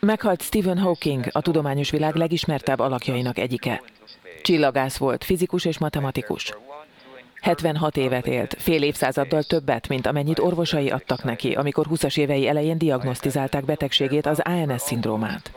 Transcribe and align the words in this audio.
Meghalt 0.00 0.42
Stephen 0.42 0.78
Hawking, 0.78 1.26
a 1.32 1.40
tudományos 1.40 1.90
világ 1.90 2.14
legismertebb 2.14 2.78
alakjainak 2.78 3.38
egyike. 3.38 3.82
Csillagász 4.42 4.96
volt, 4.96 5.24
fizikus 5.24 5.64
és 5.64 5.78
matematikus. 5.78 6.54
76 7.40 7.96
évet 7.96 8.26
élt, 8.26 8.54
fél 8.58 8.82
évszázaddal 8.82 9.42
többet, 9.42 9.88
mint 9.88 10.06
amennyit 10.06 10.38
orvosai 10.38 10.90
adtak 10.90 11.24
neki, 11.24 11.52
amikor 11.52 11.86
20-as 11.90 12.18
évei 12.18 12.48
elején 12.48 12.78
diagnosztizálták 12.78 13.64
betegségét, 13.64 14.26
az 14.26 14.40
ANS-szindrómát. 14.40 15.52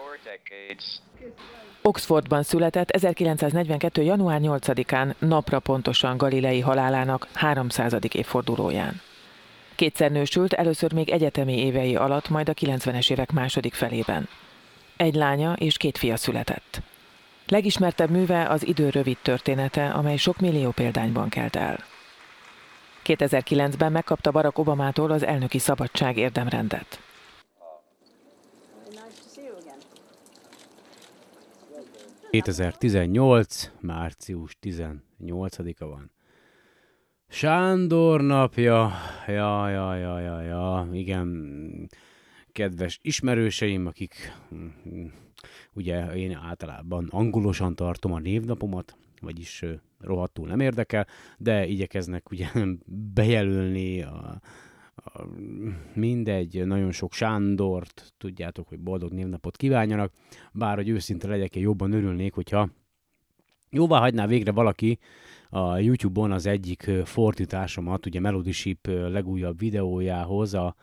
Oxfordban 1.82 2.44
született 2.44 2.90
1942. 2.90 4.02
január 4.02 4.40
8-án, 4.44 5.14
napra 5.20 5.60
pontosan 5.60 6.18
Galilei 6.18 6.60
halálának 6.60 7.28
300. 7.34 7.94
évfordulóján. 8.12 9.02
Kétszer 9.78 10.12
nősült, 10.12 10.54
először 10.54 10.94
még 10.94 11.10
egyetemi 11.10 11.58
évei 11.58 11.96
alatt, 11.96 12.30
majd 12.30 12.50
a 12.50 12.54
90-es 12.54 13.12
évek 13.12 13.32
második 13.32 13.74
felében. 13.74 14.28
Egy 14.96 15.16
lánya 15.16 15.54
és 15.54 15.78
két 15.78 15.98
fia 15.98 16.16
született. 16.16 16.82
Legismertebb 17.48 18.10
műve 18.10 18.48
az 18.48 18.68
idő 18.68 18.90
rövid 18.90 19.18
története, 19.22 19.90
amely 19.90 20.18
sok 20.18 20.40
millió 20.40 20.72
példányban 20.72 21.30
kelt 21.30 21.56
el. 21.56 21.84
2009-ben 23.06 23.92
megkapta 23.92 24.32
Barack 24.32 24.58
Obamától 24.58 25.12
az 25.12 25.24
elnöki 25.24 25.60
szabadság 25.60 26.18
érdemrendet. 26.18 27.00
2018. 32.32 33.72
március 33.80 34.58
18-a 34.62 35.86
van. 35.86 36.12
Sándor 37.30 38.22
napja, 38.22 38.92
ja, 39.28 39.70
ja, 39.70 39.96
ja, 39.96 40.20
ja, 40.20 40.42
ja, 40.42 40.88
igen, 40.92 41.90
kedves 42.52 43.00
ismerőseim, 43.02 43.86
akik 43.86 44.34
ugye 45.74 46.06
én 46.06 46.36
általában 46.36 47.08
angolosan 47.10 47.76
tartom 47.76 48.14
a 48.14 48.20
névnapomat, 48.20 48.98
vagyis 49.22 49.66
rohadtul 50.00 50.48
nem 50.48 50.60
érdekel, 50.60 51.08
de 51.38 51.66
igyekeznek 51.66 52.32
ugye 52.32 52.48
bejelölni 53.14 54.02
a, 54.02 54.42
a, 54.96 55.24
mindegy, 55.94 56.66
nagyon 56.66 56.92
sok 56.92 57.14
Sándort, 57.14 58.14
tudjátok, 58.18 58.68
hogy 58.68 58.80
boldog 58.80 59.12
névnapot 59.12 59.58
kívánjanak, 59.58 60.12
bár, 60.52 60.76
hogy 60.76 60.90
őszinte 60.90 61.28
legyek, 61.28 61.56
én 61.56 61.64
jobban 61.64 61.92
örülnék, 61.92 62.34
hogyha 62.34 62.70
jóvá 63.70 64.00
hagyná 64.00 64.28
végre 64.28 64.52
valaki 64.52 65.00
a 65.50 65.78
YouTube-on 65.78 66.32
az 66.32 66.46
egyik 66.46 66.92
fordításomat, 67.04 68.06
ugye 68.06 68.20
Melody 68.20 68.52
Ship 68.52 68.88
legújabb 68.88 69.60
videójához, 69.60 70.54
a, 70.54 70.76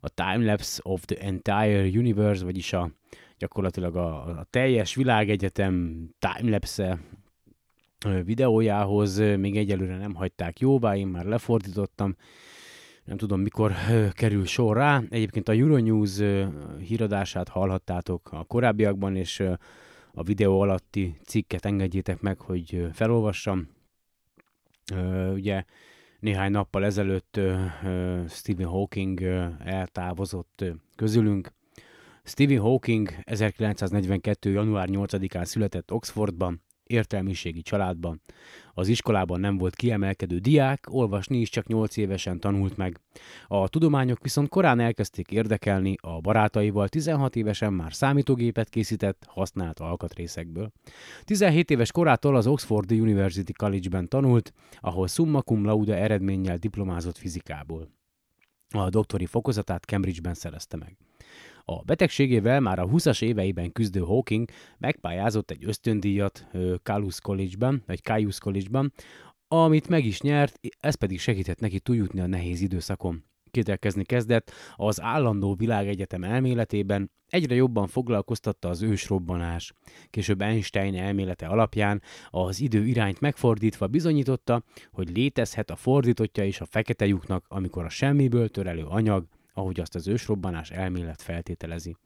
a 0.00 0.08
Timelapse 0.08 0.80
of 0.82 1.04
the 1.04 1.16
Entire 1.16 1.98
Universe, 1.98 2.44
vagyis 2.44 2.72
a 2.72 2.90
gyakorlatilag 3.38 3.96
a, 3.96 4.26
a 4.26 4.46
teljes 4.50 4.94
világegyetem 4.94 6.04
timelapse 6.18 6.98
videójához 8.24 9.18
még 9.18 9.56
egyelőre 9.56 9.96
nem 9.96 10.14
hagyták 10.14 10.60
jóvá, 10.60 10.96
én 10.96 11.06
már 11.06 11.24
lefordítottam, 11.24 12.16
nem 13.04 13.16
tudom 13.16 13.40
mikor 13.40 13.72
kerül 14.12 14.46
sor 14.46 14.76
rá. 14.76 15.02
Egyébként 15.08 15.48
a 15.48 15.52
Euronews 15.52 16.20
híradását 16.78 17.48
hallhattátok 17.48 18.32
a 18.32 18.44
korábbiakban, 18.44 19.16
és 19.16 19.42
a 20.12 20.22
videó 20.22 20.60
alatti 20.60 21.16
cikket 21.24 21.64
engedjétek 21.64 22.20
meg, 22.20 22.40
hogy 22.40 22.86
felolvassam. 22.92 23.68
Ugye 25.32 25.64
néhány 26.20 26.50
nappal 26.50 26.84
ezelőtt 26.84 27.40
Stephen 28.28 28.66
Hawking 28.66 29.22
eltávozott 29.64 30.64
közülünk, 30.96 31.52
Stephen 32.24 32.58
Hawking 32.58 33.14
1942. 33.22 34.50
január 34.50 34.88
8-án 34.90 35.44
született 35.44 35.92
Oxfordban, 35.92 36.62
értelmiségi 36.86 37.62
családban. 37.62 38.20
Az 38.74 38.88
iskolában 38.88 39.40
nem 39.40 39.58
volt 39.58 39.74
kiemelkedő 39.74 40.38
diák, 40.38 40.86
olvasni 40.90 41.38
is 41.38 41.48
csak 41.48 41.66
8 41.66 41.96
évesen 41.96 42.40
tanult 42.40 42.76
meg. 42.76 43.00
A 43.46 43.68
tudományok 43.68 44.22
viszont 44.22 44.48
korán 44.48 44.80
elkezdték 44.80 45.30
érdekelni, 45.30 45.94
a 46.00 46.20
barátaival 46.20 46.88
16 46.88 47.36
évesen 47.36 47.72
már 47.72 47.94
számítógépet 47.94 48.68
készített, 48.68 49.24
használt 49.28 49.80
alkatrészekből. 49.80 50.72
17 51.24 51.70
éves 51.70 51.92
korától 51.92 52.36
az 52.36 52.46
Oxfordi 52.46 53.00
University 53.00 53.52
College-ben 53.56 54.08
tanult, 54.08 54.52
ahol 54.80 55.06
summa 55.06 55.42
cum 55.42 55.64
laude 55.64 55.96
eredménnyel 55.96 56.56
diplomázott 56.56 57.16
fizikából. 57.16 57.88
A 58.68 58.88
doktori 58.88 59.26
fokozatát 59.26 59.84
Cambridge-ben 59.84 60.34
szerezte 60.34 60.76
meg. 60.76 60.96
A 61.64 61.82
betegségével 61.82 62.60
már 62.60 62.78
a 62.78 62.86
20-as 62.86 63.22
éveiben 63.22 63.72
küzdő 63.72 64.00
Hawking 64.00 64.48
megpályázott 64.78 65.50
egy 65.50 65.64
ösztöndíjat 65.64 66.46
Caius 66.82 67.20
College-ben, 67.20 67.82
vagy 67.86 68.02
Caius 68.02 68.38
College-ban, 68.38 68.92
amit 69.48 69.88
meg 69.88 70.04
is 70.04 70.20
nyert, 70.20 70.60
ez 70.80 70.94
pedig 70.94 71.20
segített 71.20 71.60
neki 71.60 71.80
túljutni 71.80 72.20
a 72.20 72.26
nehéz 72.26 72.60
időszakon. 72.60 73.24
Kételkezni 73.50 74.04
kezdett, 74.04 74.50
az 74.76 75.00
állandó 75.00 75.54
világegyetem 75.54 76.24
elméletében 76.24 77.10
egyre 77.26 77.54
jobban 77.54 77.86
foglalkoztatta 77.86 78.68
az 78.68 78.82
ősrobbanás. 78.82 79.72
Később 80.10 80.40
Einstein 80.40 80.94
elmélete 80.94 81.46
alapján 81.46 82.02
az 82.30 82.60
idő 82.60 82.86
irányt 82.86 83.20
megfordítva 83.20 83.86
bizonyította, 83.86 84.62
hogy 84.92 85.16
létezhet 85.16 85.70
a 85.70 85.76
fordítottja 85.76 86.44
is 86.44 86.60
a 86.60 86.66
fekete 86.66 87.06
lyuknak, 87.06 87.44
amikor 87.48 87.84
a 87.84 87.88
semmiből 87.88 88.48
törelő 88.48 88.84
anyag 88.84 89.26
ahogy 89.54 89.80
azt 89.80 89.94
az 89.94 90.08
ősrobbanás 90.08 90.70
elmélet 90.70 91.22
feltételezi. 91.22 91.96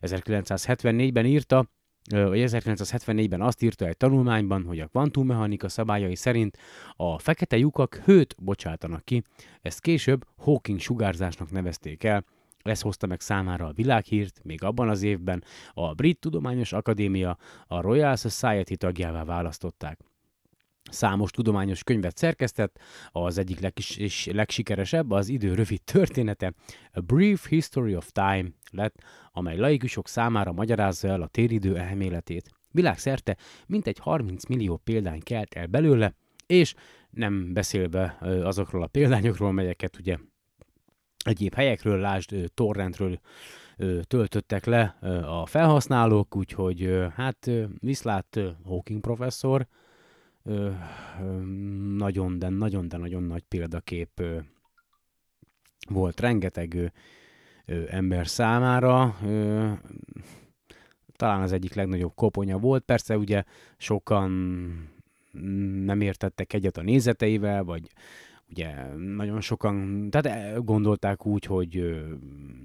1974-ben 0.00 1.26
írta, 1.26 1.68
vagy 2.10 2.44
1974-ben 2.46 3.40
azt 3.40 3.62
írta 3.62 3.86
egy 3.86 3.96
tanulmányban, 3.96 4.64
hogy 4.64 4.80
a 4.80 4.86
kvantummechanika 4.86 5.68
szabályai 5.68 6.14
szerint 6.14 6.58
a 6.96 7.18
fekete 7.18 7.56
lyukak 7.56 7.94
hőt 7.94 8.34
bocsátanak 8.42 9.04
ki, 9.04 9.22
ezt 9.62 9.80
később 9.80 10.24
Hawking 10.36 10.80
sugárzásnak 10.80 11.50
nevezték 11.50 12.04
el, 12.04 12.24
ez 12.62 12.80
hozta 12.80 13.06
meg 13.06 13.20
számára 13.20 13.66
a 13.66 13.72
világhírt, 13.72 14.40
még 14.44 14.64
abban 14.64 14.88
az 14.88 15.02
évben 15.02 15.44
a 15.72 15.94
Brit 15.94 16.20
Tudományos 16.20 16.72
Akadémia 16.72 17.38
a 17.66 17.80
Royal 17.80 18.16
Society 18.16 18.74
tagjává 18.74 19.24
választották. 19.24 19.98
Számos 20.90 21.30
tudományos 21.30 21.82
könyvet 21.82 22.16
szerkesztett, 22.16 22.78
az 23.10 23.38
egyik 23.38 23.60
legkis, 23.60 24.26
legsikeresebb 24.26 25.10
az 25.10 25.28
idő 25.28 25.54
rövid 25.54 25.82
története, 25.82 26.52
A 26.92 27.00
Brief 27.00 27.48
History 27.48 27.96
of 27.96 28.10
Time 28.12 28.48
lett, 28.70 28.94
amely 29.32 29.56
laikusok 29.56 30.08
számára 30.08 30.52
magyarázza 30.52 31.08
el 31.08 31.22
a 31.22 31.26
téridő 31.26 31.76
elméletét. 31.76 32.50
Világszerte 32.70 33.36
mintegy 33.66 33.98
30 33.98 34.44
millió 34.44 34.76
példány 34.76 35.20
kelt 35.22 35.54
el 35.54 35.66
belőle, 35.66 36.14
és 36.46 36.74
nem 37.10 37.52
beszélve 37.52 38.18
azokról 38.42 38.82
a 38.82 38.86
példányokról, 38.86 39.52
melyeket 39.52 39.98
ugye 39.98 40.16
egyéb 41.24 41.54
helyekről, 41.54 41.98
lásd 41.98 42.50
torrentről 42.54 43.20
töltöttek 44.02 44.64
le 44.64 44.82
a 45.26 45.46
felhasználók, 45.46 46.36
úgyhogy 46.36 47.06
hát 47.14 47.50
viszlát 47.78 48.40
Hawking 48.64 49.00
professzor, 49.00 49.66
ö, 50.42 50.70
ö, 51.20 51.40
nagyon, 51.96 52.38
de 52.38 52.48
nagyon, 52.48 52.88
de 52.88 52.96
nagyon 52.96 53.22
nagy 53.22 53.42
példakép 53.42 54.10
ö, 54.20 54.38
volt 55.88 56.20
rengeteg 56.20 56.74
ö, 56.74 56.86
ö, 57.66 57.84
ember 57.88 58.26
számára. 58.26 59.16
Ö, 59.24 59.72
talán 61.16 61.42
az 61.42 61.52
egyik 61.52 61.74
legnagyobb 61.74 62.14
koponya 62.14 62.58
volt. 62.58 62.84
Persze 62.84 63.18
ugye 63.18 63.44
sokan 63.76 64.30
nem 65.84 66.00
értettek 66.00 66.52
egyet 66.52 66.76
a 66.76 66.82
nézeteivel, 66.82 67.64
vagy 67.64 67.90
ugye 68.50 68.94
nagyon 68.96 69.40
sokan, 69.40 70.06
tehát 70.10 70.64
gondolták 70.64 71.26
úgy, 71.26 71.44
hogy 71.44 72.02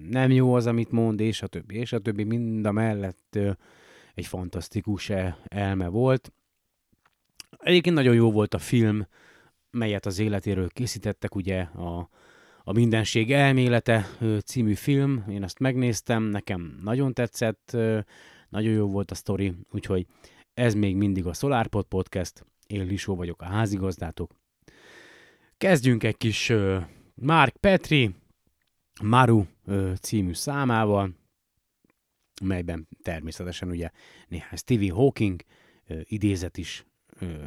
nem 0.09 0.31
jó 0.31 0.53
az, 0.53 0.67
amit 0.67 0.91
mond, 0.91 1.19
és 1.19 1.41
a 1.41 1.47
többi, 1.47 1.75
és 1.75 1.93
a 1.93 1.99
többi, 1.99 2.23
mind 2.23 2.66
a 2.66 2.71
mellett 2.71 3.39
egy 4.13 4.25
fantasztikus 4.25 5.09
e, 5.09 5.37
elme 5.43 5.87
volt. 5.87 6.33
Egyébként 7.66 7.96
nagyon 7.96 8.16
jó 8.16 8.32
volt 8.32 8.53
a 8.53 8.59
film, 8.59 9.08
melyet 9.72 10.06
az 10.06 10.20
életéről 10.20 10.70
készítettek, 10.70 11.35
ugye 11.35 11.62
a, 11.62 12.09
a 12.64 12.72
Mindenség 12.73 13.32
elmélete 13.32 14.08
című 14.46 14.73
film, 14.73 15.26
én 15.29 15.44
ezt 15.44 15.59
megnéztem, 15.59 16.23
nekem 16.23 16.79
nagyon 16.84 17.14
tetszett, 17.14 17.78
nagyon 18.50 18.72
jó 18.72 18.88
volt 18.88 19.12
a 19.12 19.16
sztori, 19.16 19.53
úgyhogy 19.72 20.06
ez 20.53 20.73
még 20.73 20.96
mindig 20.96 21.26
a 21.26 21.34
SolarPod 21.34 21.85
Podcast, 21.85 22.46
én 22.67 22.85
Lisó 22.85 23.16
vagyok 23.16 23.41
a 23.41 23.46
házigazdátok. 23.46 24.32
Kezdjünk 25.58 26.03
egy 26.03 26.17
kis 26.17 26.53
Mark 27.16 27.58
Petri, 27.58 28.16
Maru 29.03 29.44
című 30.02 30.34
számával, 30.34 31.16
melyben 32.44 32.88
természetesen 33.02 33.70
ugye 33.70 33.90
néhány 34.28 34.58
Stevie 34.58 34.94
Hawking 34.94 35.41
idézet 36.03 36.58
is 36.58 36.85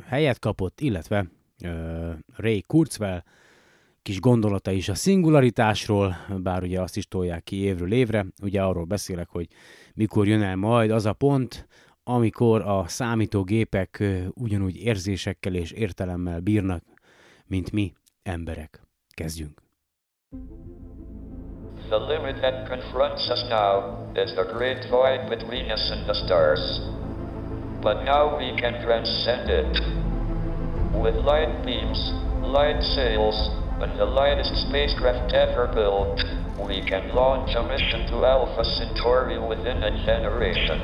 helyet 0.07 0.39
kapott, 0.39 0.81
illetve 0.81 1.27
Ray 2.37 2.63
Kurzweil 2.67 3.25
kis 4.03 4.21
gondolata 4.21 4.71
is 4.71 4.89
a 4.89 4.95
szingularitásról, 4.95 6.17
bár 6.43 6.63
ugye 6.63 6.81
azt 6.81 6.97
is 6.97 7.09
tolják 7.09 7.43
ki 7.45 7.57
évről 7.57 7.93
évre. 7.93 8.27
Ugye 8.43 8.63
arról 8.63 8.85
beszélek, 8.85 9.29
hogy 9.29 9.49
mikor 9.95 10.27
jön 10.27 10.43
el 10.43 10.57
majd 10.57 10.91
az 10.91 11.07
a 11.07 11.13
pont, 11.13 11.69
amikor 12.03 12.61
a 12.61 12.87
számítógépek 12.87 14.05
ugyanúgy 14.35 14.77
érzésekkel 14.77 15.55
és 15.55 15.71
értelemmel 15.71 16.41
bírnak, 16.41 16.83
mint 17.47 17.73
mi 17.73 17.93
emberek. 18.23 18.83
Kezdjünk! 19.15 19.63
The 21.89 21.97
limit 21.97 22.41
that 22.41 22.69
confronts 22.69 23.29
us 23.29 23.43
now 23.49 24.13
is 24.15 24.33
the 24.33 24.45
great 24.45 24.89
void 24.91 25.29
between 25.29 25.71
us 25.71 25.91
and 25.91 26.05
the 26.05 26.15
stars. 26.15 26.98
But 27.89 28.05
now 28.05 28.37
we 28.37 28.53
can 28.61 28.85
transcend 28.85 29.49
it. 29.49 29.73
With 30.93 31.15
light 31.25 31.65
beams, 31.65 32.13
light 32.45 32.83
sails, 32.83 33.33
and 33.81 33.99
the 33.99 34.05
lightest 34.05 34.53
spacecraft 34.69 35.33
ever 35.33 35.73
built, 35.73 36.21
we 36.69 36.85
can 36.85 37.09
launch 37.15 37.57
a 37.57 37.63
mission 37.63 38.05
to 38.13 38.27
Alpha 38.27 38.63
Centauri 38.77 39.39
within 39.39 39.83
a 39.83 40.05
generation. 40.05 40.77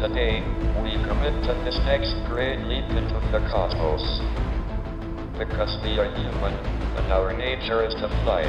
Today, 0.00 0.40
we 0.80 0.96
commit 1.04 1.36
to 1.44 1.52
this 1.68 1.76
next 1.84 2.16
great 2.32 2.64
leap 2.64 2.88
into 2.96 3.20
the 3.28 3.44
cosmos. 3.52 4.00
Because 5.36 5.76
we 5.84 5.98
are 5.98 6.08
human, 6.16 6.54
and 6.96 7.12
our 7.12 7.36
nature 7.36 7.84
is 7.84 7.92
to 8.00 8.08
fly. 8.24 8.48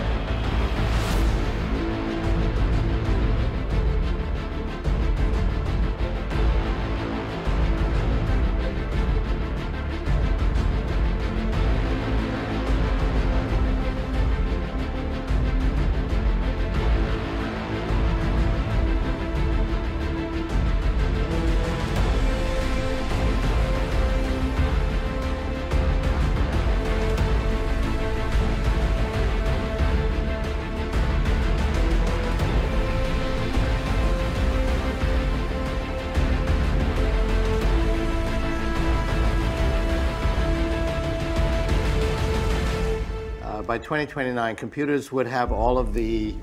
By 43.75 43.79
2029, 43.79 44.55
computers 44.55 45.11
would 45.11 45.27
have 45.27 45.51
all 45.51 45.77
of 45.77 45.93
the 45.93 46.33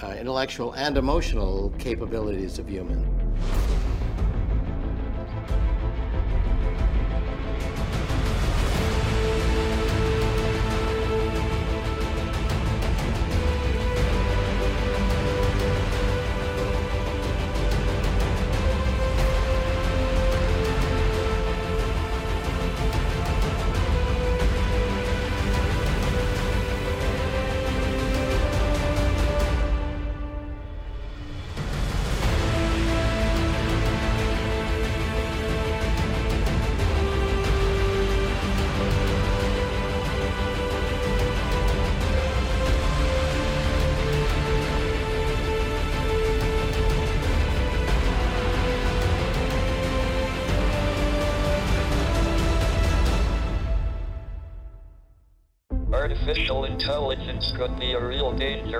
uh, 0.00 0.10
intellectual 0.10 0.74
and 0.74 0.96
emotional 0.96 1.74
capabilities 1.76 2.60
of 2.60 2.68
human. 2.68 3.02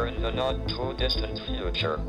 Danger 0.03 0.17
in 0.17 0.23
the 0.23 0.31
not 0.31 0.69
too 0.69 0.95
distant 0.97 1.39
future. 1.47 2.01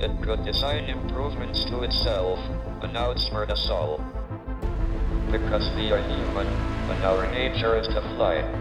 It 0.00 0.10
could 0.22 0.44
design 0.44 0.84
improvements 0.84 1.64
to 1.66 1.82
itself 1.82 2.38
and 2.82 2.94
outsmart 2.96 3.50
us 3.50 3.68
all. 3.68 3.98
Because 5.30 5.68
we 5.76 5.92
are 5.92 6.02
human, 6.02 6.46
and 6.46 7.04
our 7.04 7.30
nature 7.32 7.78
is 7.78 7.86
to 7.88 8.00
fly. 8.16 8.59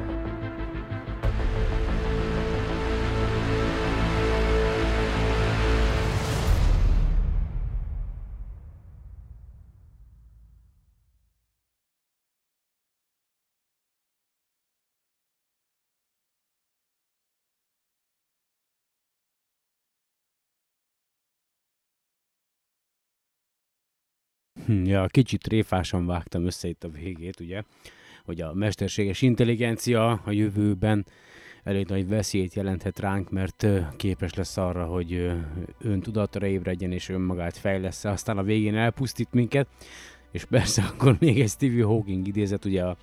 Ja, 24.84 25.08
kicsit 25.08 25.42
tréfásan 25.42 26.06
vágtam 26.06 26.46
össze 26.46 26.68
itt 26.68 26.84
a 26.84 26.90
végét, 26.90 27.40
ugye, 27.40 27.64
hogy 28.26 28.42
a 28.42 28.54
mesterséges 28.54 29.22
intelligencia 29.22 30.22
a 30.26 30.32
jövőben 30.32 31.06
elég 31.64 31.88
nagy 31.88 32.08
veszélyt 32.08 32.54
jelenthet 32.54 33.00
ránk, 33.00 33.30
mert 33.30 33.68
képes 33.96 34.34
lesz 34.34 34.58
arra, 34.58 34.86
hogy 34.86 35.32
öntudatra 35.82 36.48
ébredjen 36.48 36.92
és 36.92 37.10
önmagát 37.10 37.58
fejlesz 37.58 38.06
aztán 38.06 38.38
a 38.38 38.44
végén 38.44 38.76
elpusztít 38.76 39.32
minket, 39.32 39.68
és 40.32 40.46
persze 40.46 40.84
akkor 40.84 41.16
még 41.20 41.40
egy 41.40 41.50
Stevie 41.50 41.86
Hawking 41.86 42.28
idézet, 42.28 42.66
ugye 42.66 42.84
a, 42.84 42.98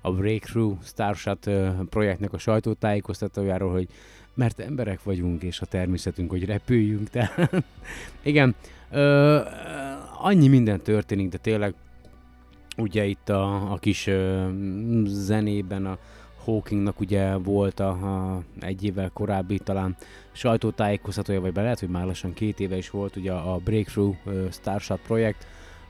a 0.00 0.12
Breakthrough 0.12 0.82
Starshot 0.82 1.50
projektnek 1.88 2.32
a 2.32 2.38
sajtótájékoztatójáról, 2.38 3.72
hogy 3.72 3.88
mert 4.34 4.60
emberek 4.60 5.02
vagyunk, 5.02 5.42
és 5.42 5.60
a 5.60 5.66
természetünk, 5.66 6.30
hogy 6.30 6.44
repüljünk, 6.44 7.10
tehát 7.10 7.64
igen, 8.22 8.54
ö, 8.90 9.40
annyi 10.24 10.48
minden 10.48 10.80
történik, 10.80 11.28
de 11.28 11.38
tényleg 11.38 11.74
ugye 12.76 13.04
itt 13.04 13.28
a, 13.28 13.72
a 13.72 13.76
kis 13.76 14.06
ö, 14.06 14.48
zenében 15.06 15.86
a 15.86 15.98
Hawkingnak 16.44 17.00
ugye 17.00 17.36
volt 17.36 17.80
a, 17.80 17.88
a 17.88 18.42
egy 18.60 18.84
évvel 18.84 19.10
korábbi 19.10 19.58
talán 19.58 19.96
sajtótájékoztatója, 20.32 21.40
vagy 21.40 21.52
be 21.52 21.62
lehet, 21.62 21.80
hogy 21.80 21.88
már 21.88 22.06
lassan 22.06 22.32
két 22.32 22.60
éve 22.60 22.76
is 22.76 22.90
volt 22.90 23.16
ugye 23.16 23.32
a 23.32 23.56
Breakthrough 23.64 24.16
uh, 24.24 24.50
Starshot 24.50 25.00
projekt, 25.00 25.46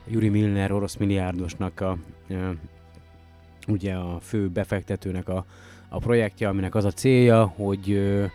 Yuri 0.07 0.29
Milner 0.29 0.71
orosz 0.71 0.95
milliárdosnak 0.95 1.81
a 1.81 1.97
uh, 2.29 2.49
ugye 3.67 3.93
a 3.93 4.19
fő 4.19 4.49
befektetőnek 4.49 5.29
a, 5.29 5.45
a 5.89 5.97
projektje, 5.97 6.47
aminek 6.47 6.75
az 6.75 6.85
a 6.85 6.91
célja, 6.91 7.45
hogy 7.45 7.89
uh, 7.91 8.25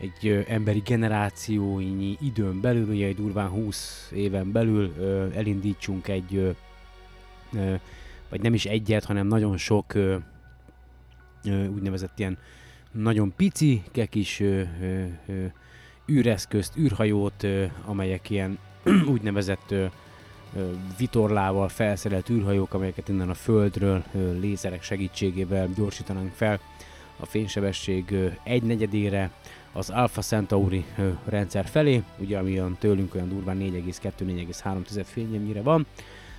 egy 0.00 0.44
emberi 0.48 0.82
generációnyi 0.84 2.16
időn 2.20 2.60
belül, 2.60 2.88
ugye 2.88 3.06
egy 3.06 3.16
durván 3.16 3.48
20 3.48 4.10
éven 4.14 4.52
belül 4.52 4.94
elindítsunk 5.34 6.08
egy, 6.08 6.56
vagy 8.28 8.40
nem 8.40 8.54
is 8.54 8.64
egyet, 8.64 9.04
hanem 9.04 9.26
nagyon 9.26 9.56
sok 9.56 9.94
úgynevezett 11.44 12.18
ilyen 12.18 12.38
nagyon 12.92 13.32
pici, 13.36 13.82
kis 14.10 14.42
űreszközt, 16.08 16.76
űrhajót, 16.76 17.46
amelyek 17.84 18.30
ilyen 18.30 18.58
úgynevezett 19.14 19.74
vitorlával 20.98 21.68
felszerelt 21.68 22.30
űrhajók, 22.30 22.74
amelyeket 22.74 23.08
innen 23.08 23.30
a 23.30 23.34
Földről 23.34 24.04
lézerek 24.40 24.82
segítségével 24.82 25.68
gyorsítanánk 25.76 26.32
fel 26.32 26.60
a 27.16 27.26
fénysebesség 27.26 28.14
egynegyedére, 28.42 29.30
az 29.78 29.90
Alpha 29.90 30.22
Centauri 30.22 30.84
rendszer 31.24 31.66
felé, 31.66 32.02
ugye 32.16 32.38
ami 32.38 32.52
olyan 32.52 32.76
tőlünk 32.80 33.14
olyan 33.14 33.28
durván 33.28 33.58
4,2-4,3 33.60 35.04
fényemnyire 35.04 35.62
van, 35.62 35.86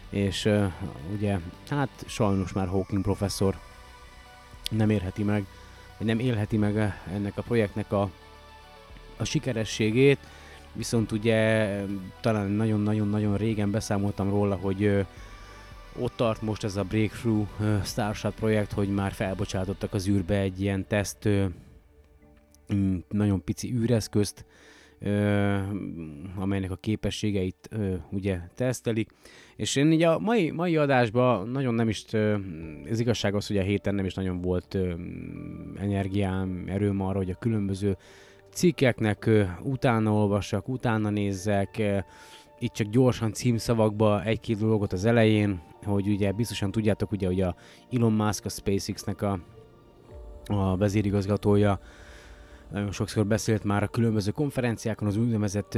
és 0.10 0.50
ugye 1.14 1.40
hát 1.70 1.90
sajnos 2.06 2.54
már 2.54 2.68
Hawking 2.68 3.02
professzor 3.02 3.60
nem 4.70 4.90
érheti 4.90 5.24
meg, 5.24 5.46
nem 5.98 6.20
élheti 6.20 6.58
meg 6.58 7.00
ennek 7.14 7.38
a 7.38 7.42
projektnek 7.42 7.92
a, 7.92 8.10
a 9.18 9.24
sikerességét, 9.24 10.20
viszont 10.74 11.12
ugye 11.12 11.68
talán 12.22 12.50
nagyon-nagyon-nagyon 12.50 13.38
régen 13.38 13.72
beszámoltam 13.72 14.30
róla, 14.30 14.56
hogy 14.56 15.06
ott 16.00 16.14
tart 16.16 16.42
most 16.42 16.64
ez 16.64 16.76
a 16.76 16.84
Breakthrough 16.84 17.50
Starshot 17.84 18.34
projekt, 18.34 18.72
hogy 18.72 18.90
már 18.90 19.12
felbocsátottak 19.12 19.94
az 19.94 20.08
űrbe 20.08 20.38
egy 20.38 20.62
ilyen 20.62 20.88
teszt, 20.88 21.30
nagyon 23.10 23.44
pici 23.44 23.74
űreszközt, 23.74 24.46
amelynek 26.36 26.72
a 26.72 26.76
képességeit 26.76 27.70
ugye 28.12 28.40
tesztelik. 28.56 29.10
És 29.56 29.76
én 29.76 29.92
így 29.92 30.04
a 30.04 30.20
mai, 30.20 30.52
mai 30.52 30.78
adásban 30.78 31.50
nagyon 31.50 31.74
nem 31.74 31.90
is, 31.90 32.04
ez 32.86 33.00
igazság 33.00 33.36
az, 33.36 33.48
hogy 33.48 33.58
a 33.58 33.62
héten 33.62 33.96
nem 33.96 34.06
is 34.06 34.14
nagyon 34.14 34.42
volt 34.42 34.78
energiám, 35.80 36.64
erőm 36.68 37.02
arra, 37.02 37.18
hogy 37.18 37.30
a 37.30 37.40
különböző 37.40 37.98
cikkeknek 38.54 39.30
utána 39.64 40.14
olvassak, 40.14 40.68
utána 40.68 41.10
nézzek, 41.10 41.82
itt 42.60 42.74
csak 42.74 42.88
gyorsan 42.88 43.34
címszavakba 43.34 44.24
egy-két 44.24 44.58
dolgot 44.58 44.94
az 44.94 45.06
elején, 45.06 45.62
hogy 45.84 46.08
ugye 46.08 46.32
biztosan 46.32 46.72
tudjátok, 46.72 47.12
ugye, 47.12 47.28
hogy 47.28 47.42
a 47.42 47.56
Elon 47.92 48.14
Musk, 48.14 48.46
a 48.46 48.50
SpaceX-nek 48.50 49.22
a, 49.22 49.40
a 50.46 50.78
vezérigazgatója, 50.78 51.80
nagyon 52.72 52.92
sokszor 52.92 53.26
beszélt 53.26 53.64
már 53.64 53.84
a 53.84 53.88
különböző 53.88 54.32
konferenciákon 54.32 55.08
az 55.08 55.18
úgynevezett 55.18 55.78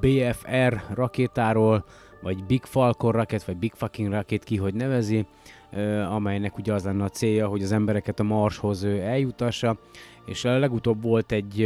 BFR 0.00 0.82
rakétáról, 0.94 1.84
vagy 2.22 2.44
Big 2.44 2.64
Falcon 2.64 3.12
raket, 3.12 3.44
vagy 3.44 3.56
Big 3.56 3.72
Fucking 3.72 4.12
raket, 4.12 4.44
ki 4.44 4.56
hogy 4.56 4.74
nevezi, 4.74 5.26
amelynek 6.08 6.58
ugye 6.58 6.72
az 6.72 6.84
lenne 6.84 7.04
a 7.04 7.08
célja, 7.08 7.48
hogy 7.48 7.62
az 7.62 7.72
embereket 7.72 8.20
a 8.20 8.22
Marshoz 8.22 8.84
eljutassa, 8.84 9.78
és 10.26 10.44
a 10.44 10.58
legutóbb 10.58 11.02
volt 11.02 11.32
egy, 11.32 11.62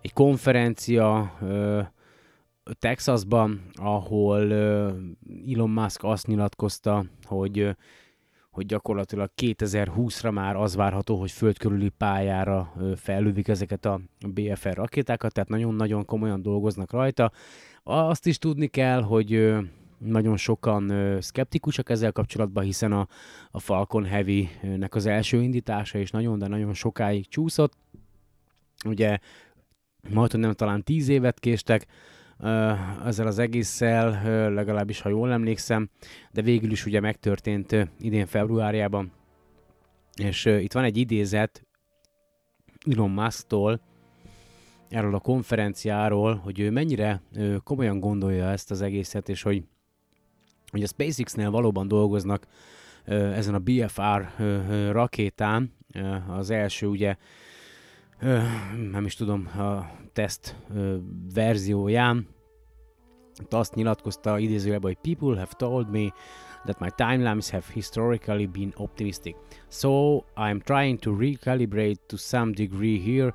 egy 0.00 0.12
konferencia 0.12 1.32
Texasban, 2.78 3.70
ahol 3.74 4.52
Elon 5.52 5.70
Musk 5.70 6.04
azt 6.04 6.26
nyilatkozta, 6.26 7.04
hogy 7.24 7.76
hogy 8.56 8.66
gyakorlatilag 8.66 9.30
2020-ra 9.36 10.32
már 10.32 10.56
az 10.56 10.74
várható, 10.74 11.18
hogy 11.18 11.30
föld 11.30 11.58
körüli 11.58 11.88
pályára 11.88 12.72
fellövik 12.96 13.48
ezeket 13.48 13.84
a 13.84 14.00
BFR 14.26 14.74
rakétákat, 14.74 15.32
tehát 15.32 15.48
nagyon-nagyon 15.48 16.04
komolyan 16.04 16.42
dolgoznak 16.42 16.90
rajta. 16.90 17.32
Azt 17.82 18.26
is 18.26 18.38
tudni 18.38 18.66
kell, 18.66 19.02
hogy 19.02 19.54
nagyon 19.98 20.36
sokan 20.36 20.92
szkeptikusak 21.20 21.90
ezzel 21.90 22.12
kapcsolatban, 22.12 22.64
hiszen 22.64 22.92
a, 22.92 23.08
a 23.50 23.60
Falcon 23.60 24.04
Heavy-nek 24.04 24.94
az 24.94 25.06
első 25.06 25.42
indítása 25.42 25.98
is 25.98 26.10
nagyon, 26.10 26.38
de 26.38 26.46
nagyon 26.46 26.74
sokáig 26.74 27.28
csúszott. 27.28 27.72
Ugye 28.84 29.18
majd, 30.10 30.38
nem 30.38 30.52
talán 30.52 30.82
10 30.82 31.08
évet 31.08 31.40
késtek, 31.40 31.86
ezzel 33.04 33.26
az 33.26 33.38
egésszel, 33.38 34.22
legalábbis 34.52 35.00
ha 35.00 35.08
jól 35.08 35.32
emlékszem, 35.32 35.90
de 36.32 36.42
végül 36.42 36.70
is 36.70 36.86
ugye 36.86 37.00
megtörtént 37.00 37.76
idén 38.00 38.26
februárjában. 38.26 39.12
És 40.14 40.44
itt 40.44 40.72
van 40.72 40.84
egy 40.84 40.96
idézet 40.96 41.66
Elon 42.90 43.10
Musk-tól, 43.10 43.80
erről 44.88 45.14
a 45.14 45.20
konferenciáról, 45.20 46.34
hogy 46.34 46.60
ő 46.60 46.70
mennyire 46.70 47.22
komolyan 47.64 48.00
gondolja 48.00 48.50
ezt 48.50 48.70
az 48.70 48.82
egészet, 48.82 49.28
és 49.28 49.42
hogy, 49.42 49.64
hogy 50.70 50.82
a 50.82 50.86
SpaceX-nél 50.86 51.50
valóban 51.50 51.88
dolgoznak 51.88 52.46
ezen 53.04 53.54
a 53.54 53.58
BFR 53.58 54.28
rakétán, 54.90 55.72
az 56.28 56.50
első 56.50 56.86
ugye 56.86 57.16
nem 58.90 59.04
is 59.04 59.14
tudom, 59.14 59.46
a 59.46 59.90
teszt 60.12 60.56
verzióján, 61.34 62.26
azt 63.50 63.74
nyilatkozta 63.74 64.38
idézőjelben, 64.38 64.94
hogy 64.94 65.14
people 65.14 65.38
have 65.38 65.52
told 65.56 65.90
me 65.90 66.12
that 66.64 66.80
my 66.80 66.90
timelines 66.96 67.50
have 67.50 67.64
historically 67.72 68.46
been 68.46 68.72
optimistic. 68.76 69.36
So 69.68 70.22
I'm 70.36 70.60
trying 70.60 70.98
to 70.98 71.16
recalibrate 71.18 72.00
to 72.06 72.16
some 72.16 72.52
degree 72.52 72.98
here 72.98 73.34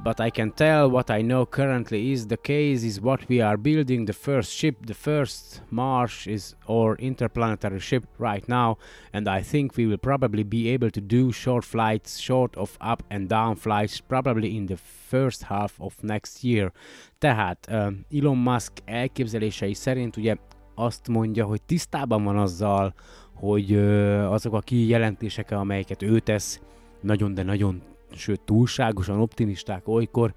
but 0.00 0.20
I 0.20 0.30
can 0.30 0.52
tell 0.52 0.90
what 0.90 1.10
I 1.10 1.22
know 1.22 1.44
currently 1.44 2.12
is 2.12 2.26
the 2.26 2.36
case 2.36 2.84
is 2.84 3.00
what 3.00 3.28
we 3.28 3.40
are 3.40 3.56
building 3.56 4.04
the 4.04 4.12
first 4.12 4.52
ship, 4.52 4.86
the 4.86 4.94
first 4.94 5.60
Mars 5.70 6.26
is 6.26 6.54
our 6.68 6.94
interplanetary 6.96 7.80
ship 7.80 8.04
right 8.18 8.46
now, 8.48 8.78
and 9.12 9.28
I 9.28 9.42
think 9.42 9.76
we 9.76 9.86
will 9.86 9.98
probably 9.98 10.44
be 10.44 10.68
able 10.68 10.90
to 10.90 11.00
do 11.00 11.32
short 11.32 11.64
flights, 11.64 12.18
short 12.18 12.56
of 12.56 12.78
up 12.80 13.02
and 13.10 13.28
down 13.28 13.56
flights, 13.56 14.00
probably 14.00 14.56
in 14.56 14.66
the 14.66 14.76
first 14.76 15.42
half 15.42 15.80
of 15.80 16.02
next 16.02 16.44
year. 16.44 16.72
Tehát 17.18 17.66
uh, 17.70 17.92
Elon 18.10 18.38
Musk 18.38 18.72
elképzelései 18.84 19.74
szerint 19.74 20.16
ugye 20.16 20.36
azt 20.74 21.08
mondja, 21.08 21.44
hogy 21.44 21.62
tisztában 21.62 22.24
van 22.24 22.38
azzal, 22.38 22.94
hogy 23.34 23.76
azok 24.24 24.54
a 24.54 24.60
kijelentések, 24.60 25.50
amelyeket 25.50 26.02
ő 26.02 26.18
tesz, 26.18 26.60
nagyon, 27.00 27.34
de 27.34 27.42
nagyon 27.42 27.82
sőt 28.12 28.40
túlságosan 28.40 29.20
optimisták 29.20 29.88
olykor, 29.88 30.34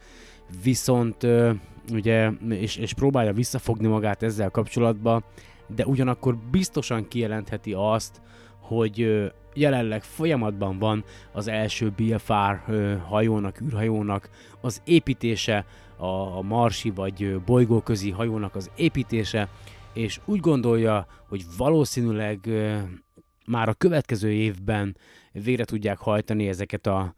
viszont 0.63 1.27
ugye, 1.91 2.31
és, 2.49 2.75
és 2.75 2.93
próbálja 2.93 3.33
visszafogni 3.33 3.87
magát 3.87 4.23
ezzel 4.23 4.49
kapcsolatban, 4.49 5.23
de 5.67 5.85
ugyanakkor 5.85 6.37
biztosan 6.37 7.07
kijelentheti 7.07 7.73
azt, 7.73 8.21
hogy 8.59 9.31
jelenleg 9.53 10.03
folyamatban 10.03 10.79
van 10.79 11.03
az 11.31 11.47
első 11.47 11.93
BFR 11.97 12.59
hajónak, 13.05 13.61
űrhajónak 13.61 14.29
az 14.61 14.81
építése, 14.85 15.65
a, 15.97 16.41
marsi 16.41 16.89
vagy 16.89 17.41
bolygóközi 17.45 18.11
hajónak 18.11 18.55
az 18.55 18.71
építése, 18.75 19.49
és 19.93 20.19
úgy 20.25 20.39
gondolja, 20.39 21.07
hogy 21.27 21.45
valószínűleg 21.57 22.49
már 23.45 23.69
a 23.69 23.73
következő 23.73 24.31
évben 24.31 24.97
végre 25.31 25.65
tudják 25.65 25.97
hajtani 25.97 26.47
ezeket 26.47 26.87
a 26.87 27.13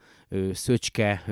szöcske 0.53 1.23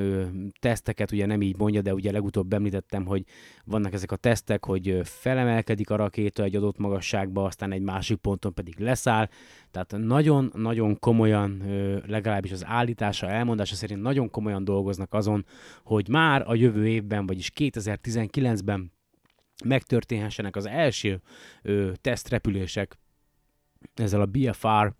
teszteket, 0.59 1.11
ugye 1.11 1.25
nem 1.25 1.41
így 1.41 1.57
mondja, 1.57 1.81
de 1.81 1.93
ugye 1.93 2.11
legutóbb 2.11 2.53
említettem, 2.53 3.05
hogy 3.05 3.23
vannak 3.65 3.93
ezek 3.93 4.11
a 4.11 4.15
tesztek, 4.15 4.65
hogy 4.65 5.01
felemelkedik 5.03 5.89
a 5.89 5.95
rakéta 5.95 6.43
egy 6.43 6.55
adott 6.55 6.77
magasságba, 6.77 7.43
aztán 7.43 7.71
egy 7.71 7.81
másik 7.81 8.17
ponton 8.17 8.53
pedig 8.53 8.79
leszáll, 8.79 9.29
tehát 9.71 9.95
nagyon-nagyon 9.97 10.99
komolyan, 10.99 11.63
legalábbis 12.07 12.51
az 12.51 12.65
állítása, 12.65 13.29
elmondása 13.29 13.75
szerint 13.75 14.01
nagyon 14.01 14.29
komolyan 14.29 14.63
dolgoznak 14.63 15.13
azon, 15.13 15.45
hogy 15.83 16.07
már 16.07 16.43
a 16.47 16.55
jövő 16.55 16.87
évben, 16.87 17.25
vagyis 17.25 17.51
2019-ben 17.55 18.91
megtörténhessenek 19.65 20.55
az 20.55 20.65
első 20.65 21.21
ö, 21.61 21.91
tesztrepülések 22.01 22.97
ezzel 23.93 24.21
a 24.21 24.25
BFR 24.25 24.93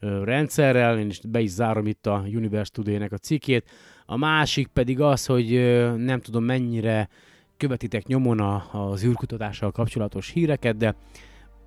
rendszerrel, 0.00 0.98
én 0.98 1.08
is 1.08 1.20
be 1.28 1.40
is 1.40 1.50
zárom 1.50 1.86
itt 1.86 2.06
a 2.06 2.24
Universe 2.26 2.70
Today-nek 2.74 3.12
a 3.12 3.18
cikkét. 3.18 3.70
A 4.06 4.16
másik 4.16 4.66
pedig 4.66 5.00
az, 5.00 5.26
hogy 5.26 5.50
nem 5.96 6.20
tudom 6.20 6.44
mennyire 6.44 7.08
követitek 7.56 8.06
nyomon 8.06 8.40
az 8.72 9.04
űrkutatással 9.04 9.70
kapcsolatos 9.70 10.30
híreket, 10.30 10.76
de 10.76 10.94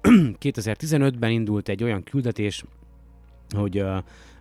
2015-ben 0.42 1.32
indult 1.32 1.70
egy 1.70 1.84
olyan 1.84 2.04
küldetés, 2.04 2.64
hogy 3.50 3.78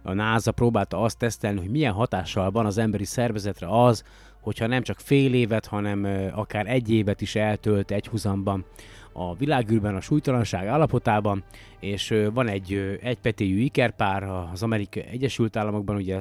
a 0.02 0.12
NASA 0.12 0.52
próbálta 0.52 1.02
azt 1.02 1.18
tesztelni, 1.18 1.58
hogy 1.58 1.70
milyen 1.70 1.92
hatással 1.92 2.50
van 2.50 2.66
az 2.66 2.78
emberi 2.78 3.04
szervezetre 3.04 3.84
az, 3.84 4.04
hogyha 4.40 4.66
nem 4.66 4.82
csak 4.82 5.00
fél 5.00 5.34
évet, 5.34 5.66
hanem 5.66 6.30
akár 6.34 6.66
egy 6.66 6.90
évet 6.90 7.20
is 7.20 7.34
eltölt 7.34 7.90
egy 7.90 8.06
huzamban 8.06 8.64
a 9.12 9.34
világűrben 9.34 9.94
a 9.94 10.00
súlytalanság 10.00 10.66
állapotában, 10.66 11.44
és 11.80 12.14
van 12.32 12.48
egy 12.48 12.98
egypetéjű 13.02 13.58
ikerpár 13.58 14.22
az 14.22 14.62
Amerikai 14.62 15.02
Egyesült 15.02 15.56
Államokban, 15.56 15.96
ugye 15.96 16.20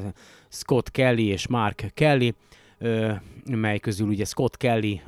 Scott 0.50 0.92
Kelly 0.92 1.26
és 1.26 1.48
Mark 1.48 1.92
Kelly, 1.94 2.34
mely 3.52 3.80
közül 3.80 4.08
ugye 4.08 4.26
Scott 4.26 4.58
Kelly 4.58 5.02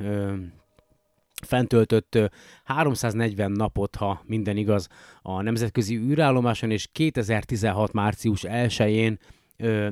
fentöltött 1.46 2.20
340 2.64 3.52
napot, 3.52 3.96
ha 3.96 4.22
minden 4.26 4.58
igaz, 4.58 4.88
a 5.22 5.42
nemzetközi 5.42 5.98
űrállomáson, 5.98 6.72
és 6.72 6.88
2016 6.92 7.94
március 7.94 8.44
1-én 8.48 9.20
ö, 9.22 9.41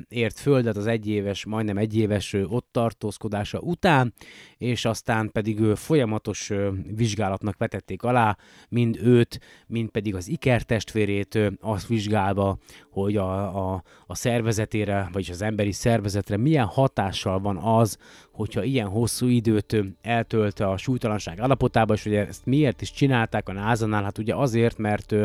ért 0.07 0.39
földet 0.39 0.77
az 0.77 0.87
egyéves, 0.87 1.45
majdnem 1.45 1.77
egyéves 1.77 2.33
ott 2.33 2.67
tartózkodása 2.71 3.59
után, 3.59 4.13
és 4.57 4.85
aztán 4.85 5.31
pedig 5.31 5.59
ö, 5.59 5.75
folyamatos 5.75 6.51
vizsgálatnak 6.95 7.57
vetették 7.57 8.03
alá, 8.03 8.37
mind 8.69 8.99
őt, 9.03 9.39
mind 9.67 9.89
pedig 9.89 10.15
az 10.15 10.27
Iker 10.27 10.61
testvérét 10.61 11.35
ö, 11.35 11.47
azt 11.59 11.87
vizsgálva, 11.87 12.57
hogy 12.89 13.17
a, 13.17 13.71
a, 13.71 13.83
a 14.07 14.15
szervezetére, 14.15 15.09
vagyis 15.11 15.29
az 15.29 15.41
emberi 15.41 15.71
szervezetre 15.71 16.37
milyen 16.37 16.65
hatással 16.65 17.39
van 17.39 17.57
az, 17.57 17.97
hogyha 18.31 18.63
ilyen 18.63 18.87
hosszú 18.87 19.27
időt 19.27 19.75
eltölt 20.01 20.59
a 20.59 20.77
súlytalanság 20.77 21.39
állapotában, 21.39 21.95
és 21.95 22.05
ugye 22.05 22.27
ezt 22.27 22.45
miért 22.45 22.81
is 22.81 22.91
csinálták 22.91 23.49
a 23.49 23.53
NASA-nál? 23.53 24.03
Hát 24.03 24.17
ugye 24.17 24.35
azért, 24.35 24.77
mert 24.77 25.15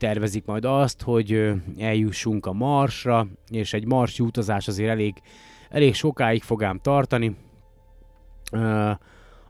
tervezik 0.00 0.44
majd 0.44 0.64
azt, 0.64 1.02
hogy 1.02 1.52
eljussunk 1.78 2.46
a 2.46 2.52
Marsra, 2.52 3.26
és 3.48 3.72
egy 3.72 3.86
marsi 3.86 4.22
utazás 4.22 4.68
azért 4.68 4.90
elég, 4.90 5.14
elég 5.70 5.94
sokáig 5.94 6.42
fog 6.42 6.62
ám 6.62 6.78
tartani. 6.78 7.36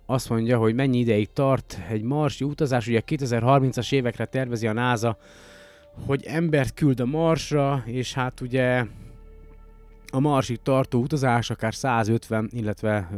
azt 0.06 0.28
mondja, 0.28 0.58
hogy 0.58 0.74
mennyi 0.74 0.98
ideig 0.98 1.32
tart 1.32 1.78
egy 1.88 2.02
marsi 2.02 2.44
utazás, 2.44 2.86
ugye 2.86 3.02
2030-as 3.06 3.92
évekre 3.92 4.24
tervezi 4.24 4.66
a 4.66 4.72
NASA, 4.72 5.18
hogy 6.06 6.24
embert 6.24 6.74
küld 6.74 7.00
a 7.00 7.06
Marsra, 7.06 7.82
és 7.86 8.14
hát 8.14 8.40
ugye 8.40 8.84
a 10.12 10.20
Marsig 10.20 10.58
tartó 10.62 11.00
utazás 11.00 11.50
akár 11.50 11.74
150, 11.74 12.50
illetve 12.52 13.08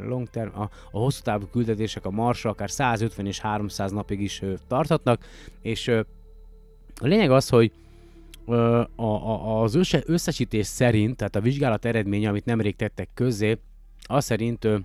long 0.00 0.28
term, 0.28 0.60
a, 0.60 0.70
a 0.90 0.98
hosszú 0.98 1.22
távú 1.22 1.46
küldetések 1.46 2.06
a 2.06 2.10
Marsra 2.10 2.50
akár 2.50 2.70
150 2.70 3.26
és 3.26 3.40
300 3.40 3.92
napig 3.92 4.20
is 4.20 4.42
tarthatnak, 4.68 5.24
és 5.62 5.90
a 7.00 7.06
lényeg 7.06 7.30
az, 7.30 7.48
hogy 7.48 7.72
uh, 8.44 8.56
a, 8.96 9.04
a, 9.04 9.62
az 9.62 9.74
össze, 9.74 10.02
összesítés 10.06 10.66
szerint, 10.66 11.16
tehát 11.16 11.36
a 11.36 11.40
vizsgálat 11.40 11.84
eredménye, 11.84 12.28
amit 12.28 12.44
nemrég 12.44 12.76
tettek 12.76 13.08
közzé, 13.14 13.58
az 14.02 14.24
szerint 14.24 14.64
uh, 14.64 14.78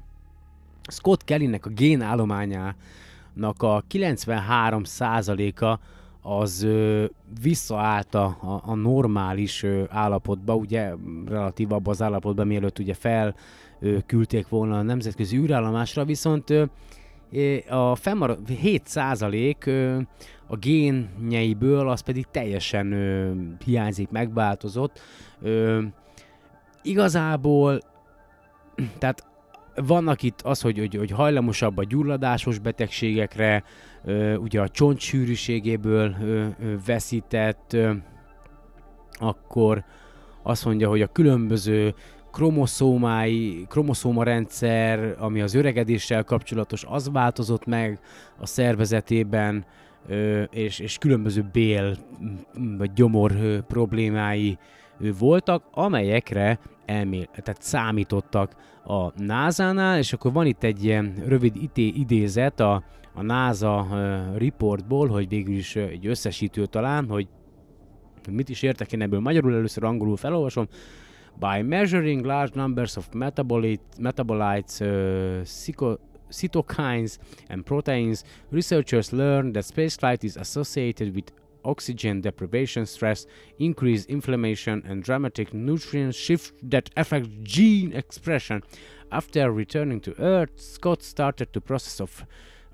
Scott 0.91 1.23
Kellynek 1.23 1.65
a 1.65 1.69
génállományának 1.69 2.75
a 3.57 3.83
93%-a 3.91 5.79
az 6.21 6.63
ö, 6.63 7.05
visszaállt 7.41 8.15
a, 8.15 8.23
a, 8.25 8.61
a 8.65 8.75
normális 8.75 9.63
ö, 9.63 9.83
állapotba, 9.89 10.55
ugye 10.55 10.93
relatív 11.27 11.71
abban 11.71 11.93
az 11.93 12.01
állapotban, 12.01 12.47
mielőtt 12.47 12.79
ugye 12.79 12.93
felküldték 12.93 14.47
volna 14.47 14.77
a 14.77 14.81
nemzetközi 14.81 15.37
űrállomásra, 15.37 16.05
viszont 16.05 16.49
ö, 16.49 16.65
a 17.69 17.95
fennmarad 17.95 18.39
7% 18.47 19.67
ö, 19.67 19.99
a 20.51 20.57
génjeiből 20.57 21.89
az 21.89 22.01
pedig 22.01 22.25
teljesen 22.31 22.91
ö, 22.91 23.31
hiányzik, 23.65 24.09
megváltozott. 24.09 24.99
Ö, 25.41 25.81
igazából, 26.81 27.79
tehát 28.97 29.27
vannak 29.75 30.23
itt 30.23 30.41
az, 30.41 30.61
hogy, 30.61 30.77
hogy, 30.77 30.95
hogy 30.95 31.11
hajlamosabb 31.11 31.77
a 31.77 31.83
gyulladásos 31.83 32.59
betegségekre, 32.59 33.63
ö, 34.03 34.35
ugye 34.35 34.61
a 34.61 34.69
csontsűrűségéből 34.69 36.15
ö, 36.21 36.45
ö, 36.59 36.75
veszített, 36.85 37.73
ö, 37.73 37.93
akkor 39.11 39.83
azt 40.43 40.65
mondja, 40.65 40.89
hogy 40.89 41.01
a 41.01 41.07
különböző 41.07 41.93
kromoszómái, 42.31 43.65
kromoszóma 43.69 44.23
rendszer, 44.23 45.15
ami 45.19 45.41
az 45.41 45.53
öregedéssel 45.53 46.23
kapcsolatos, 46.23 46.83
az 46.87 47.09
változott 47.11 47.65
meg 47.65 47.99
a 48.37 48.45
szervezetében, 48.45 49.65
és, 50.51 50.79
és 50.79 50.97
különböző 50.97 51.49
bél 51.51 51.95
vagy 52.77 52.93
gyomor 52.93 53.33
problémái 53.67 54.57
voltak, 55.19 55.63
amelyekre 55.71 56.59
elmél, 56.85 57.25
tehát 57.25 57.61
számítottak 57.61 58.55
a 58.83 59.23
NASA-nál, 59.23 59.97
és 59.97 60.13
akkor 60.13 60.31
van 60.31 60.45
itt 60.45 60.63
egy 60.63 60.83
ilyen 60.83 61.13
rövid 61.27 61.55
idézet 61.73 62.59
a, 62.59 62.83
a 63.13 63.21
NASA 63.21 63.87
reportból, 64.37 65.07
hogy 65.07 65.27
végül 65.27 65.55
is 65.55 65.75
egy 65.75 66.07
összesítő 66.07 66.65
talán, 66.65 67.07
hogy 67.07 67.27
mit 68.31 68.49
is 68.49 68.61
értek 68.61 68.91
én 68.91 69.01
ebből 69.01 69.19
magyarul, 69.19 69.53
először 69.53 69.83
angolul 69.83 70.17
felolvasom. 70.17 70.67
By 71.39 71.61
measuring 71.61 72.25
large 72.25 72.51
numbers 72.55 72.95
of 72.95 73.07
metabolite, 73.13 73.83
metabolites, 73.99 74.79
uh, 74.79 75.43
cytokines 76.29 77.17
and 77.49 77.65
proteins, 77.65 78.23
researchers 78.51 79.13
learned 79.13 79.55
that 79.55 79.65
spaceflight 79.65 80.23
is 80.23 80.37
associated 80.37 81.15
with 81.15 81.31
oxygen 81.65 82.21
deprivation, 82.21 82.85
stress, 82.85 83.25
increased 83.57 84.09
inflammation, 84.09 84.83
and 84.87 85.03
dramatic 85.03 85.53
nutrient 85.53 86.15
shift 86.15 86.53
that 86.63 86.89
affect 86.95 87.43
gene 87.43 87.93
expression. 87.93 88.63
After 89.11 89.51
returning 89.51 90.01
to 90.01 90.19
Earth, 90.21 90.59
Scott 90.59 91.03
started 91.03 91.49
the 91.51 91.61
process 91.61 91.99
of 91.99 92.25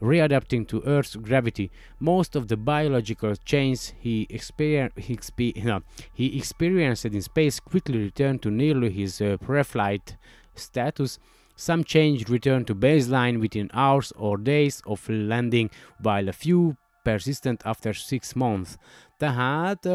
readapting 0.02 0.68
to 0.68 0.84
Earth's 0.86 1.16
gravity. 1.16 1.72
Most 2.00 2.36
of 2.36 2.48
the 2.48 2.58
biological 2.58 3.36
changes 3.38 3.94
he, 3.98 4.28
exper- 4.30 4.98
he, 4.98 5.62
no, 5.64 5.82
he 6.14 6.38
experienced 6.38 7.06
in 7.06 7.22
space 7.22 7.60
quickly 7.60 8.00
returned 8.00 8.42
to 8.44 8.52
nearly 8.52 8.90
his 8.90 9.22
uh, 9.22 9.38
pre-flight 9.42 10.18
status. 10.56 11.20
Some 11.56 11.84
change 11.84 12.24
returned 12.30 12.66
to 12.66 12.76
baseline 12.76 13.40
within 13.40 13.70
hours 13.74 14.12
or 14.16 14.42
days 14.42 14.80
of 14.84 15.08
landing, 15.08 15.70
while 16.04 16.30
a 16.30 16.32
few 16.32 16.74
persistent 17.04 17.64
after 17.64 17.94
six 17.94 18.34
months. 18.34 18.78
Tehát 19.18 19.86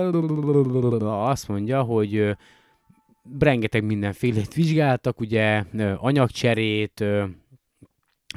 azt 1.00 1.48
mondja, 1.48 1.82
hogy 1.82 2.36
rengeteg 3.38 3.84
mindenfélét 3.84 4.54
vizsgáltak, 4.54 5.20
ugye 5.20 5.64
anyagcserét, 5.96 7.04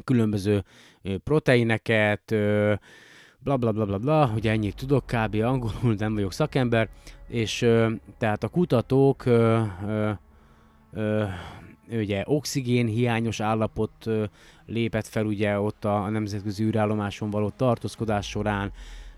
különböző 0.03 0.63
proteineket, 1.23 2.23
bla 3.39 3.57
bla 3.57 3.71
bla 3.71 3.85
bla 3.85 3.97
bla, 3.97 4.31
ugye 4.35 4.51
ennyit 4.51 4.75
tudok 4.75 5.05
kb. 5.05 5.35
angolul, 5.35 5.95
nem 5.97 6.13
vagyok 6.13 6.33
szakember, 6.33 6.89
és 7.27 7.57
tehát 8.17 8.43
a 8.43 8.47
kutatók 8.47 9.23
ugye 11.91 12.23
oxigén 12.25 12.87
hiányos 12.87 13.39
állapot 13.39 14.09
lépett 14.65 15.07
fel 15.07 15.25
ugye 15.25 15.59
ott 15.59 15.85
a, 15.85 16.09
nemzetközi 16.09 16.63
űrállomáson 16.63 17.29
való 17.29 17.49
tartózkodás 17.49 18.29
során, 18.29 18.71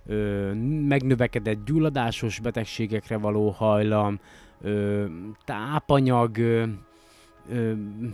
ö, 0.06 0.54
megnövekedett 0.88 1.66
gyulladásos 1.66 2.40
betegségekre 2.40 3.18
való 3.18 3.50
hajlam, 3.50 4.20
ö, 4.62 5.06
tápanyag, 5.44 6.38
ö, 6.38 6.64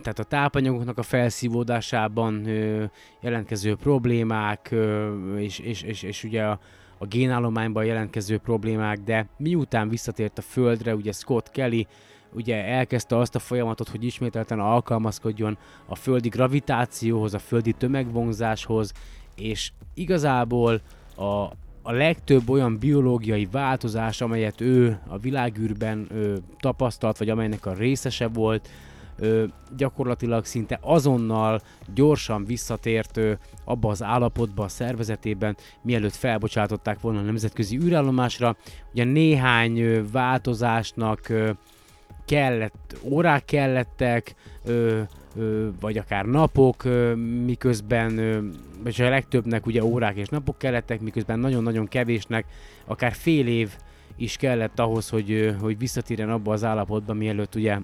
tehát 0.02 0.18
a 0.18 0.24
tápanyagoknak 0.24 0.98
a 0.98 1.02
felszívódásában 1.02 2.46
ö, 2.46 2.84
jelentkező 3.20 3.74
problémák, 3.74 4.68
ö, 4.70 5.36
és, 5.36 5.58
és, 5.58 5.82
és, 5.82 6.02
és 6.02 6.24
ugye 6.24 6.44
a, 6.44 6.58
a 6.98 7.06
génállományban 7.06 7.84
jelentkező 7.84 8.38
problémák, 8.38 8.98
de 8.98 9.28
miután 9.36 9.88
visszatért 9.88 10.38
a 10.38 10.42
Földre, 10.42 10.94
ugye 10.94 11.12
Scott 11.12 11.50
Kelly 11.50 11.86
ugye 12.34 12.64
elkezdte 12.64 13.16
azt 13.16 13.34
a 13.34 13.38
folyamatot, 13.38 13.88
hogy 13.88 14.04
ismételten 14.04 14.60
alkalmazkodjon 14.60 15.58
a 15.86 15.94
földi 15.94 16.28
gravitációhoz, 16.28 17.34
a 17.34 17.38
földi 17.38 17.72
tömegvonzáshoz, 17.72 18.92
és 19.34 19.72
igazából 19.94 20.80
a, 21.16 21.50
a 21.82 21.92
legtöbb 21.92 22.50
olyan 22.50 22.78
biológiai 22.78 23.48
változás, 23.50 24.20
amelyet 24.20 24.60
ő 24.60 24.98
a 25.08 25.18
világűrben 25.18 26.06
ö, 26.10 26.36
tapasztalt, 26.60 27.18
vagy 27.18 27.28
amelynek 27.28 27.66
a 27.66 27.72
részese 27.72 28.28
volt, 28.28 28.68
ö, 29.18 29.44
gyakorlatilag 29.76 30.44
szinte 30.44 30.78
azonnal 30.82 31.60
gyorsan 31.94 32.44
visszatért 32.44 33.16
ö, 33.16 33.32
abba 33.64 33.88
az 33.88 34.02
állapotba 34.02 34.64
a 34.64 34.68
szervezetében, 34.68 35.56
mielőtt 35.82 36.14
felbocsátották 36.14 37.00
volna 37.00 37.18
a 37.18 37.22
nemzetközi 37.22 37.78
űrállomásra. 37.78 38.56
Ugye 38.92 39.04
néhány 39.04 39.78
ö, 39.78 40.10
változásnak 40.10 41.28
ö, 41.28 41.50
kellett, 42.24 42.98
órák 43.02 43.44
kellettek, 43.44 44.34
ö, 44.64 45.00
ö, 45.36 45.68
vagy 45.80 45.98
akár 45.98 46.24
napok, 46.24 46.84
ö, 46.84 47.14
miközben, 47.44 48.18
ö, 48.18 48.38
vagy 48.82 49.00
a 49.00 49.08
legtöbbnek 49.08 49.66
ugye 49.66 49.84
órák 49.84 50.16
és 50.16 50.28
napok 50.28 50.58
kellettek, 50.58 51.00
miközben 51.00 51.38
nagyon-nagyon 51.38 51.88
kevésnek, 51.88 52.44
akár 52.84 53.12
fél 53.12 53.46
év 53.46 53.70
is 54.16 54.36
kellett 54.36 54.78
ahhoz, 54.78 55.08
hogy, 55.08 55.30
ö, 55.30 55.52
hogy 55.52 55.78
visszatérjen 55.78 56.30
abba 56.30 56.52
az 56.52 56.64
állapotba, 56.64 57.12
mielőtt 57.12 57.54
ugye 57.54 57.78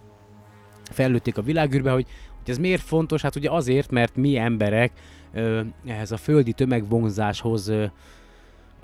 fellőtték 0.91 1.39
a 1.39 1.43
világűrbe, 1.43 1.91
hogy, 1.91 2.07
hogy 2.39 2.51
ez 2.51 2.59
miért 2.59 2.83
fontos? 2.83 3.23
Hát 3.23 3.37
ugye 3.37 3.51
azért, 3.51 3.91
mert 3.91 4.17
mi 4.17 4.37
emberek 4.37 4.93
ö, 5.33 5.61
ehhez 5.87 6.13
a 6.13 6.17
földi 6.17 6.53
tömegvonzáshoz 6.53 7.69
ö, 7.69 7.85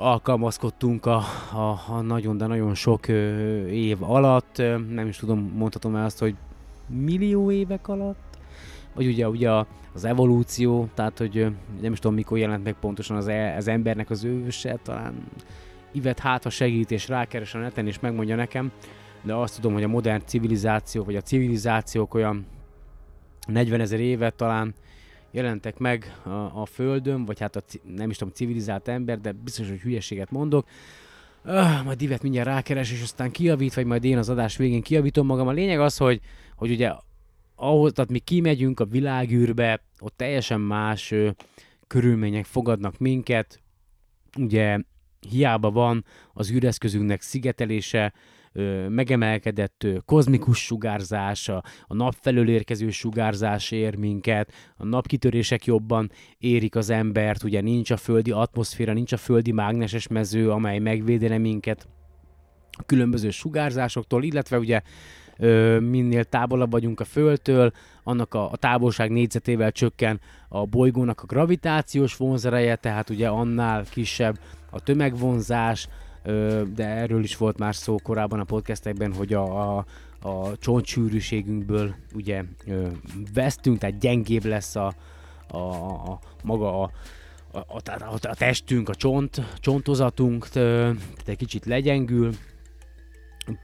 alkalmazkodtunk 0.04 1.06
a, 1.06 1.22
a, 1.52 1.80
a 1.88 2.00
nagyon, 2.00 2.36
de 2.36 2.46
nagyon 2.46 2.74
sok 2.74 3.08
ö, 3.08 3.66
év 3.66 4.02
alatt, 4.02 4.56
nem 4.88 5.06
is 5.06 5.16
tudom, 5.16 5.52
mondhatom 5.56 5.96
el 5.96 6.04
azt, 6.04 6.18
hogy 6.18 6.34
millió 6.86 7.50
évek 7.50 7.88
alatt, 7.88 8.38
vagy 8.94 9.06
ugye, 9.06 9.28
ugye 9.28 9.50
az 9.94 10.04
evolúció, 10.04 10.88
tehát 10.94 11.18
hogy 11.18 11.52
nem 11.80 11.92
is 11.92 11.98
tudom 11.98 12.16
mikor 12.16 12.38
jelent 12.38 12.64
meg 12.64 12.74
pontosan 12.80 13.16
az, 13.16 13.28
e, 13.28 13.56
az 13.56 13.68
embernek 13.68 14.10
az 14.10 14.24
őse, 14.24 14.78
talán 14.82 15.14
Ivet 15.92 16.18
hát, 16.18 16.42
ha 16.42 16.50
segít 16.50 16.90
és 16.90 17.08
rákeres 17.08 17.54
a 17.54 17.58
neten 17.58 17.86
és 17.86 18.00
megmondja 18.00 18.36
nekem, 18.36 18.72
de 19.22 19.34
azt 19.34 19.54
tudom, 19.54 19.72
hogy 19.72 19.82
a 19.82 19.88
modern 19.88 20.22
civilizáció, 20.26 21.04
vagy 21.04 21.16
a 21.16 21.20
civilizációk 21.20 22.14
olyan 22.14 22.46
40 23.46 23.80
ezer 23.80 24.00
éve 24.00 24.30
talán 24.30 24.74
jelentek 25.34 25.78
meg 25.78 26.20
a, 26.22 26.60
a 26.60 26.66
Földön, 26.66 27.24
vagy 27.24 27.40
hát 27.40 27.56
a, 27.56 27.62
nem 27.82 28.10
is 28.10 28.16
tudom, 28.16 28.32
civilizált 28.32 28.88
ember, 28.88 29.20
de 29.20 29.32
biztos, 29.32 29.68
hogy 29.68 29.80
hülyeséget 29.80 30.30
mondok. 30.30 30.68
Uh, 31.44 31.84
majd 31.84 31.98
Divet 31.98 32.22
mindjárt 32.22 32.48
rákeres, 32.48 32.92
és 32.92 33.02
aztán 33.02 33.30
kiavít, 33.30 33.74
vagy 33.74 33.86
majd 33.86 34.04
én 34.04 34.18
az 34.18 34.28
adás 34.28 34.56
végén 34.56 34.82
kiavítom 34.82 35.26
magam. 35.26 35.48
A 35.48 35.52
lényeg 35.52 35.80
az, 35.80 35.96
hogy, 35.96 36.20
hogy 36.56 36.70
ugye 36.70 36.92
ahhoz, 37.54 37.92
tehát 37.92 38.10
mi 38.10 38.18
kimegyünk 38.18 38.80
a 38.80 38.84
világűrbe, 38.84 39.82
ott 40.00 40.16
teljesen 40.16 40.60
más 40.60 41.10
ö, 41.10 41.30
körülmények 41.86 42.44
fogadnak 42.44 42.98
minket, 42.98 43.60
ugye 44.38 44.78
hiába 45.30 45.70
van 45.70 46.04
az 46.32 46.50
űreszközünknek 46.50 47.20
szigetelése, 47.20 48.12
ö, 48.54 48.88
megemelkedett 48.88 49.84
ö, 49.84 49.96
kozmikus 50.04 50.64
sugárzás, 50.64 51.48
a, 51.48 51.62
a 51.86 51.94
nap 51.94 52.14
felől 52.20 52.48
érkező 52.48 52.90
sugárzás 52.90 53.70
ér 53.70 53.96
minket, 53.96 54.52
a 54.76 54.84
napkitörések 54.84 55.64
jobban 55.64 56.10
érik 56.38 56.76
az 56.76 56.90
embert, 56.90 57.42
ugye 57.42 57.60
nincs 57.60 57.90
a 57.90 57.96
földi 57.96 58.30
atmoszféra, 58.30 58.92
nincs 58.92 59.12
a 59.12 59.16
földi 59.16 59.52
mágneses 59.52 60.06
mező, 60.06 60.50
amely 60.50 60.78
megvédene 60.78 61.38
minket 61.38 61.88
a 62.70 62.82
különböző 62.82 63.30
sugárzásoktól, 63.30 64.22
illetve 64.22 64.58
ugye 64.58 64.80
ö, 65.38 65.78
minél 65.80 66.24
távolabb 66.24 66.70
vagyunk 66.70 67.00
a 67.00 67.04
Földtől, 67.04 67.72
annak 68.02 68.34
a, 68.34 68.50
a 68.50 68.56
távolság 68.56 69.10
négyzetével 69.10 69.72
csökken 69.72 70.20
a 70.48 70.66
bolygónak 70.66 71.22
a 71.22 71.26
gravitációs 71.26 72.16
vonzereje, 72.16 72.76
tehát 72.76 73.10
ugye 73.10 73.28
annál 73.28 73.84
kisebb 73.90 74.38
a 74.70 74.80
tömegvonzás, 74.80 75.88
de 76.74 76.86
erről 76.86 77.22
is 77.22 77.36
volt 77.36 77.58
már 77.58 77.74
szó 77.74 77.96
korábban 78.02 78.40
a 78.40 78.44
podcastekben, 78.44 79.14
hogy 79.14 79.32
a, 79.32 79.76
a, 79.76 79.84
a 80.22 80.58
csontsűrűségünkből 80.58 81.94
ugye 82.14 82.44
vesztünk, 83.34 83.78
tehát 83.78 83.98
gyengébb 83.98 84.44
lesz 84.44 84.76
a, 84.76 84.94
a, 85.48 85.56
a 85.56 86.18
maga 86.42 86.82
a, 86.82 86.90
a, 87.52 87.80
a, 87.84 88.18
a 88.20 88.34
testünk, 88.34 88.88
a 88.88 88.94
csont, 88.94 89.42
csontozatunk, 89.58 90.48
tehát 90.48 90.96
egy 91.24 91.36
kicsit 91.36 91.64
legyengül, 91.64 92.32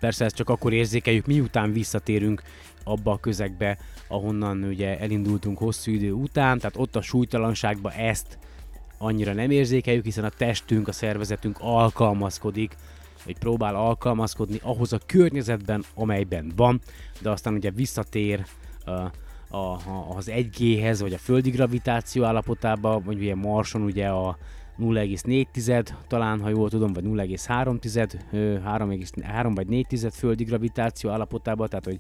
Persze 0.01 0.25
ezt 0.25 0.35
csak 0.35 0.49
akkor 0.49 0.73
érzékeljük, 0.73 1.27
miután 1.27 1.73
visszatérünk 1.73 2.43
abba 2.85 3.13
a 3.13 3.19
közegbe, 3.19 3.79
ahonnan 4.09 4.63
ugye 4.65 4.99
elindultunk 4.99 5.59
hosszú 5.59 5.91
idő 5.91 6.13
után, 6.13 6.59
tehát 6.59 6.77
ott 6.77 6.97
a 6.97 7.03
súlytalanságba 7.03 7.93
ezt 7.93 8.39
annyira 9.03 9.33
nem 9.33 9.51
érzékeljük, 9.51 10.05
hiszen 10.05 10.25
a 10.25 10.29
testünk, 10.29 10.89
a 10.89 10.93
szervezetünk 10.93 11.57
alkalmazkodik, 11.61 12.77
vagy 13.25 13.39
próbál 13.39 13.75
alkalmazkodni 13.75 14.61
ahhoz 14.63 14.93
a 14.93 14.99
környezetben, 15.07 15.85
amelyben 15.95 16.53
van, 16.57 16.81
de 17.21 17.31
aztán 17.31 17.55
ugye 17.55 17.71
visszatér 17.71 18.45
a, 18.85 18.91
a, 19.57 19.79
az 20.17 20.31
1G-hez, 20.33 20.99
vagy 21.01 21.13
a 21.13 21.19
földi 21.19 21.51
gravitáció 21.51 22.25
állapotába, 22.25 23.01
vagy 23.05 23.19
ugye 23.19 23.35
Marson 23.35 23.83
ugye 23.83 24.09
a 24.09 24.39
0,4 24.79 25.87
talán, 26.09 26.41
ha 26.41 26.49
jól 26.49 26.71
tudom, 26.71 26.93
vagy 26.93 27.05
0,3, 27.05 29.23
3, 29.23 29.55
vagy 29.55 29.67
4 29.67 30.07
földi 30.13 30.45
gravitáció 30.45 31.11
állapotában, 31.11 31.69
tehát 31.69 31.85
hogy 31.85 31.99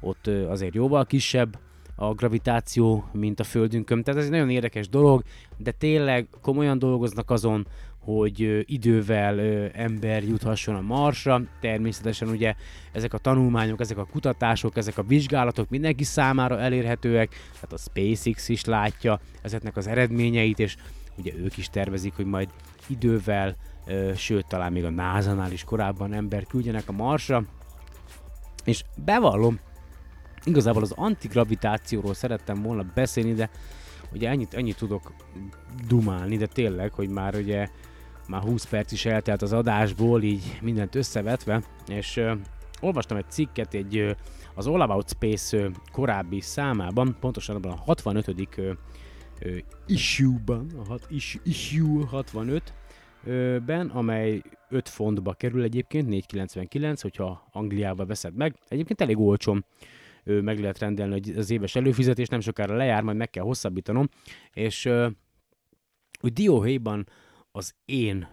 ott 0.00 0.26
azért 0.26 0.74
jóval 0.74 1.06
kisebb 1.06 1.58
a 1.96 2.14
gravitáció, 2.14 3.04
mint 3.12 3.40
a 3.40 3.44
Földünkön. 3.44 4.02
Tehát 4.02 4.20
ez 4.20 4.26
egy 4.26 4.32
nagyon 4.32 4.50
érdekes 4.50 4.88
dolog, 4.88 5.22
de 5.56 5.70
tényleg 5.70 6.28
komolyan 6.40 6.78
dolgoznak 6.78 7.30
azon, 7.30 7.66
hogy 7.98 8.64
idővel 8.66 9.40
ember 9.72 10.22
juthasson 10.22 10.74
a 10.74 10.80
Marsra. 10.80 11.42
Természetesen 11.60 12.28
ugye 12.28 12.54
ezek 12.92 13.12
a 13.12 13.18
tanulmányok, 13.18 13.80
ezek 13.80 13.98
a 13.98 14.04
kutatások, 14.04 14.76
ezek 14.76 14.98
a 14.98 15.02
vizsgálatok 15.02 15.68
mindenki 15.68 16.04
számára 16.04 16.60
elérhetőek, 16.60 17.30
tehát 17.52 17.72
a 17.72 17.76
SpaceX 17.76 18.48
is 18.48 18.64
látja 18.64 19.20
ezeknek 19.42 19.76
az 19.76 19.86
eredményeit, 19.86 20.58
és 20.58 20.76
ugye 21.16 21.32
ők 21.36 21.56
is 21.56 21.68
tervezik, 21.68 22.14
hogy 22.14 22.26
majd 22.26 22.48
idővel, 22.86 23.56
sőt 24.16 24.46
talán 24.46 24.72
még 24.72 24.84
a 24.84 24.90
NASA-nál 24.90 25.52
is 25.52 25.64
korábban 25.64 26.12
ember 26.12 26.46
küldjenek 26.46 26.88
a 26.88 26.92
Marsra, 26.92 27.44
és 28.64 28.84
bevallom, 29.04 29.58
igazából 30.44 30.82
az 30.82 30.92
antigravitációról 30.96 32.14
szerettem 32.14 32.62
volna 32.62 32.84
beszélni, 32.94 33.32
de 33.32 33.50
ugye 34.12 34.28
ennyit, 34.28 34.54
ennyit 34.54 34.76
tudok 34.76 35.12
dumálni, 35.86 36.36
de 36.36 36.46
tényleg, 36.46 36.92
hogy 36.92 37.08
már 37.08 37.34
ugye 37.34 37.68
már 38.28 38.42
20 38.42 38.64
perc 38.64 38.92
is 38.92 39.04
eltelt 39.04 39.42
az 39.42 39.52
adásból, 39.52 40.22
így 40.22 40.58
mindent 40.62 40.94
összevetve, 40.94 41.62
és 41.88 42.16
ö, 42.16 42.32
olvastam 42.80 43.16
egy 43.16 43.30
cikket 43.30 43.74
egy 43.74 43.96
ö, 43.96 44.10
az 44.54 44.66
All 44.66 44.80
About 44.80 45.08
Space 45.08 45.56
ö, 45.56 45.68
korábbi 45.92 46.40
számában, 46.40 47.16
pontosan 47.20 47.56
abban 47.56 47.72
a 47.72 47.82
65 47.84 48.34
issue-ban, 49.86 50.66
a 50.78 50.84
hat, 50.88 51.06
issue 51.42 52.06
65, 52.06 52.74
ben, 53.66 53.88
amely 53.92 54.42
5 54.68 54.88
fontba 54.88 55.32
kerül 55.32 55.62
egyébként, 55.62 56.08
499, 56.08 57.02
hogyha 57.02 57.48
Angliába 57.52 58.06
veszed 58.06 58.34
meg. 58.34 58.54
Egyébként 58.68 59.00
elég 59.00 59.18
olcsón 59.18 59.64
meg 60.24 60.58
lehet 60.60 60.78
rendelni 60.78 61.34
az 61.36 61.50
éves 61.50 61.76
előfizetés, 61.76 62.28
nem 62.28 62.40
sokára 62.40 62.76
lejár, 62.76 63.02
majd 63.02 63.16
meg 63.16 63.30
kell 63.30 63.44
hosszabbítanom, 63.44 64.08
és 64.52 64.90
hogy 66.20 66.32
dióhéjban 66.32 67.08
az 67.52 67.74
én, 67.84 68.28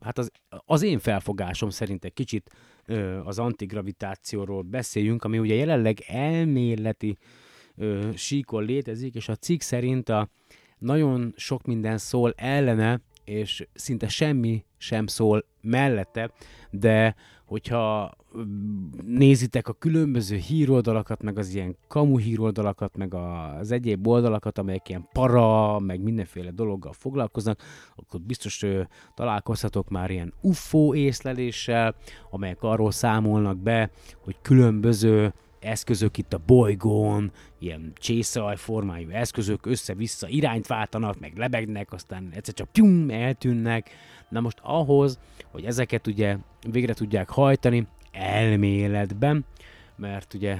hát 0.00 0.18
az, 0.18 0.30
az 0.48 0.82
én 0.82 0.98
felfogásom 0.98 1.70
szerint 1.70 2.04
egy 2.04 2.12
kicsit 2.12 2.50
az 3.24 3.38
antigravitációról 3.38 4.62
beszéljünk, 4.62 5.24
ami 5.24 5.38
ugye 5.38 5.54
jelenleg 5.54 6.04
elméleti 6.06 7.18
ö, 7.76 8.10
síkon 8.14 8.64
létezik, 8.64 9.14
és 9.14 9.28
a 9.28 9.36
cikk 9.36 9.60
szerint 9.60 10.08
a 10.08 10.28
nagyon 10.78 11.34
sok 11.36 11.66
minden 11.66 11.98
szól 11.98 12.32
ellene, 12.36 13.00
és 13.24 13.66
szinte 13.74 14.08
semmi 14.08 14.64
sem 14.76 15.06
szól 15.06 15.44
mellette, 15.60 16.30
de 16.70 17.14
hogyha 17.54 18.16
nézitek 19.06 19.68
a 19.68 19.72
különböző 19.72 20.36
híroldalakat, 20.36 21.22
meg 21.22 21.38
az 21.38 21.54
ilyen 21.54 21.76
kamu 21.88 22.18
híroldalakat, 22.18 22.96
meg 22.96 23.14
az 23.14 23.70
egyéb 23.70 24.06
oldalakat, 24.06 24.58
amelyek 24.58 24.88
ilyen 24.88 25.08
para, 25.12 25.78
meg 25.78 26.00
mindenféle 26.00 26.50
dologgal 26.50 26.92
foglalkoznak, 26.92 27.60
akkor 27.96 28.20
biztos 28.20 28.62
ö, 28.62 28.82
találkozhatok 29.14 29.88
már 29.88 30.10
ilyen 30.10 30.32
UFO 30.40 30.94
észleléssel, 30.94 31.94
amelyek 32.30 32.62
arról 32.62 32.90
számolnak 32.90 33.58
be, 33.58 33.90
hogy 34.24 34.36
különböző 34.42 35.34
eszközök 35.64 36.18
itt 36.18 36.32
a 36.32 36.40
bolygón, 36.46 37.32
ilyen 37.58 37.92
csészaj 37.94 38.56
formájú 38.56 39.08
eszközök 39.10 39.66
össze-vissza 39.66 40.28
irányt 40.28 40.66
váltanak, 40.66 41.20
meg 41.20 41.32
lebegnek, 41.36 41.92
aztán 41.92 42.28
egyszer 42.34 42.54
csak 42.54 42.72
pyum, 42.72 43.10
eltűnnek. 43.10 43.90
Na 44.28 44.40
most 44.40 44.58
ahhoz, 44.62 45.18
hogy 45.50 45.64
ezeket 45.64 46.06
ugye 46.06 46.36
végre 46.70 46.94
tudják 46.94 47.30
hajtani 47.30 47.86
elméletben, 48.12 49.44
mert 49.96 50.34
ugye 50.34 50.56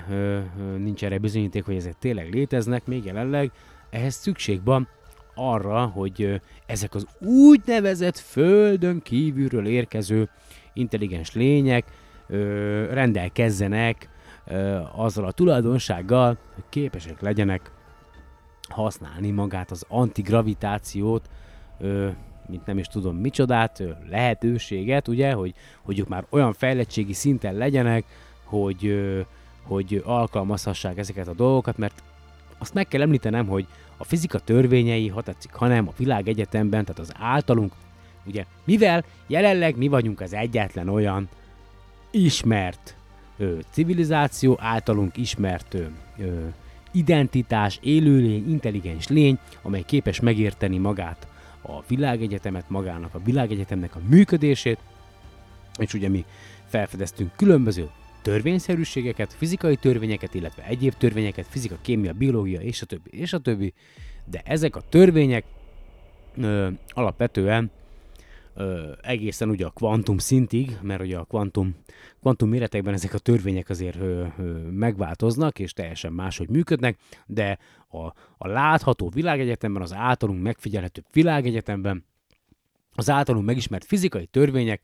nincs 0.76 1.04
erre 1.04 1.18
bizonyíték, 1.18 1.64
hogy 1.64 1.76
ezek 1.76 1.98
tényleg 1.98 2.34
léteznek 2.34 2.86
még 2.86 3.04
jelenleg, 3.04 3.52
ehhez 3.90 4.14
szükség 4.14 4.60
van 4.64 4.88
arra, 5.34 5.86
hogy 5.86 6.40
ezek 6.66 6.94
az 6.94 7.06
úgynevezett 7.20 8.18
földön 8.18 9.00
kívülről 9.02 9.66
érkező 9.66 10.28
intelligens 10.72 11.32
lények 11.32 11.84
ö, 12.26 12.84
rendelkezzenek 12.92 14.08
azzal 14.94 15.24
a 15.24 15.32
tulajdonsággal, 15.32 16.36
képesek 16.68 17.20
legyenek 17.20 17.70
használni 18.68 19.30
magát 19.30 19.70
az 19.70 19.84
antigravitációt, 19.88 21.28
mint 22.46 22.66
nem 22.66 22.78
is 22.78 22.86
tudom 22.86 23.16
micsodát, 23.16 23.82
lehetőséget, 24.08 25.08
ugye, 25.08 25.32
hogy, 25.32 25.54
hogy 25.82 25.98
ők 25.98 26.08
már 26.08 26.26
olyan 26.30 26.52
fejlettségi 26.52 27.12
szinten 27.12 27.54
legyenek, 27.54 28.04
hogy, 28.44 29.04
hogy 29.62 30.02
alkalmazhassák 30.04 30.98
ezeket 30.98 31.28
a 31.28 31.34
dolgokat, 31.34 31.78
mert 31.78 32.02
azt 32.58 32.74
meg 32.74 32.88
kell 32.88 33.00
említenem, 33.00 33.46
hogy 33.46 33.66
a 33.96 34.04
fizika 34.04 34.38
törvényei, 34.38 35.08
ha 35.08 35.22
tetszik, 35.22 35.52
hanem 35.52 35.88
a 35.88 35.92
világegyetemben, 35.96 36.84
tehát 36.84 37.00
az 37.00 37.12
általunk, 37.18 37.72
ugye, 38.26 38.44
mivel 38.64 39.04
jelenleg 39.26 39.76
mi 39.76 39.88
vagyunk 39.88 40.20
az 40.20 40.32
egyetlen 40.32 40.88
olyan 40.88 41.28
ismert 42.10 42.96
ö, 43.36 43.58
civilizáció, 43.70 44.56
általunk 44.60 45.16
ismert 45.16 45.74
ö, 45.74 45.84
identitás, 46.92 47.78
élőlény, 47.82 48.50
intelligens 48.50 49.08
lény, 49.08 49.38
amely 49.62 49.82
képes 49.82 50.20
megérteni 50.20 50.78
magát, 50.78 51.26
a 51.62 51.82
világegyetemet, 51.86 52.70
magának 52.70 53.14
a 53.14 53.20
világegyetemnek 53.24 53.96
a 53.96 54.00
működését, 54.08 54.78
és 55.78 55.94
ugye 55.94 56.08
mi 56.08 56.24
felfedeztünk 56.66 57.36
különböző 57.36 57.90
törvényszerűségeket, 58.22 59.32
fizikai 59.32 59.76
törvényeket, 59.76 60.34
illetve 60.34 60.64
egyéb 60.64 60.92
törvényeket, 60.92 61.46
fizika, 61.48 61.76
kémia, 61.82 62.12
biológia, 62.12 62.60
és 62.60 62.82
a 62.82 62.86
többi, 62.86 63.10
és 63.10 63.32
a 63.32 63.38
többi, 63.38 63.72
de 64.24 64.42
ezek 64.44 64.76
a 64.76 64.82
törvények 64.88 65.44
ö, 66.36 66.68
alapvetően 66.88 67.70
ö, 68.54 68.92
egészen 69.02 69.48
ugye 69.48 69.66
a 69.66 69.70
kvantum 69.70 70.18
szintig, 70.18 70.78
mert 70.82 71.00
ugye 71.00 71.18
a 71.18 71.24
kvantum, 71.24 71.74
kvantum 72.20 72.48
méretekben 72.48 72.94
ezek 72.94 73.14
a 73.14 73.18
törvények 73.18 73.68
azért 73.68 73.96
ö, 73.96 74.26
ö, 74.38 74.42
megváltoznak, 74.70 75.58
és 75.58 75.72
teljesen 75.72 76.12
máshogy 76.12 76.48
működnek, 76.48 76.98
de 77.26 77.58
a, 77.88 78.06
a 78.38 78.48
látható 78.48 79.08
világegyetemben, 79.08 79.82
az 79.82 79.92
általunk 79.92 80.42
megfigyelhető 80.42 81.04
világegyetemben, 81.12 82.04
az 82.94 83.10
általunk 83.10 83.46
megismert 83.46 83.84
fizikai 83.84 84.26
törvények, 84.26 84.80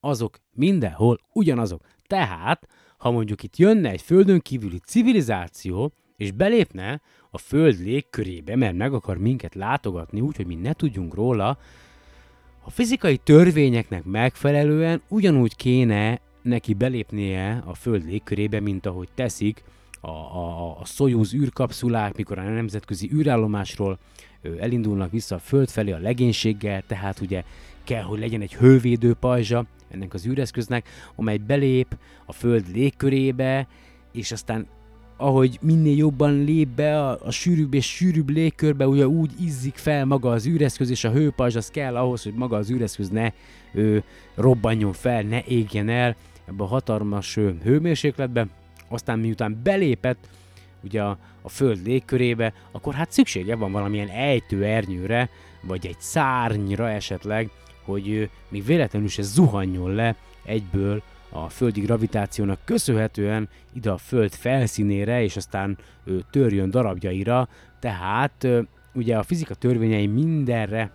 azok 0.00 0.38
mindenhol 0.52 1.18
ugyanazok. 1.32 1.82
Tehát, 2.06 2.68
ha 2.98 3.10
mondjuk 3.10 3.42
itt 3.42 3.56
jönne 3.56 3.90
egy 3.90 4.02
földön 4.02 4.40
kívüli 4.40 4.78
civilizáció, 4.78 5.92
és 6.16 6.30
belépne 6.30 7.00
a 7.30 7.38
föld 7.38 7.80
légkörébe, 7.80 8.56
mert 8.56 8.76
meg 8.76 8.92
akar 8.92 9.18
minket 9.18 9.54
látogatni, 9.54 10.20
úgyhogy 10.20 10.46
mi 10.46 10.54
ne 10.54 10.72
tudjunk 10.72 11.14
róla, 11.14 11.58
a 12.68 12.70
fizikai 12.70 13.16
törvényeknek 13.16 14.04
megfelelően 14.04 15.02
ugyanúgy 15.08 15.56
kéne 15.56 16.20
neki 16.42 16.74
belépnie 16.74 17.62
a 17.66 17.74
Föld 17.74 18.04
légkörébe, 18.04 18.60
mint 18.60 18.86
ahogy 18.86 19.08
teszik 19.14 19.62
a, 20.00 20.10
a, 20.10 20.76
a 20.80 20.84
Soyuz 20.84 21.34
űrkapszulák, 21.34 22.16
mikor 22.16 22.38
a 22.38 22.42
nemzetközi 22.42 23.10
űrállomásról 23.12 23.98
elindulnak 24.60 25.10
vissza 25.10 25.34
a 25.34 25.38
Föld 25.38 25.68
felé 25.68 25.92
a 25.92 25.98
legénységgel, 25.98 26.82
tehát 26.86 27.20
ugye 27.20 27.42
kell, 27.84 28.02
hogy 28.02 28.18
legyen 28.18 28.40
egy 28.40 28.54
hővédő 28.54 29.14
pajzsa 29.14 29.66
ennek 29.90 30.14
az 30.14 30.26
űreszköznek, 30.26 30.88
amely 31.14 31.36
belép 31.36 31.96
a 32.26 32.32
Föld 32.32 32.64
légkörébe, 32.74 33.66
és 34.12 34.32
aztán 34.32 34.66
ahogy 35.20 35.58
minél 35.62 35.96
jobban 35.96 36.44
lép 36.44 36.68
be 36.68 37.00
a, 37.00 37.18
a 37.22 37.30
sűrűbb 37.30 37.74
és 37.74 37.86
sűrűbb 37.86 38.28
légkörbe, 38.28 38.88
ugye 38.88 39.06
úgy 39.08 39.30
izzik 39.40 39.76
fel 39.76 40.04
maga 40.04 40.30
az 40.30 40.46
űreszköz, 40.46 40.90
és 40.90 41.04
a 41.04 41.10
hőpajzs 41.10 41.56
az 41.56 41.70
kell 41.70 41.96
ahhoz, 41.96 42.22
hogy 42.22 42.34
maga 42.34 42.56
az 42.56 42.70
űreszköz 42.70 43.08
ne 43.08 43.30
ö, 43.74 43.98
robbanjon 44.34 44.92
fel, 44.92 45.22
ne 45.22 45.42
égjen 45.44 45.88
el 45.88 46.16
ebbe 46.48 46.62
a 46.64 46.66
hatalmas 46.66 47.34
hőmérsékletbe. 47.62 48.46
Aztán 48.88 49.18
miután 49.18 49.60
belépett 49.62 50.28
ugye 50.84 51.02
a, 51.02 51.18
a 51.42 51.48
Föld 51.48 51.86
légkörébe, 51.86 52.52
akkor 52.70 52.94
hát 52.94 53.12
szüksége 53.12 53.56
van 53.56 53.72
valamilyen 53.72 54.08
ejtőernyőre, 54.08 55.30
vagy 55.62 55.86
egy 55.86 56.00
szárnyra 56.00 56.90
esetleg, 56.90 57.50
hogy 57.84 58.10
ö, 58.10 58.24
még 58.48 58.64
véletlenül 58.64 59.08
se 59.08 59.22
zuhanjon 59.22 59.94
le 59.94 60.16
egyből 60.44 61.02
a 61.30 61.48
földi 61.48 61.80
gravitációnak 61.80 62.58
köszönhetően 62.64 63.48
ide 63.72 63.90
a 63.90 63.96
föld 63.96 64.32
felszínére, 64.32 65.22
és 65.22 65.36
aztán 65.36 65.78
ö, 66.04 66.18
törjön 66.30 66.70
darabjaira, 66.70 67.48
tehát 67.78 68.46
ugye 68.94 69.16
a 69.16 69.22
fizika 69.22 69.54
törvényei 69.54 70.06
mindenre, 70.06 70.90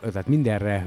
tehát 0.00 0.26
mindenre 0.26 0.84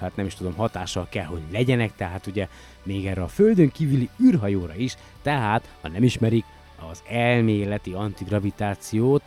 hát 0.00 0.16
nem 0.16 0.26
is 0.26 0.34
tudom, 0.34 0.54
hatással 0.54 1.06
kell, 1.10 1.24
hogy 1.24 1.42
legyenek, 1.52 1.94
tehát 1.94 2.26
ugye 2.26 2.48
még 2.82 3.06
erre 3.06 3.22
a 3.22 3.28
földön 3.28 3.70
kívüli 3.70 4.08
űrhajóra 4.22 4.74
is, 4.74 4.96
tehát 5.22 5.68
ha 5.80 5.88
nem 5.88 6.02
ismerik 6.02 6.44
az 6.90 7.02
elméleti 7.08 7.92
antigravitációt, 7.92 9.22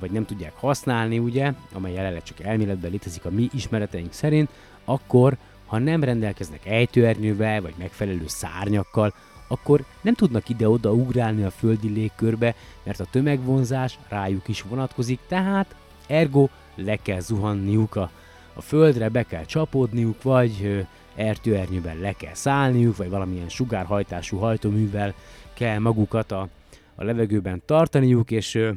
vagy 0.00 0.10
nem 0.10 0.24
tudják 0.24 0.52
használni, 0.56 1.18
ugye, 1.18 1.52
amely 1.72 1.92
jelenleg 1.92 2.22
csak 2.22 2.40
elméletben 2.40 2.90
létezik 2.90 3.24
a 3.24 3.30
mi 3.30 3.48
ismereteink 3.52 4.12
szerint, 4.12 4.48
akkor 4.84 5.36
ha 5.68 5.78
nem 5.78 6.04
rendelkeznek 6.04 6.66
ejtőernyővel 6.66 7.60
vagy 7.60 7.74
megfelelő 7.78 8.24
szárnyakkal, 8.26 9.14
akkor 9.48 9.84
nem 10.00 10.14
tudnak 10.14 10.48
ide-oda 10.48 10.92
ugrálni 10.92 11.42
a 11.42 11.50
földi 11.50 11.88
légkörbe, 11.88 12.54
mert 12.82 13.00
a 13.00 13.06
tömegvonzás 13.10 13.98
rájuk 14.08 14.48
is 14.48 14.62
vonatkozik, 14.62 15.18
tehát 15.28 15.74
ergo 16.06 16.48
le 16.74 16.96
kell 16.96 17.20
zuhanniuk 17.20 17.96
a, 17.96 18.10
a 18.54 18.60
földre, 18.60 19.08
be 19.08 19.22
kell 19.22 19.44
csapódniuk, 19.44 20.22
vagy 20.22 20.60
ö, 20.62 20.80
ejtőernyővel 21.14 21.96
le 21.96 22.12
kell 22.12 22.34
szállniuk, 22.34 22.96
vagy 22.96 23.10
valamilyen 23.10 23.48
sugárhajtású 23.48 24.36
hajtóművel 24.36 25.14
kell 25.54 25.78
magukat 25.78 26.32
a, 26.32 26.48
a 26.94 27.04
levegőben 27.04 27.62
tartaniuk, 27.64 28.30
és 28.30 28.54
ö, 28.54 28.70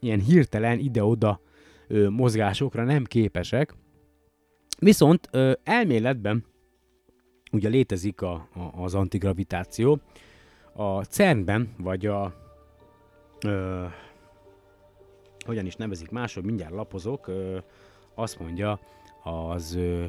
ilyen 0.00 0.20
hirtelen 0.20 0.78
ide-oda 0.78 1.40
ö, 1.88 2.08
mozgásokra 2.08 2.84
nem 2.84 3.04
képesek, 3.04 3.74
Viszont 4.80 5.28
ö, 5.30 5.52
elméletben 5.64 6.44
ugye 7.52 7.68
létezik 7.68 8.22
a, 8.22 8.32
a, 8.32 8.82
az 8.82 8.94
antigravitáció. 8.94 10.00
A 10.72 11.02
CERN-ben, 11.02 11.74
vagy 11.78 12.06
a 12.06 12.34
ö, 13.44 13.84
hogyan 15.44 15.66
is 15.66 15.76
nevezik 15.76 16.10
máshogy, 16.10 16.44
mindjárt 16.44 16.72
lapozok, 16.72 17.26
ö, 17.26 17.58
azt 18.14 18.38
mondja 18.38 18.80
az, 19.22 19.74
ö, 19.74 20.04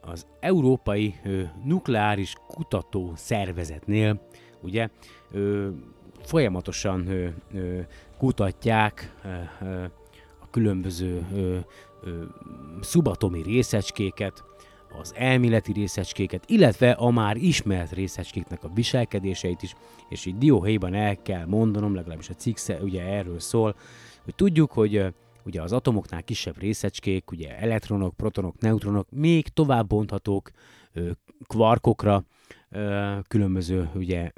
az 0.00 0.26
Európai 0.40 1.14
ö, 1.24 1.42
Nukleáris 1.64 2.34
Kutató 2.46 3.12
Szervezetnél, 3.16 4.20
ugye, 4.60 4.88
ö, 5.30 5.68
folyamatosan 6.22 7.06
ö, 7.06 7.28
ö, 7.54 7.80
kutatják 8.18 9.14
ö, 9.24 9.64
ö, 9.66 9.84
különböző 10.50 11.26
ö, 11.34 11.58
ö, 12.02 12.22
szubatomi 12.80 13.42
részecskéket, 13.42 14.44
az 15.00 15.14
elméleti 15.16 15.72
részecskéket, 15.72 16.44
illetve 16.46 16.90
a 16.90 17.10
már 17.10 17.36
ismert 17.36 17.92
részecskéknek 17.92 18.64
a 18.64 18.70
viselkedéseit 18.74 19.62
is, 19.62 19.74
és 20.08 20.26
így 20.26 20.38
dióhéjban 20.38 20.94
el 20.94 21.22
kell 21.22 21.46
mondanom, 21.46 21.94
legalábbis 21.94 22.28
a 22.28 22.34
cikk 22.34 22.56
ugye 22.80 23.02
erről 23.02 23.40
szól, 23.40 23.76
hogy 24.24 24.34
tudjuk, 24.34 24.72
hogy 24.72 25.14
ugye 25.44 25.62
az 25.62 25.72
atomoknál 25.72 26.22
kisebb 26.22 26.58
részecskék, 26.58 27.30
ugye 27.30 27.58
elektronok, 27.58 28.16
protonok, 28.16 28.58
neutronok 28.58 29.10
még 29.10 29.48
tovább 29.48 29.86
bonthatók 29.86 30.50
kvarkokra, 31.46 32.24
különböző 33.28 33.90
ugye 33.94 34.30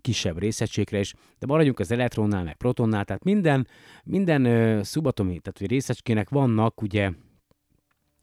kisebb 0.00 0.38
részecskére 0.38 0.98
is, 0.98 1.14
de 1.38 1.46
maradjunk 1.46 1.78
az 1.78 1.90
elektronnál, 1.90 2.44
meg 2.44 2.56
protonnál, 2.56 3.04
tehát 3.04 3.24
minden, 3.24 3.66
minden 4.04 4.44
ö, 4.44 4.82
szubatomi, 4.82 5.38
tehát 5.38 5.58
hogy 5.58 5.68
részecskének 5.68 6.28
vannak, 6.28 6.82
ugye, 6.82 7.10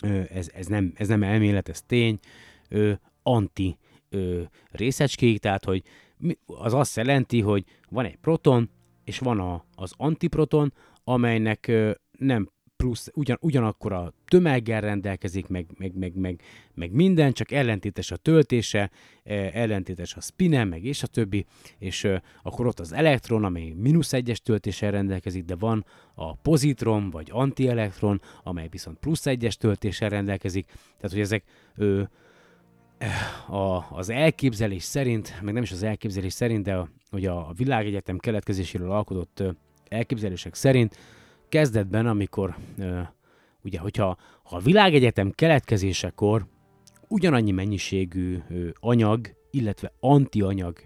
ö, 0.03 0.21
ez, 0.29 0.49
ez, 0.53 0.67
nem, 0.67 0.93
ez 0.95 1.07
nem 1.07 1.23
elmélet, 1.23 1.69
ez 1.69 1.81
tény, 1.81 2.19
ö, 2.69 2.93
anti 3.23 3.77
ö, 4.09 4.41
részecskék, 4.71 5.39
tehát 5.39 5.65
hogy 5.65 5.83
az 6.45 6.73
azt 6.73 6.95
jelenti, 6.95 7.41
hogy 7.41 7.63
van 7.89 8.05
egy 8.05 8.15
proton, 8.15 8.69
és 9.03 9.19
van 9.19 9.39
a, 9.39 9.65
az 9.75 9.93
antiproton, 9.97 10.73
amelynek 11.03 11.67
ö, 11.67 11.91
nem 12.17 12.49
plusz 12.77 13.11
ugyan, 13.13 13.37
ugyanakkor 13.41 13.91
a 13.91 14.13
tömeggel 14.27 14.81
rendelkezik, 14.81 15.47
meg, 15.47 15.65
meg, 15.77 15.97
meg, 15.97 16.15
meg, 16.15 16.41
meg 16.73 16.91
minden, 16.91 17.31
csak 17.33 17.51
ellentétes 17.51 18.11
a 18.11 18.15
töltése, 18.15 18.91
ellentétes 19.53 20.15
a 20.15 20.21
spine, 20.21 20.63
meg 20.63 20.83
és 20.83 21.03
a 21.03 21.07
többi, 21.07 21.45
és 21.79 22.07
akkor 22.43 22.67
ott 22.67 22.79
az 22.79 22.93
elektron, 22.93 23.43
amely 23.43 23.69
mínusz 23.69 24.13
egyes 24.13 24.41
töltéssel 24.41 24.91
rendelkezik, 24.91 25.45
de 25.45 25.55
van 25.55 25.85
a 26.15 26.35
pozitron, 26.35 27.09
vagy 27.09 27.27
antielektron, 27.31 28.21
amely 28.43 28.67
viszont 28.71 28.97
plusz 28.97 29.25
egyes 29.25 29.57
töltéssel 29.57 30.09
rendelkezik, 30.09 30.65
tehát 30.65 31.11
hogy 31.11 31.19
ezek 31.19 31.43
uh, 31.77 32.01
a, 33.47 33.87
az 33.91 34.09
elképzelés 34.09 34.83
szerint, 34.83 35.41
meg 35.41 35.53
nem 35.53 35.63
is 35.63 35.71
az 35.71 35.83
elképzelés 35.83 36.33
szerint, 36.33 36.63
de 36.63 36.87
hogy 37.09 37.25
a, 37.25 37.49
a 37.49 37.53
világegyetem 37.53 38.17
keletkezéséről 38.17 38.91
alkotott 38.91 39.43
elképzelések 39.89 40.55
szerint 40.55 40.97
kezdetben, 41.49 42.07
amikor 42.07 42.55
ugye, 43.63 43.79
hogyha 43.79 44.17
ha 44.43 44.55
a 44.55 44.59
világegyetem 44.59 45.31
keletkezésekor 45.31 46.45
ugyanannyi 47.07 47.51
mennyiségű 47.51 48.39
anyag, 48.73 49.35
illetve 49.51 49.91
antianyag 49.99 50.77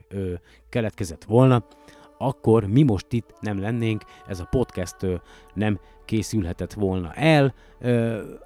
keletkezett 0.69 1.23
volna, 1.23 1.65
akkor 2.17 2.65
mi 2.65 2.83
most 2.83 3.13
itt 3.13 3.33
nem 3.39 3.59
lennénk, 3.59 4.03
ez 4.27 4.39
a 4.39 4.47
podcast 4.49 4.95
nem 5.53 5.79
készülhetett 6.05 6.73
volna 6.73 7.13
el, 7.13 7.53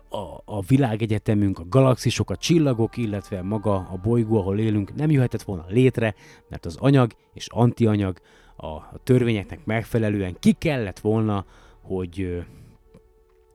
a, 0.10 0.42
a 0.46 0.62
világegyetemünk, 0.68 1.60
a 1.60 1.66
galaxisok, 1.70 2.30
a 2.30 2.36
csillagok, 2.36 2.98
illetve 2.98 3.42
maga 3.42 3.76
a 3.76 4.00
bolygó, 4.04 4.38
ahol 4.38 4.60
élünk, 4.60 4.96
nem 4.96 5.12
jöhetett 5.12 5.42
volna 5.42 5.66
létre, 5.68 6.16
mert 6.50 6.66
az 6.66 6.76
anyag 6.80 7.12
és 7.34 7.48
antianyag 7.50 8.18
a 8.58 9.00
törvényeknek 9.04 9.66
megfelelően 9.66 10.36
ki 10.40 10.52
kellett 10.52 11.00
volna 11.00 11.46
hogy, 11.86 12.44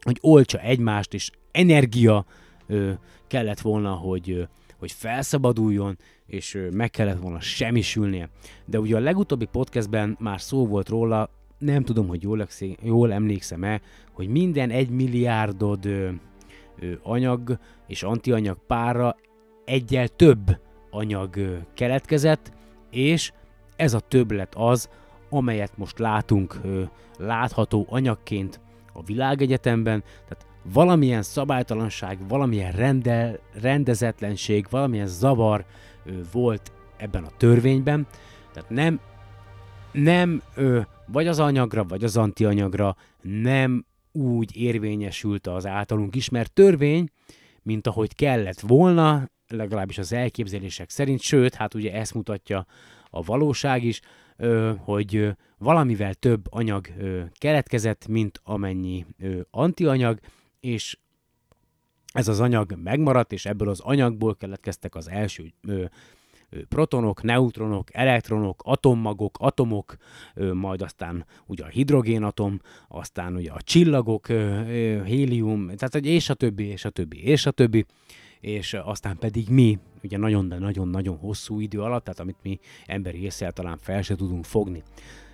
hogy 0.00 0.18
olcsa 0.20 0.58
egymást, 0.58 1.14
és 1.14 1.30
energia 1.50 2.26
kellett 3.26 3.60
volna, 3.60 3.92
hogy, 3.92 4.48
hogy 4.78 4.92
felszabaduljon, 4.92 5.98
és 6.26 6.58
meg 6.72 6.90
kellett 6.90 7.20
volna 7.20 7.40
semmisülnie. 7.40 8.28
De 8.64 8.80
ugye 8.80 8.96
a 8.96 9.00
legutóbbi 9.00 9.44
podcastben 9.44 10.16
már 10.20 10.40
szó 10.40 10.66
volt 10.66 10.88
róla, 10.88 11.30
nem 11.58 11.82
tudom, 11.82 12.08
hogy 12.08 12.22
jól, 12.22 12.46
jól 12.82 13.12
emlékszem-e, 13.12 13.80
hogy 14.12 14.28
minden 14.28 14.70
egy 14.70 14.90
milliárdod 14.90 15.88
anyag 17.02 17.58
és 17.86 18.02
antianyag 18.02 18.58
pára 18.66 19.16
egyel 19.64 20.08
több 20.08 20.60
anyag 20.90 21.62
keletkezett, 21.74 22.52
és 22.90 23.32
ez 23.76 23.94
a 23.94 24.00
többlet 24.00 24.54
az, 24.54 24.88
amelyet 25.30 25.76
most 25.76 25.98
látunk 25.98 26.60
látható 27.18 27.86
anyagként 27.88 28.60
a 28.92 29.02
világegyetemben, 29.02 30.02
tehát 30.28 30.46
valamilyen 30.72 31.22
szabálytalanság, 31.22 32.28
valamilyen 32.28 32.72
rendel, 32.72 33.38
rendezetlenség, 33.60 34.66
valamilyen 34.70 35.06
zavar 35.06 35.64
volt 36.32 36.72
ebben 36.96 37.24
a 37.24 37.30
törvényben, 37.36 38.06
tehát 38.52 38.70
nem, 38.70 39.00
nem 39.92 40.42
vagy 41.06 41.26
az 41.26 41.38
anyagra, 41.38 41.84
vagy 41.84 42.04
az 42.04 42.16
antianyagra 42.16 42.96
nem 43.22 43.84
úgy 44.12 44.56
érvényesült 44.56 45.46
az 45.46 45.66
általunk 45.66 46.16
ismert 46.16 46.52
törvény, 46.52 47.08
mint 47.62 47.86
ahogy 47.86 48.14
kellett 48.14 48.60
volna, 48.60 49.30
legalábbis 49.48 49.98
az 49.98 50.12
elképzelések 50.12 50.90
szerint, 50.90 51.20
sőt, 51.20 51.54
hát 51.54 51.74
ugye 51.74 51.92
ezt 51.92 52.14
mutatja 52.14 52.66
a 53.10 53.22
valóság 53.22 53.84
is, 53.84 54.00
hogy 54.78 55.36
valamivel 55.58 56.14
több 56.14 56.46
anyag 56.50 56.86
keletkezett, 57.38 58.06
mint 58.06 58.40
amennyi 58.44 59.06
antianyag, 59.50 60.18
és 60.60 60.98
ez 62.12 62.28
az 62.28 62.40
anyag 62.40 62.74
megmaradt, 62.82 63.32
és 63.32 63.46
ebből 63.46 63.68
az 63.68 63.80
anyagból 63.80 64.36
keletkeztek 64.36 64.94
az 64.94 65.08
első 65.08 65.52
protonok, 66.68 67.22
neutronok, 67.22 67.94
elektronok, 67.94 68.62
atommagok, 68.64 69.36
atomok, 69.38 69.96
majd 70.52 70.82
aztán 70.82 71.26
ugye 71.46 71.64
a 71.64 71.68
hidrogénatom, 71.68 72.60
aztán 72.88 73.34
ugye 73.34 73.50
a 73.50 73.62
csillagok, 73.62 74.26
hélium, 75.04 75.66
tehát 75.66 75.94
egy 75.94 76.06
és 76.06 76.28
a 76.28 76.34
többi, 76.34 76.64
és 76.64 76.84
a 76.84 76.90
többi, 76.90 77.24
és 77.24 77.46
a 77.46 77.50
többi, 77.50 77.86
és 78.40 78.74
aztán 78.74 79.18
pedig 79.18 79.48
mi, 79.48 79.78
ugye 80.02 80.18
nagyon, 80.18 80.48
de 80.48 80.58
nagyon-nagyon 80.58 81.16
hosszú 81.16 81.60
idő 81.60 81.80
alatt, 81.80 82.04
tehát 82.04 82.20
amit 82.20 82.36
mi 82.42 82.58
emberi 82.86 83.22
észre 83.22 83.50
talán 83.50 83.78
fel 83.78 84.02
se 84.02 84.14
tudunk 84.14 84.44
fogni. 84.44 84.82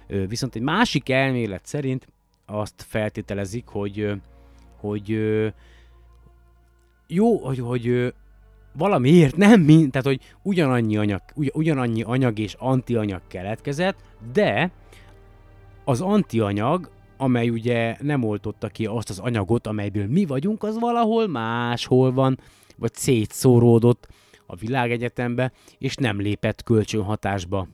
Viszont 0.07 0.55
egy 0.55 0.62
másik 0.62 1.09
elmélet 1.09 1.66
szerint 1.66 2.09
azt 2.47 2.85
feltételezik, 2.88 3.66
hogy, 3.66 4.12
hogy 4.77 5.19
jó, 7.07 7.37
hogy, 7.37 7.59
hogy 7.59 8.14
valamiért 8.77 9.37
nem 9.37 9.61
mind, 9.61 9.90
tehát 9.90 10.07
hogy 10.07 10.21
ugyanannyi 10.42 10.97
anyag, 10.97 11.21
ugy, 11.35 11.51
ugyanannyi 11.55 12.03
anyag 12.03 12.38
és 12.38 12.55
antianyag 12.59 13.21
keletkezett, 13.29 13.97
de 14.33 14.71
az 15.85 16.01
antianyag, 16.01 16.90
amely 17.16 17.49
ugye 17.49 17.97
nem 18.01 18.23
oltotta 18.23 18.69
ki 18.69 18.87
azt 18.87 19.11
az 19.11 19.19
anyagot, 19.19 19.66
amelyből 19.66 20.07
mi 20.07 20.25
vagyunk, 20.25 20.62
az 20.62 20.79
valahol 20.79 21.27
máshol 21.27 22.12
van, 22.12 22.38
vagy 22.79 22.95
szétszóródott 22.95 24.09
a 24.47 24.57
világegyetembe, 24.57 25.53
és 25.79 25.95
nem 25.95 26.21
lépett 26.21 26.62
kölcsönhatásba 26.62 27.69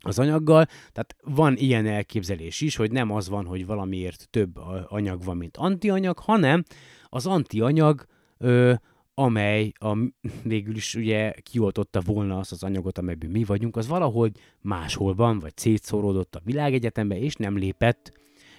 az 0.00 0.18
anyaggal. 0.18 0.66
Tehát 0.92 1.16
van 1.22 1.56
ilyen 1.56 1.86
elképzelés 1.86 2.60
is, 2.60 2.76
hogy 2.76 2.92
nem 2.92 3.10
az 3.10 3.28
van, 3.28 3.44
hogy 3.44 3.66
valamiért 3.66 4.28
több 4.30 4.56
anyag 4.88 5.24
van, 5.24 5.36
mint 5.36 5.56
antianyag, 5.56 6.18
hanem 6.18 6.64
az 7.04 7.26
antianyag, 7.26 8.04
ö, 8.38 8.72
amely 9.14 9.72
a, 9.74 9.96
végül 10.42 10.74
is 10.74 10.94
ugye 10.94 11.32
kioltotta 11.32 12.00
volna 12.00 12.38
azt 12.38 12.52
az 12.52 12.62
anyagot, 12.62 12.98
amelyben 12.98 13.30
mi 13.30 13.44
vagyunk, 13.44 13.76
az 13.76 13.88
valahogy 13.88 14.32
máshol 14.60 15.14
van, 15.14 15.38
vagy 15.38 15.56
szétszóródott 15.56 16.34
a 16.34 16.40
világegyetembe, 16.44 17.18
és 17.18 17.34
nem 17.34 17.56
lépett 17.56 18.12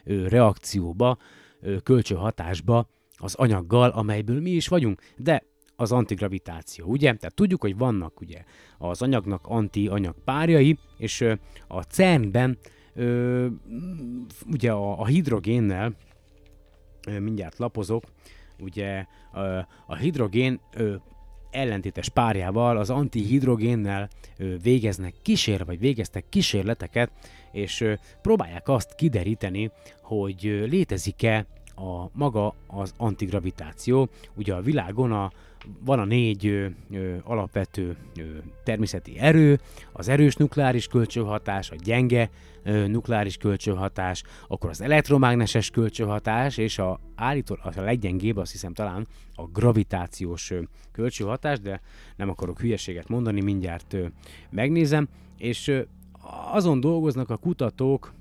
ö, 0.03 0.27
reakcióba, 0.27 1.17
ö, 1.61 1.77
kölcsönhatásba 1.79 2.87
az 3.21 3.35
anyaggal, 3.35 3.89
amelyből 3.89 4.41
mi 4.41 4.49
is 4.49 4.67
vagyunk. 4.67 5.01
De 5.17 5.43
az 5.75 5.91
antigravitáció, 5.91 6.85
ugye? 6.85 7.13
Tehát 7.13 7.35
tudjuk, 7.35 7.61
hogy 7.61 7.77
vannak 7.77 8.21
ugye 8.21 8.43
az 8.77 9.01
anyagnak 9.01 9.47
anti-anyag 9.47 10.15
párjai, 10.23 10.77
és 10.97 11.25
a 11.67 11.81
CERN-ben 11.81 12.57
ugye 14.51 14.71
a, 14.71 15.05
hidrogénnel, 15.05 15.95
mindjárt 17.19 17.57
lapozok, 17.57 18.03
ugye 18.59 19.05
a 19.87 19.95
hidrogén 19.95 20.59
ellentétes 21.51 22.09
párjával, 22.09 22.77
az 22.77 22.89
antihidrogénnel 22.89 24.09
ö, 24.37 24.57
végeznek 24.57 25.13
kísér, 25.21 25.65
vagy 25.65 25.79
végeztek 25.79 26.25
kísérleteket, 26.29 27.11
és 27.51 27.85
próbálják 28.21 28.67
azt 28.67 28.95
kideríteni, 28.95 29.71
hogy 30.01 30.65
létezik-e 30.69 31.45
a 31.81 32.09
maga 32.13 32.53
az 32.67 32.93
antigravitáció. 32.97 34.09
Ugye 34.35 34.53
a 34.53 34.61
világon 34.61 35.11
a, 35.11 35.31
van 35.83 35.99
a 35.99 36.05
négy 36.05 36.45
ö, 36.45 36.67
ö, 36.91 37.15
alapvető 37.23 37.95
ö, 38.17 38.21
természeti 38.63 39.19
erő, 39.19 39.59
az 39.91 40.07
erős 40.07 40.35
nukleáris 40.35 40.87
kölcsönhatás, 40.87 41.71
a 41.71 41.75
gyenge 41.83 42.29
ö, 42.63 42.87
nukleáris 42.87 43.37
kölcsönhatás, 43.37 44.23
akkor 44.47 44.69
az 44.69 44.81
elektromágneses 44.81 45.69
kölcsönhatás, 45.69 46.57
és 46.57 46.79
a 46.79 46.99
állítólag 47.15 47.77
a 47.77 47.81
leggyengébb, 47.81 48.37
azt 48.37 48.51
hiszem 48.51 48.73
talán 48.73 49.07
a 49.35 49.43
gravitációs 49.43 50.51
ö, 50.51 50.61
kölcsönhatás, 50.91 51.59
de 51.59 51.81
nem 52.15 52.29
akarok 52.29 52.59
hülyeséget 52.59 53.09
mondani, 53.09 53.41
mindjárt 53.41 53.93
ö, 53.93 54.05
megnézem, 54.49 55.07
és 55.37 55.67
ö, 55.67 55.81
azon 56.51 56.79
dolgoznak 56.79 57.29
a 57.29 57.37
kutatók, 57.37 58.13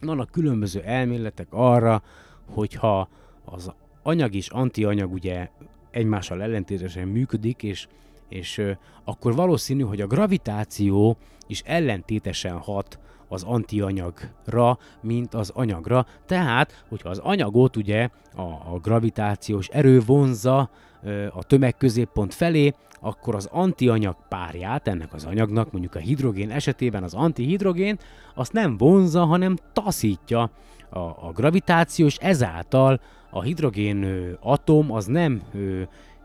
vannak 0.00 0.30
különböző 0.30 0.80
elméletek 0.80 1.46
arra, 1.50 2.02
hogyha 2.48 3.08
az 3.44 3.72
anyag 4.02 4.34
és 4.34 4.48
antianyag 4.48 5.12
ugye 5.12 5.48
egymással 5.90 6.42
ellentétesen 6.42 7.08
működik, 7.08 7.62
és, 7.62 7.88
és 8.28 8.62
akkor 9.04 9.34
valószínű, 9.34 9.82
hogy 9.82 10.00
a 10.00 10.06
gravitáció 10.06 11.16
is 11.46 11.62
ellentétesen 11.66 12.58
hat 12.58 12.98
az 13.28 13.42
antianyagra, 13.42 14.78
mint 15.00 15.34
az 15.34 15.50
anyagra. 15.50 16.06
Tehát, 16.26 16.84
hogyha 16.88 17.08
az 17.08 17.18
anyagot 17.18 17.76
ugye 17.76 18.08
a, 18.34 18.42
a 18.42 18.78
gravitációs 18.82 19.68
erő 19.68 20.00
vonzza 20.00 20.70
ö, 21.02 21.26
a 21.32 21.42
tömegközéppont 21.42 22.34
felé, 22.34 22.72
akkor 23.00 23.34
az 23.34 23.48
antianyag 23.52 24.16
párját 24.28 24.88
ennek 24.88 25.14
az 25.14 25.24
anyagnak, 25.24 25.72
mondjuk 25.72 25.94
a 25.94 25.98
hidrogén 25.98 26.50
esetében 26.50 27.02
az 27.02 27.14
antihidrogén, 27.14 27.98
azt 28.34 28.52
nem 28.52 28.76
vonzza, 28.76 29.24
hanem 29.24 29.56
taszítja 29.72 30.50
a, 30.90 30.98
a 30.98 31.32
gravitáció, 31.34 32.06
és 32.06 32.16
ezáltal 32.16 33.00
a 33.30 33.42
hidrogén 33.42 34.02
ö, 34.02 34.32
atom 34.40 34.92
az 34.92 35.06
nem 35.06 35.42
ö, 35.54 35.82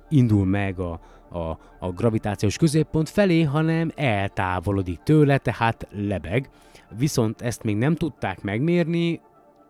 indul 0.10 0.46
meg 0.46 0.80
a, 0.80 1.00
a, 1.30 1.58
a 1.80 1.92
gravitációs 1.92 2.58
középpont 2.58 3.10
felé, 3.10 3.42
hanem 3.42 3.92
eltávolodik 3.96 5.00
tőle, 5.04 5.38
tehát 5.38 5.88
lebeg. 5.92 6.50
Viszont 6.98 7.42
ezt 7.42 7.64
még 7.64 7.76
nem 7.76 7.96
tudták 7.96 8.42
megmérni, 8.42 9.22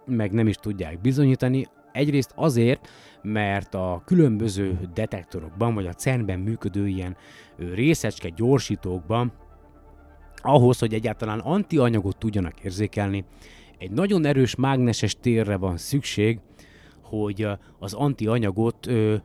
meg 0.06 0.32
nem 0.32 0.48
is 0.48 0.56
tudják 0.56 1.02
bizonyítani, 1.02 1.68
egyrészt 1.92 2.32
azért, 2.36 2.88
mert 3.22 3.76
a 3.76 4.02
különböző 4.06 4.80
detektorokban, 4.94 5.74
vagy 5.74 5.86
a 5.86 5.94
CERN-ben 5.94 6.40
működő 6.40 6.88
ilyen 6.88 7.18
részecske 7.74 8.30
gyorsítókban, 8.30 9.32
ahhoz, 10.42 10.80
hogy 10.80 10.94
egyáltalán 10.94 11.40
antianyagot 11.40 12.18
tudjanak 12.18 12.60
érzékelni, 12.60 13.26
egy 13.84 13.92
nagyon 13.92 14.26
erős 14.26 14.56
mágneses 14.56 15.16
térre 15.22 15.58
van 15.58 15.78
szükség, 15.78 16.40
hogy 17.02 17.48
az 17.80 17.94
antianyagot 17.94 18.88
ö, 18.88 19.16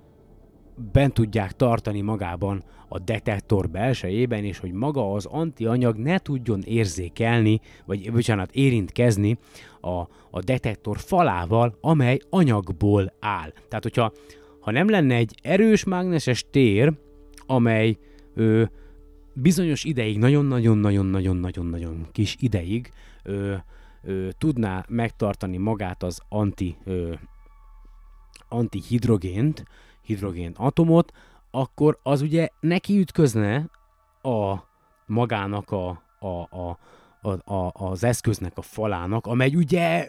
bent 0.92 1.14
tudják 1.14 1.52
tartani 1.52 2.00
magában 2.00 2.64
a 2.88 2.98
detektor 2.98 3.70
belsejében, 3.70 4.44
és 4.44 4.58
hogy 4.58 4.72
maga 4.72 5.12
az 5.12 5.26
antianyag 5.26 5.96
ne 5.96 6.18
tudjon 6.18 6.62
érzékelni, 6.62 7.60
vagy 7.86 8.12
bocsánat, 8.12 8.50
érintkezni 8.52 9.38
a, 9.80 10.00
a 10.30 10.40
detektor 10.44 10.98
falával, 10.98 11.78
amely 11.80 12.18
anyagból 12.30 13.12
áll. 13.20 13.52
Tehát, 13.68 13.82
hogyha 13.82 14.12
ha 14.60 14.70
nem 14.70 14.88
lenne 14.88 15.14
egy 15.14 15.34
erős 15.42 15.84
mágneses 15.84 16.44
tér, 16.50 16.92
amely 17.46 17.96
ö, 18.34 18.64
bizonyos 19.34 19.84
ideig, 19.84 20.18
nagyon-nagyon-nagyon-nagyon-nagyon-nagyon 20.18 22.06
kis 22.12 22.36
ideig 22.38 22.90
ö, 23.22 23.54
ö, 24.02 24.28
tudná 24.38 24.84
megtartani 24.88 25.56
magát 25.56 26.02
az 26.02 26.20
anti 26.28 26.76
ö, 26.84 27.14
antihidrogént, 28.48 29.64
hidrogén 30.02 30.52
atomot, 30.56 31.12
akkor 31.50 31.98
az 32.02 32.22
ugye 32.22 32.48
neki 32.60 32.98
ütközne 32.98 33.70
a 34.22 34.56
magának 35.06 35.70
a, 35.70 36.02
a, 36.18 36.58
a, 36.58 36.78
a, 37.20 37.52
a, 37.54 37.72
az 37.72 38.04
eszköznek 38.04 38.58
a 38.58 38.62
falának, 38.62 39.26
amely 39.26 39.54
ugye 39.54 40.08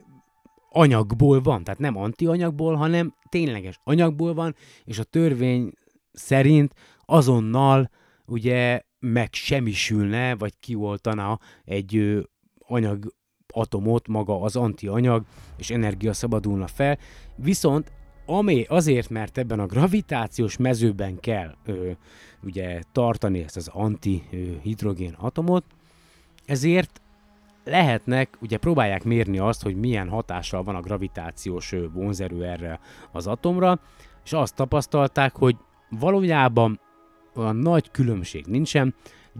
anyagból 0.69 1.41
van, 1.41 1.63
tehát 1.63 1.79
nem 1.79 1.97
antianyagból, 1.97 2.75
hanem 2.75 3.13
tényleges 3.29 3.79
anyagból 3.83 4.33
van, 4.33 4.55
és 4.83 4.99
a 4.99 5.03
törvény 5.03 5.71
szerint 6.11 6.73
azonnal 7.05 7.89
ugye 8.25 8.81
megsemmisülne, 8.99 10.35
vagy 10.35 10.53
kioltana 10.59 11.39
egy 11.65 12.19
anyag 12.59 13.13
atomot 13.53 14.07
maga 14.07 14.41
az 14.41 14.55
antianyag, 14.55 15.23
és 15.57 15.69
energia 15.69 16.13
szabadulna 16.13 16.67
fel. 16.67 16.97
Viszont 17.35 17.91
amé 18.25 18.63
azért, 18.63 19.09
mert 19.09 19.37
ebben 19.37 19.59
a 19.59 19.65
gravitációs 19.65 20.57
mezőben 20.57 21.19
kell 21.19 21.55
ö, 21.65 21.91
ugye 22.43 22.81
tartani 22.91 23.43
ezt 23.43 23.57
az 23.57 23.67
antihidrogén 23.73 25.15
atomot, 25.17 25.63
ezért 26.45 27.01
lehetnek, 27.63 28.37
ugye 28.41 28.57
próbálják 28.57 29.03
mérni 29.03 29.39
azt, 29.39 29.63
hogy 29.63 29.75
milyen 29.75 30.09
hatással 30.09 30.63
van 30.63 30.75
a 30.75 30.81
gravitációs 30.81 31.75
vonzerő 31.93 32.45
erre 32.45 32.79
az 33.11 33.27
atomra, 33.27 33.79
és 34.23 34.33
azt 34.33 34.55
tapasztalták, 34.55 35.35
hogy 35.35 35.57
valójában 35.89 36.79
olyan 37.35 37.55
nagy 37.55 37.91
különbség 37.91 38.45
nincsen, 38.45 38.95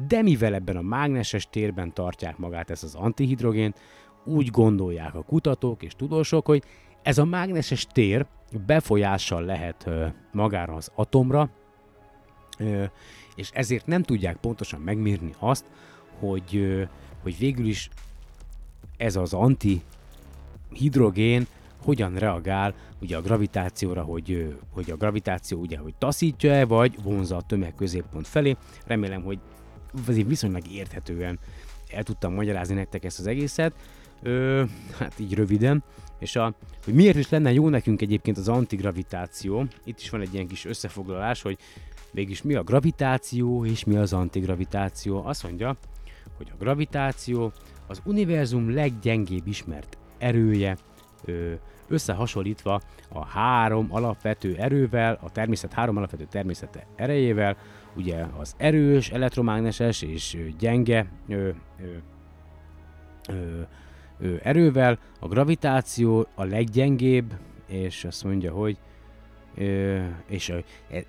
de 0.08 0.22
mivel 0.22 0.54
ebben 0.54 0.78
a 0.78 0.82
mágneses 0.82 1.48
térben 1.50 1.94
tartják 1.94 2.38
magát 2.38 2.70
ezt 2.70 2.84
az 2.84 2.96
antihidrogént, 2.96 3.80
úgy 4.26 4.50
gondolják 4.50 5.16
a 5.16 5.24
kutatók 5.24 5.84
és 5.84 5.96
tudósok, 5.96 6.46
hogy 6.46 6.64
ez 7.02 7.18
a 7.18 7.26
mágneses 7.26 7.86
tér 7.86 8.26
befolyással 8.66 9.44
lehet 9.44 9.90
magára 10.32 10.74
az 10.74 10.92
atomra, 10.96 11.50
és 13.36 13.50
ezért 13.54 13.86
nem 13.86 14.04
tudják 14.04 14.38
pontosan 14.38 14.82
megmérni 14.82 15.34
azt, 15.40 15.66
hogy, 16.20 16.88
hogy 17.22 17.38
végül 17.38 17.66
is 17.66 17.90
ez 18.98 19.16
az 19.16 19.34
antihidrogén 19.34 21.48
hogyan 21.84 22.16
reagál 22.16 22.74
ugye 23.02 23.18
a 23.18 23.22
gravitációra, 23.22 24.04
hogy, 24.04 24.58
hogy 24.72 24.92
a 24.92 24.96
gravitáció 24.96 25.60
ugye, 25.60 25.78
hogy 25.78 25.94
taszítja-e, 25.98 26.66
vagy 26.66 27.04
vonza 27.04 27.36
a 27.36 27.42
tömeg 27.42 27.76
középpont 27.76 28.28
felé. 28.28 28.56
Remélem, 28.86 29.22
hogy 29.22 29.40
azért 30.08 30.28
viszonylag 30.28 30.72
érthetően 30.72 31.40
el 31.92 32.04
tudtam 32.04 32.34
magyarázni 32.34 32.76
nektek 32.76 33.04
ezt 33.04 33.20
az 33.20 33.28
egészet. 33.28 33.74
Ö, 34.22 34.64
hát 34.98 35.20
így 35.20 35.34
röviden. 35.34 35.84
És 36.20 36.36
a, 36.36 36.54
hogy 36.84 36.94
miért 36.94 37.16
is 37.16 37.30
lenne 37.30 37.52
jó 37.52 37.70
nekünk 37.70 38.02
egyébként 38.02 38.38
az 38.38 38.48
antigravitáció, 38.48 39.66
itt 39.84 40.00
is 40.00 40.10
van 40.10 40.22
egy 40.22 40.34
ilyen 40.34 40.48
kis 40.48 40.66
összefoglalás, 40.66 41.42
hogy 41.42 41.58
mégis 42.12 42.42
mi 42.42 42.56
a 42.56 42.64
gravitáció 42.64 43.66
és 43.66 43.84
mi 43.84 43.96
az 43.96 44.14
antigravitáció. 44.14 45.26
Azt 45.26 45.44
mondja, 45.44 45.78
hogy 46.38 46.52
a 46.54 46.58
gravitáció 46.60 47.52
az 47.88 48.02
univerzum 48.06 48.74
leggyengébb 48.74 49.48
ismert 49.48 49.98
erője, 50.18 50.78
ö, 51.26 51.54
összehasonlítva 51.88 52.82
a 53.10 53.26
három 53.26 53.88
alapvető 53.90 54.56
erővel, 54.56 55.20
a 55.22 55.32
természet 55.32 55.74
három 55.74 55.98
alapvető 55.98 56.26
természete 56.30 56.88
erejével, 56.96 57.58
ugye 57.96 58.26
az 58.38 58.54
erős, 58.58 59.10
elektromágneses 59.10 60.02
és 60.02 60.38
gyenge 60.60 61.06
ö, 61.28 61.50
ö, 61.80 61.96
ö, 63.30 63.62
ö, 64.20 64.36
erővel, 64.44 65.00
a 65.20 65.28
gravitáció 65.28 66.28
a 66.36 66.44
leggyengébb, 66.44 67.34
és 67.68 68.04
azt 68.06 68.24
mondja, 68.24 68.52
hogy 68.52 68.78
és 70.28 70.54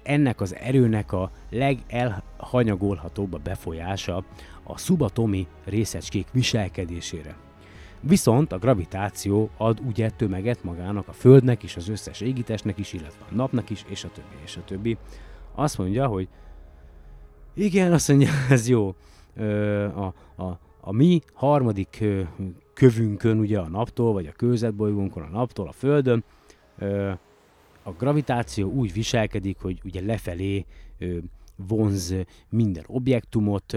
ennek 0.03 0.41
az 0.41 0.55
erőnek 0.55 1.13
a 1.13 1.31
legelhanyagolhatóbb 1.51 3.35
a 3.35 3.39
befolyása 3.39 4.25
a 4.63 4.79
szubatomi 4.79 5.47
részecskék 5.65 6.27
viselkedésére. 6.33 7.37
Viszont 8.01 8.53
a 8.53 8.59
gravitáció 8.59 9.51
ad 9.57 9.81
ugye 9.87 10.11
tömeget 10.11 10.65
magának 10.65 11.09
a 11.09 11.13
Földnek 11.13 11.63
és 11.63 11.77
az 11.77 11.89
összes 11.89 12.21
égitestnek 12.21 12.79
is, 12.79 12.93
illetve 12.93 13.25
a 13.31 13.35
napnak 13.35 13.71
is, 13.71 13.85
és 13.89 14.05
a 14.05 14.09
többi, 14.09 14.35
és 14.45 14.57
a 14.57 14.65
többi. 14.65 14.97
Azt 15.55 15.79
mondja, 15.79 16.07
hogy 16.07 16.29
igen, 17.55 17.93
azt 17.93 18.09
mondja, 18.09 18.31
ez 18.51 18.69
jó. 18.69 18.95
A, 19.95 20.15
a, 20.37 20.59
a 20.81 20.93
mi 20.93 21.21
harmadik 21.33 22.05
kövünkön, 22.75 23.39
ugye 23.39 23.59
a 23.59 23.69
naptól, 23.69 24.13
vagy 24.13 24.27
a 24.27 24.33
kőzetbolygónkon, 24.33 25.23
a 25.23 25.29
naptól, 25.29 25.69
a 25.69 25.73
Földön, 25.73 26.25
a 27.83 27.93
gravitáció 27.99 28.71
úgy 28.71 28.93
viselkedik, 28.93 29.59
hogy 29.59 29.81
ugye 29.85 30.01
lefelé 30.01 30.67
vonz 31.57 32.15
minden 32.49 32.85
objektumot, 32.87 33.77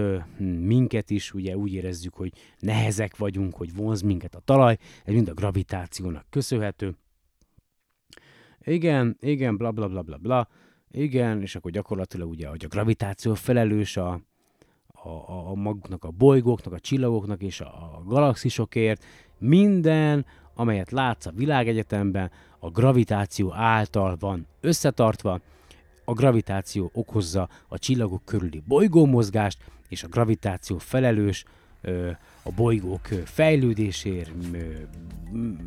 minket 0.60 1.10
is, 1.10 1.34
ugye 1.34 1.56
úgy 1.56 1.72
érezzük, 1.72 2.14
hogy 2.14 2.32
nehezek 2.58 3.16
vagyunk, 3.16 3.54
hogy 3.54 3.74
vonz 3.74 4.00
minket 4.00 4.34
a 4.34 4.40
talaj, 4.44 4.78
ez 5.04 5.14
mind 5.14 5.28
a 5.28 5.34
gravitációnak 5.34 6.26
köszönhető. 6.30 6.96
Igen, 8.60 9.16
igen, 9.20 9.56
bla 9.56 9.72
bla 9.72 9.88
bla 9.88 10.02
bla 10.02 10.16
bla, 10.16 10.48
igen, 10.90 11.40
és 11.40 11.54
akkor 11.54 11.70
gyakorlatilag 11.70 12.28
ugye, 12.28 12.48
hogy 12.48 12.64
a 12.64 12.68
gravitáció 12.68 13.34
felelős 13.34 13.96
a, 13.96 14.20
a, 15.04 15.50
a, 15.50 15.54
maguknak, 15.54 16.04
a 16.04 16.10
bolygóknak, 16.10 16.72
a 16.72 16.80
csillagoknak 16.80 17.42
és 17.42 17.60
a, 17.60 17.64
a 17.64 18.02
galaxisokért, 18.06 19.04
minden, 19.38 20.26
amelyet 20.54 20.90
látsz 20.90 21.26
a 21.26 21.32
világegyetemben, 21.34 22.30
a 22.58 22.70
gravitáció 22.70 23.52
által 23.52 24.16
van 24.20 24.46
összetartva, 24.60 25.40
a 26.04 26.12
gravitáció 26.12 26.90
okozza 26.92 27.48
a 27.68 27.78
csillagok 27.78 28.24
körüli 28.24 28.62
bolygómozgást, 28.66 29.58
és 29.88 30.02
a 30.02 30.08
gravitáció 30.08 30.78
felelős 30.78 31.44
a 32.42 32.50
bolygók 32.56 33.06
fejlődésért, 33.24 34.30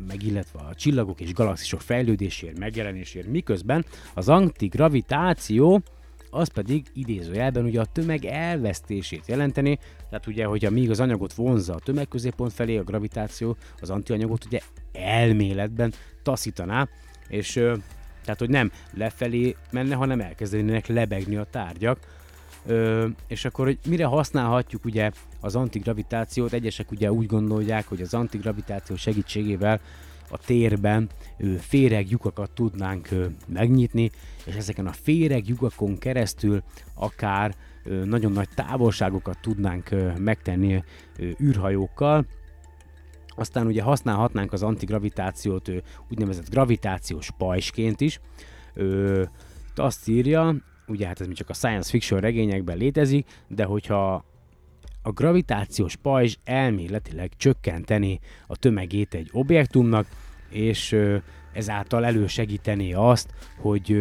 meg 0.06 0.22
illetve 0.22 0.58
a 0.58 0.74
csillagok 0.74 1.20
és 1.20 1.32
galaxisok 1.32 1.80
fejlődésért, 1.80 2.58
megjelenésért, 2.58 3.26
miközben 3.26 3.84
az 4.14 4.28
antigravitáció 4.28 5.82
az 6.30 6.48
pedig 6.48 6.86
idézőjelben 6.94 7.64
ugye 7.64 7.80
a 7.80 7.84
tömeg 7.84 8.24
elvesztését 8.24 9.26
jelenteni, 9.26 9.78
tehát 10.10 10.26
ugye, 10.26 10.44
hogy 10.44 10.64
amíg 10.64 10.90
az 10.90 11.00
anyagot 11.00 11.32
vonzza 11.32 11.74
a 11.74 11.78
tömegközéppont 11.78 12.52
felé, 12.52 12.76
a 12.76 12.82
gravitáció 12.82 13.56
az 13.80 13.90
antianyagot 13.90 14.44
ugye 14.44 14.60
elméletben 14.92 15.92
taszítaná, 16.22 16.88
és 17.28 17.52
tehát, 18.28 18.38
hogy 18.38 18.50
nem 18.50 18.72
lefelé 18.94 19.56
menne, 19.70 19.94
hanem 19.94 20.20
elkezdenének 20.20 20.86
lebegni 20.86 21.36
a 21.36 21.46
tárgyak. 21.50 21.98
Ö, 22.66 23.06
és 23.26 23.44
akkor, 23.44 23.66
hogy 23.66 23.78
mire 23.86 24.04
használhatjuk 24.04 24.84
ugye 24.84 25.10
az 25.40 25.56
antigravitációt, 25.56 26.52
egyesek 26.52 26.90
ugye 26.90 27.12
úgy 27.12 27.26
gondolják, 27.26 27.88
hogy 27.88 28.00
az 28.00 28.14
antigravitáció 28.14 28.96
segítségével 28.96 29.80
a 30.30 30.38
térben 30.38 31.08
ö, 31.38 31.54
féreglyukakat 31.58 32.50
tudnánk 32.50 33.08
megnyitni, 33.46 34.10
és 34.46 34.54
ezeken 34.54 34.86
a 34.86 34.92
féreglyukakon 34.92 35.98
keresztül 35.98 36.62
akár 36.94 37.54
nagyon 38.04 38.32
nagy 38.32 38.48
távolságokat 38.54 39.38
tudnánk 39.40 39.88
megtenni 40.18 40.82
űrhajókkal, 41.42 42.26
aztán 43.38 43.66
ugye 43.66 43.82
használhatnánk 43.82 44.52
az 44.52 44.62
antigravitációt 44.62 45.70
úgynevezett 46.10 46.50
gravitációs 46.50 47.30
pajsként 47.38 48.00
is. 48.00 48.20
Ö, 48.74 49.22
azt 49.74 50.08
írja, 50.08 50.56
ugye 50.86 51.06
hát 51.06 51.20
ez 51.20 51.26
még 51.26 51.36
csak 51.36 51.48
a 51.48 51.54
science 51.54 51.90
fiction 51.90 52.20
regényekben 52.20 52.76
létezik, 52.76 53.26
de 53.48 53.64
hogyha 53.64 54.24
a 55.08 55.12
gravitációs 55.12 55.96
pajzs 55.96 56.36
elméletileg 56.44 57.30
csökkenteni 57.36 58.20
a 58.46 58.56
tömegét 58.56 59.14
egy 59.14 59.28
objektumnak, 59.32 60.06
és 60.50 60.96
ezáltal 61.52 62.04
elősegíteni 62.04 62.92
azt, 62.92 63.30
hogy 63.58 63.96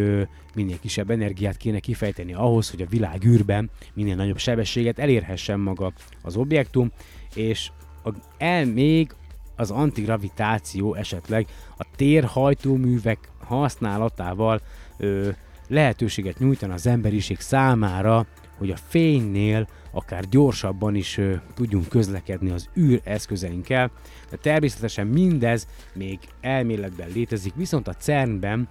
minél 0.56 0.80
kisebb 0.80 1.10
energiát 1.10 1.58
kéne 1.58 1.80
kifejteni 1.80 2.34
ahhoz, 2.34 2.70
hogy 2.70 2.82
a 2.82 2.90
világ 2.90 3.24
űrben 3.26 3.70
minél 3.94 4.16
nagyobb 4.16 4.38
sebességet 4.38 5.00
elérhessen 5.00 5.60
maga 5.60 5.92
az 6.22 6.36
objektum, 6.36 6.92
és 7.36 7.72
a, 8.04 8.10
el 8.38 8.66
még 8.66 9.12
az 9.56 9.72
antigravitáció 9.72 10.94
esetleg 10.94 11.48
a 11.78 11.86
térhajtóművek 11.96 13.32
használatával 13.40 14.62
ö, 14.98 15.30
lehetőséget 15.68 16.40
nyújtana 16.40 16.74
az 16.74 16.88
emberiség 16.88 17.40
számára, 17.40 18.28
hogy 18.58 18.72
a 18.72 18.76
fénynél 18.76 19.68
akár 19.92 20.24
gyorsabban 20.30 20.96
is 20.96 21.18
ö, 21.18 21.36
tudjunk 21.54 21.88
közlekedni 21.88 22.50
az 22.50 22.70
űr 22.78 23.02
eszközeinkkel. 23.04 23.92
De 24.30 24.38
természetesen 24.38 25.08
mindez 25.08 25.68
még 25.94 26.20
elméletben 26.42 27.10
létezik, 27.14 27.56
viszont 27.56 27.88
a 27.88 27.94
CERN-ben 27.94 28.70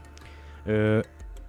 ö, 0.65 1.01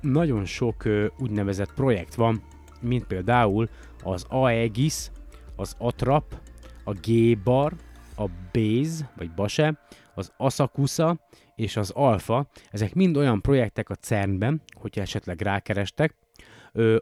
nagyon 0.02 0.46
sok 0.46 0.86
ö, 0.86 1.06
úgynevezett 1.20 1.74
projekt 1.74 2.16
van, 2.16 2.42
mint 2.82 3.06
például 3.06 3.70
az 4.04 4.26
AEGIS, 4.30 5.10
az 5.56 5.76
ATRAP, 5.78 6.36
a 6.84 6.94
G-bar, 6.94 7.74
a 8.16 8.26
Base, 8.52 9.12
vagy 9.16 9.32
Base, 9.32 9.80
az 10.16 10.32
Asakusa 10.38 11.20
és 11.56 11.78
az 11.78 11.90
Alpha, 11.90 12.48
ezek 12.72 12.94
mind 12.94 13.18
olyan 13.18 13.42
projektek 13.42 13.90
a 13.90 13.96
CERN-ben, 13.96 14.62
hogyha 14.74 15.02
esetleg 15.02 15.42
rákerestek, 15.42 16.16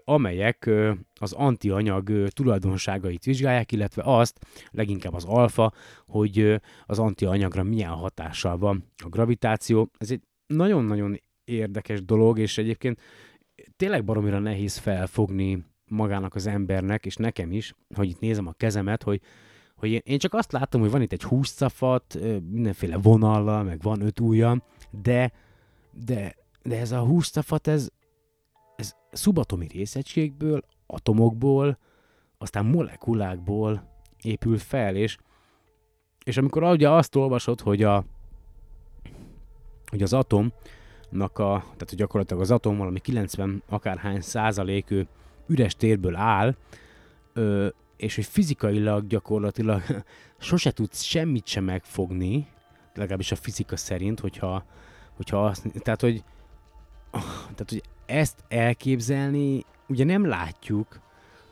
amelyek 0.04 0.70
az 1.20 1.34
antianyag 1.34 2.28
tulajdonságait 2.28 3.24
vizsgálják, 3.24 3.72
illetve 3.72 4.02
azt, 4.06 4.40
leginkább 4.72 5.14
az 5.14 5.26
alfa, 5.26 5.74
hogy 6.06 6.62
az 6.86 7.00
antianyagra 7.00 7.64
milyen 7.64 7.90
hatással 7.90 8.58
van 8.58 8.92
a 9.04 9.10
gravitáció. 9.10 9.92
Ez 9.98 10.12
egy 10.12 10.22
nagyon-nagyon 10.48 11.22
érdekes 11.44 12.06
dolog, 12.06 12.40
és 12.40 12.58
egyébként 12.58 13.02
tényleg 13.76 14.04
baromira 14.04 14.40
nehéz 14.40 14.78
felfogni 14.78 15.66
magának 15.86 16.36
az 16.36 16.48
embernek, 16.48 17.06
és 17.06 17.16
nekem 17.16 17.52
is, 17.52 17.74
hogy 17.96 18.10
itt 18.10 18.20
nézem 18.20 18.48
a 18.48 18.54
kezemet, 18.54 19.04
hogy 19.04 19.22
hogy 19.76 20.02
én, 20.06 20.18
csak 20.18 20.34
azt 20.34 20.52
látom, 20.52 20.82
hogy 20.82 20.92
van 20.92 21.02
itt 21.02 21.12
egy 21.12 21.24
húszcafat, 21.24 22.20
mindenféle 22.50 22.98
vonallal, 22.98 23.64
meg 23.64 23.82
van 23.82 24.02
öt 24.02 24.20
ujjam, 24.20 24.64
de, 24.90 25.32
de, 26.06 26.36
de 26.64 26.80
ez 26.80 26.92
a 26.92 27.00
húszcafat, 27.00 27.68
ez 27.68 27.90
szubatomi 29.16 29.68
részegységből, 29.68 30.63
atomokból, 30.88 31.78
aztán 32.38 32.66
molekulákból 32.66 33.89
épül 34.22 34.57
fel, 34.57 34.95
és, 34.95 35.18
és 36.24 36.38
amikor 36.38 36.63
ugye 36.63 36.89
azt 36.89 37.16
olvasod, 37.16 37.61
hogy, 37.61 37.84
a, 37.84 38.03
hogy 39.86 40.01
az 40.01 40.13
atomnak 40.13 41.39
a, 41.39 41.59
tehát 41.59 41.89
hogy 41.89 41.97
gyakorlatilag 41.97 42.41
az 42.41 42.51
atom 42.51 42.78
valami 42.78 42.99
90 42.99 43.63
akárhány 43.70 44.22
százalékű 44.22 45.03
üres 45.47 45.76
térből 45.76 46.16
áll, 46.16 46.55
ö, 47.34 47.68
és 47.97 48.16
hogy 48.16 48.26
fizikailag 48.26 49.07
gyakorlatilag 49.07 49.82
sose 50.38 50.72
tudsz 50.72 51.01
semmit 51.01 51.47
sem 51.47 51.63
megfogni, 51.63 52.47
legalábbis 52.93 53.32
a 53.32 53.36
fizika 53.36 53.78
szerint, 53.78 54.20
hogyha, 54.20 54.66
hogyha 55.16 55.45
azt, 55.45 55.82
tehát 55.84 56.01
hogy, 56.01 56.24
tehát, 57.55 57.70
hogy 57.70 57.84
ezt 58.06 58.43
elképzelni, 58.47 59.66
ugye 59.88 60.03
nem 60.03 60.26
látjuk, 60.26 60.99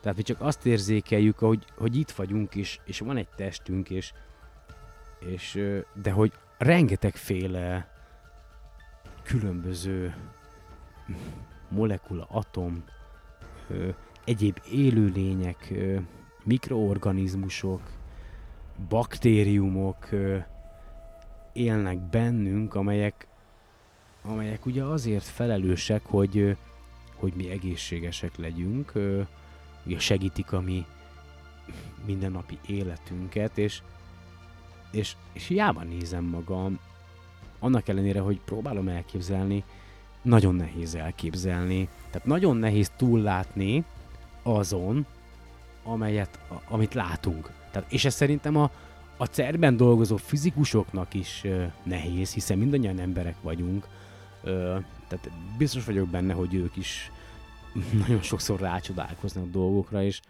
tehát 0.00 0.16
mi 0.16 0.22
csak 0.22 0.40
azt 0.40 0.66
érzékeljük, 0.66 1.38
hogy, 1.38 1.64
hogy 1.76 1.96
itt 1.96 2.10
vagyunk, 2.10 2.54
és, 2.54 2.78
és 2.84 2.98
van 2.98 3.16
egy 3.16 3.28
testünk, 3.36 3.90
és, 3.90 4.12
és, 5.18 5.60
de 6.02 6.10
hogy 6.10 6.32
rengetegféle 6.58 7.88
különböző 9.22 10.14
molekula, 11.68 12.26
atom, 12.30 12.84
egyéb 14.24 14.60
élőlények, 14.70 15.72
mikroorganizmusok, 16.44 17.80
baktériumok 18.88 20.08
élnek 21.52 21.98
bennünk, 21.98 22.74
amelyek, 22.74 23.26
amelyek 24.24 24.66
ugye 24.66 24.82
azért 24.82 25.24
felelősek, 25.24 26.02
hogy, 26.04 26.56
hogy 27.14 27.32
mi 27.36 27.50
egészségesek 27.50 28.36
legyünk, 28.36 28.92
ugye 29.86 29.98
segítik 29.98 30.52
a 30.52 30.60
mi 30.60 30.86
mindennapi 32.04 32.58
életünket, 32.66 33.58
és, 33.58 33.82
és, 34.90 35.16
és 35.32 35.46
hiába 35.46 35.82
nézem 35.82 36.24
magam, 36.24 36.78
annak 37.58 37.88
ellenére, 37.88 38.20
hogy 38.20 38.40
próbálom 38.44 38.88
elképzelni, 38.88 39.64
nagyon 40.22 40.54
nehéz 40.54 40.94
elképzelni. 40.94 41.88
Tehát 42.10 42.26
nagyon 42.26 42.56
nehéz 42.56 42.90
túllátni 42.96 43.84
azon, 44.42 45.06
amelyet, 45.82 46.38
amit 46.68 46.94
látunk. 46.94 47.50
Tehát, 47.70 47.92
és 47.92 48.04
ez 48.04 48.14
szerintem 48.14 48.56
a, 48.56 48.70
a 49.16 49.24
cerben 49.24 49.76
dolgozó 49.76 50.16
fizikusoknak 50.16 51.14
is 51.14 51.44
nehéz, 51.82 52.32
hiszen 52.32 52.58
mindannyian 52.58 52.98
emberek 52.98 53.36
vagyunk. 53.42 53.86
Tehát 55.08 55.30
biztos 55.58 55.84
vagyok 55.84 56.08
benne, 56.08 56.32
hogy 56.32 56.54
ők 56.54 56.76
is 56.76 57.10
nagyon 58.06 58.22
sokszor 58.22 58.60
rácsodálkoznak 58.60 59.50
dolgokra, 59.50 60.02
és, 60.02 60.20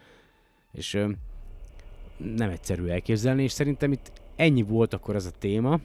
és 0.71 0.99
nem 2.17 2.49
egyszerű 2.49 2.85
elképzelni, 2.85 3.43
és 3.43 3.51
szerintem 3.51 3.91
itt 3.91 4.11
ennyi 4.35 4.61
volt 4.61 4.93
akkor 4.93 5.15
ez 5.15 5.25
a 5.25 5.31
téma, 5.31 5.79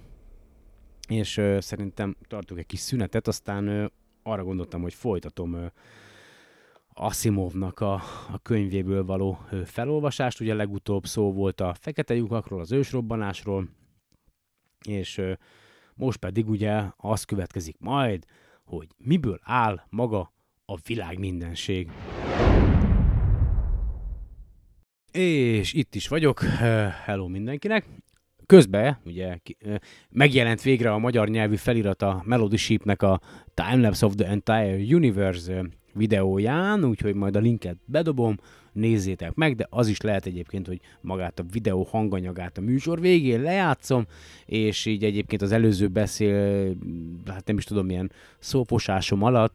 és 1.09 1.41
szerintem 1.59 2.17
tartok 2.29 2.59
egy 2.59 2.67
kis 2.67 2.81
szünetet, 2.81 3.29
aztán 3.29 3.93
arra 4.23 4.45
gondoltam, 4.45 4.83
hogy 4.83 4.95
folytatom 4.95 5.71
Asimovnak 6.93 7.81
a, 7.81 7.95
a 8.33 8.39
könyvéből 8.43 9.05
való 9.05 9.39
felolvasást. 9.65 10.41
Ugye 10.41 10.55
legutóbb 10.55 11.07
szó 11.07 11.33
volt 11.33 11.61
a 11.61 11.75
fekete 11.75 12.15
lyukakról, 12.15 12.61
az 12.61 12.73
ősrobbanásról, 12.73 13.69
és 14.85 15.23
most 16.01 16.19
pedig 16.19 16.49
ugye 16.49 16.83
az 16.97 17.25
következik 17.25 17.77
majd, 17.79 18.25
hogy 18.65 18.89
miből 18.99 19.41
áll 19.43 19.87
maga 19.89 20.33
a 20.65 20.77
világ 20.87 21.19
mindenség. 21.19 21.91
És 25.13 25.73
itt 25.73 25.95
is 25.95 26.09
vagyok, 26.09 26.41
hello 27.05 27.29
mindenkinek. 27.29 27.87
Közben 28.47 28.99
ugye 29.05 29.39
megjelent 30.11 30.63
végre 30.63 30.93
a 30.93 30.99
magyar 30.99 31.29
nyelvű 31.29 31.57
felirata 31.57 32.23
Melody 32.25 32.57
Sheepnek 32.57 33.03
a 33.03 33.21
Timelapse 33.55 34.07
of 34.07 34.15
the 34.15 34.29
Entire 34.29 34.95
Universe 34.95 35.63
videóján, 35.93 36.85
úgyhogy 36.85 37.15
majd 37.15 37.37
a 37.37 37.41
linket 37.41 37.77
bedobom, 37.85 38.37
nézzétek 38.73 39.35
meg, 39.35 39.57
de 39.57 39.67
az 39.71 39.89
is 39.89 40.01
lehet 40.01 40.27
egyébként, 40.27 40.67
hogy 40.67 40.81
magát 41.01 41.39
a 41.39 41.45
videó 41.53 41.83
hanganyagát 41.91 42.59
a 42.59 42.61
műsor 42.61 43.01
végén 43.01 43.43
lejátszom, 43.43 44.07
és 44.47 44.87
így 44.87 45.05
egyébként 45.05 45.43
az 45.43 45.53
előző 45.53 45.89
beszél, 45.89 46.75
hát 47.27 47.47
nem 47.47 47.57
is 47.57 47.65
tudom, 47.65 47.87
milyen 47.87 48.13
szófosásom 48.39 49.23
alatt 49.23 49.55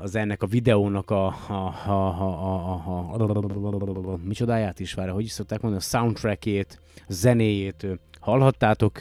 az 0.00 0.14
ennek 0.16 0.42
a 0.42 0.46
videónak 0.46 1.10
a, 1.10 1.26
a, 1.26 1.52
a, 1.86 1.90
a, 1.90 2.82
a, 3.14 4.12
a, 4.12 4.18
micsodáját 4.24 4.80
is 4.80 4.94
várja, 4.94 5.12
hogy 5.12 5.24
is 5.24 5.30
szokták 5.30 5.60
mondani, 5.60 5.84
a 5.84 5.88
soundtrackét, 5.88 6.80
zenéjét 7.08 7.86
hallhattátok 8.20 8.98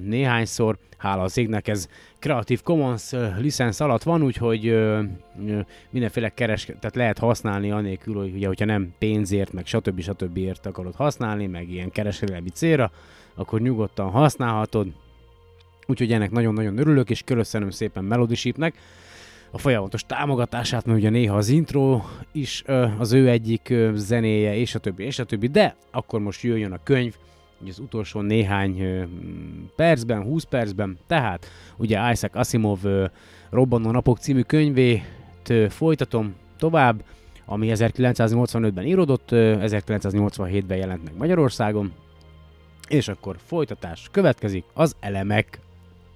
néhányszor, 0.00 0.78
hála 0.96 1.22
az 1.22 1.38
égnek 1.38 1.68
ez 1.68 1.88
Creative 2.18 2.60
Commons 2.64 3.12
licensz 3.38 3.80
alatt 3.80 4.02
van, 4.02 4.22
úgyhogy 4.22 4.78
mindenféle 5.90 6.28
keres, 6.28 6.64
tehát 6.64 6.94
lehet 6.94 7.18
használni 7.18 7.70
anélkül, 7.70 8.14
hogy 8.14 8.34
ugye, 8.34 8.46
hogyha 8.46 8.64
nem 8.64 8.94
pénzért, 8.98 9.52
meg 9.52 9.66
stb. 9.66 10.00
stb. 10.00 10.36
ért 10.36 10.66
akarod 10.66 10.94
használni, 10.94 11.46
meg 11.46 11.70
ilyen 11.70 11.90
kereskedelmi 11.90 12.48
célra, 12.48 12.90
akkor 13.34 13.60
nyugodtan 13.60 14.10
használhatod. 14.10 14.86
Úgyhogy 15.86 16.12
ennek 16.12 16.30
nagyon-nagyon 16.30 16.78
örülök, 16.78 17.10
és 17.10 17.22
köszönöm 17.22 17.70
szépen 17.70 18.04
Melody 18.04 18.34
Sheepnek 18.34 18.74
a 19.50 19.58
folyamatos 19.58 20.02
támogatását, 20.06 20.84
mert 20.86 20.98
ugye 20.98 21.10
néha 21.10 21.36
az 21.36 21.48
intro 21.48 22.02
is 22.32 22.64
az 22.98 23.12
ő 23.12 23.28
egyik 23.28 23.74
zenéje, 23.94 24.56
és 24.56 24.74
a 24.74 24.78
többi, 24.78 25.04
és 25.04 25.18
a 25.18 25.24
többi, 25.24 25.46
de 25.46 25.76
akkor 25.90 26.20
most 26.20 26.42
jöjjön 26.42 26.72
a 26.72 26.82
könyv, 26.82 27.14
az 27.68 27.78
utolsó 27.78 28.20
néhány 28.20 28.82
percben, 29.76 30.22
20 30.22 30.44
percben, 30.44 30.98
tehát 31.06 31.46
ugye 31.76 32.10
Isaac 32.10 32.36
Asimov 32.36 32.78
Robbanó 33.50 33.90
napok 33.90 34.18
című 34.18 34.40
könyvét 34.40 35.02
folytatom 35.68 36.34
tovább, 36.58 37.04
ami 37.46 37.70
1985-ben 37.74 38.86
íródott, 38.86 39.28
1987-ben 39.32 40.76
jelent 40.76 41.04
meg 41.04 41.16
Magyarországon, 41.16 41.92
és 42.88 43.08
akkor 43.08 43.36
folytatás 43.44 44.08
következik, 44.10 44.64
az 44.72 44.96
elemek. 45.00 45.58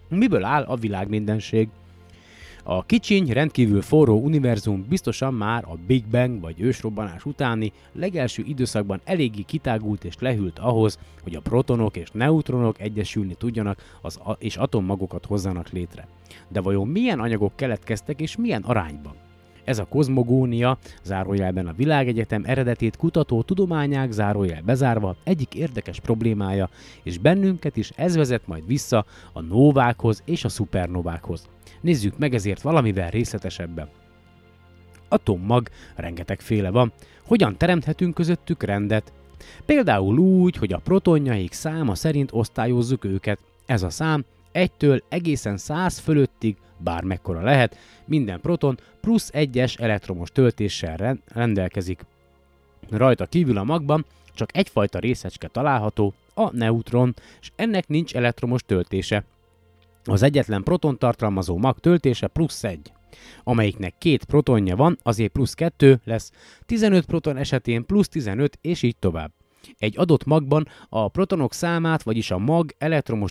Miből 0.08 0.44
áll 0.44 0.62
a 0.62 0.76
világ 0.76 1.08
mindenség? 1.08 1.68
A 2.62 2.84
kicsiny, 2.84 3.32
rendkívül 3.32 3.82
forró 3.82 4.20
univerzum 4.20 4.86
biztosan 4.88 5.34
már 5.34 5.64
a 5.66 5.76
Big 5.86 6.04
Bang 6.04 6.40
vagy 6.40 6.60
ősrobbanás 6.60 7.24
utáni 7.24 7.72
legelső 7.92 8.42
időszakban 8.46 9.00
eléggé 9.04 9.42
kitágult 9.42 10.04
és 10.04 10.14
lehűlt 10.18 10.58
ahhoz, 10.58 10.98
hogy 11.22 11.34
a 11.34 11.40
protonok 11.40 11.96
és 11.96 12.08
neutronok 12.12 12.80
egyesülni 12.80 13.34
tudjanak 13.34 13.98
az 14.02 14.16
a- 14.24 14.36
és 14.38 14.56
atommagokat 14.56 15.26
hozzanak 15.26 15.68
létre. 15.68 16.08
De 16.48 16.60
vajon 16.60 16.88
milyen 16.88 17.20
anyagok 17.20 17.56
keletkeztek 17.56 18.20
és 18.20 18.36
milyen 18.36 18.62
arányban? 18.62 19.14
Ez 19.68 19.78
a 19.78 19.84
kozmogónia, 19.84 20.78
zárójelben 21.02 21.66
a 21.66 21.72
világegyetem 21.72 22.42
eredetét 22.46 22.96
kutató 22.96 23.42
tudományák 23.42 24.10
zárójel 24.10 24.62
bezárva 24.62 25.16
egyik 25.24 25.54
érdekes 25.54 26.00
problémája, 26.00 26.68
és 27.02 27.18
bennünket 27.18 27.76
is 27.76 27.90
ez 27.96 28.16
vezet 28.16 28.46
majd 28.46 28.66
vissza 28.66 29.04
a 29.32 29.40
nóvákhoz 29.40 30.22
és 30.24 30.44
a 30.44 30.48
szupernovákhoz. 30.48 31.48
Nézzük 31.80 32.18
meg 32.18 32.34
ezért 32.34 32.62
valamivel 32.62 33.10
részletesebben. 33.10 33.88
Atommag 35.08 35.68
rengetegféle 35.96 36.70
van. 36.70 36.92
Hogyan 37.26 37.56
teremthetünk 37.56 38.14
közöttük 38.14 38.62
rendet? 38.62 39.12
Például 39.64 40.18
úgy, 40.18 40.56
hogy 40.56 40.72
a 40.72 40.80
protonjaik 40.84 41.52
száma 41.52 41.94
szerint 41.94 42.30
osztályozzuk 42.32 43.04
őket. 43.04 43.38
Ez 43.66 43.82
a 43.82 43.90
szám 43.90 44.24
1-től 44.52 45.00
egészen 45.08 45.56
100 45.56 45.98
fölöttig, 45.98 46.56
bármekkora 46.78 47.40
lehet, 47.40 47.76
minden 48.04 48.40
proton 48.40 48.78
plusz 49.00 49.30
egyes 49.32 49.76
elektromos 49.76 50.30
töltéssel 50.30 51.18
rendelkezik. 51.26 52.04
Rajta 52.90 53.26
kívül 53.26 53.58
a 53.58 53.64
magban 53.64 54.04
csak 54.34 54.56
egyfajta 54.56 54.98
részecske 54.98 55.48
található, 55.48 56.14
a 56.34 56.56
neutron, 56.56 57.14
és 57.40 57.50
ennek 57.56 57.88
nincs 57.88 58.14
elektromos 58.14 58.62
töltése. 58.66 59.24
Az 60.04 60.22
egyetlen 60.22 60.62
proton 60.62 60.98
tartalmazó 60.98 61.56
mag 61.56 61.78
töltése 61.78 62.26
plusz 62.26 62.64
1. 62.64 62.92
Amelyiknek 63.44 63.94
két 63.98 64.24
protonja 64.24 64.76
van, 64.76 64.98
azért 65.02 65.32
plusz 65.32 65.54
2 65.54 66.00
lesz, 66.04 66.32
15 66.66 67.04
proton 67.04 67.36
esetén 67.36 67.86
plusz 67.86 68.08
15, 68.08 68.58
és 68.60 68.82
így 68.82 68.96
tovább. 68.96 69.37
Egy 69.78 69.98
adott 69.98 70.24
magban 70.24 70.68
a 70.88 71.08
protonok 71.08 71.52
számát, 71.52 72.02
vagyis 72.02 72.30
a 72.30 72.38
mag 72.38 72.74
elektromos 72.78 73.30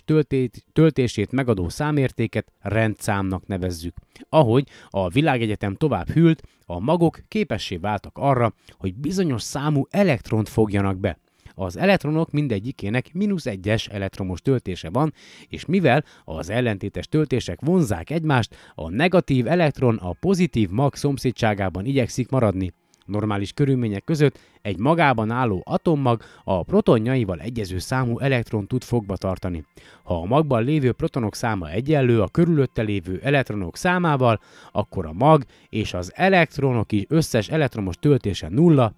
töltését 0.72 1.32
megadó 1.32 1.68
számértéket 1.68 2.52
rendszámnak 2.60 3.46
nevezzük. 3.46 3.94
Ahogy 4.28 4.68
a 4.88 5.08
világegyetem 5.08 5.74
tovább 5.74 6.08
hűlt, 6.08 6.42
a 6.66 6.78
magok 6.78 7.20
képessé 7.28 7.76
váltak 7.76 8.18
arra, 8.18 8.54
hogy 8.78 8.94
bizonyos 8.94 9.42
számú 9.42 9.86
elektront 9.90 10.48
fogjanak 10.48 10.98
be. 10.98 11.18
Az 11.54 11.76
elektronok 11.76 12.30
mindegyikének 12.30 13.12
mínusz 13.12 13.46
egyes 13.46 13.86
elektromos 13.86 14.40
töltése 14.40 14.90
van, 14.90 15.12
és 15.48 15.64
mivel 15.64 16.04
az 16.24 16.50
ellentétes 16.50 17.08
töltések 17.08 17.60
vonzák 17.60 18.10
egymást, 18.10 18.56
a 18.74 18.90
negatív 18.90 19.46
elektron 19.46 19.96
a 19.96 20.12
pozitív 20.12 20.68
mag 20.70 20.94
szomszédságában 20.94 21.84
igyekszik 21.84 22.28
maradni. 22.30 22.72
Normális 23.08 23.52
körülmények 23.52 24.04
között 24.04 24.38
egy 24.62 24.78
magában 24.78 25.30
álló 25.30 25.62
atommag 25.64 26.22
a 26.44 26.62
protonjaival 26.62 27.40
egyező 27.40 27.78
számú 27.78 28.18
elektron 28.18 28.66
tud 28.66 28.84
fogba 28.84 29.16
tartani. 29.16 29.64
Ha 30.02 30.20
a 30.20 30.24
magban 30.24 30.64
lévő 30.64 30.92
protonok 30.92 31.34
száma 31.34 31.70
egyenlő 31.70 32.22
a 32.22 32.28
körülötte 32.28 32.82
lévő 32.82 33.20
elektronok 33.22 33.76
számával, 33.76 34.40
akkor 34.72 35.06
a 35.06 35.12
mag 35.12 35.44
és 35.68 35.94
az 35.94 36.12
elektronok 36.14 36.92
is 36.92 37.04
összes 37.08 37.48
elektromos 37.48 37.96
töltése 37.96 38.48
nulla. 38.48 38.92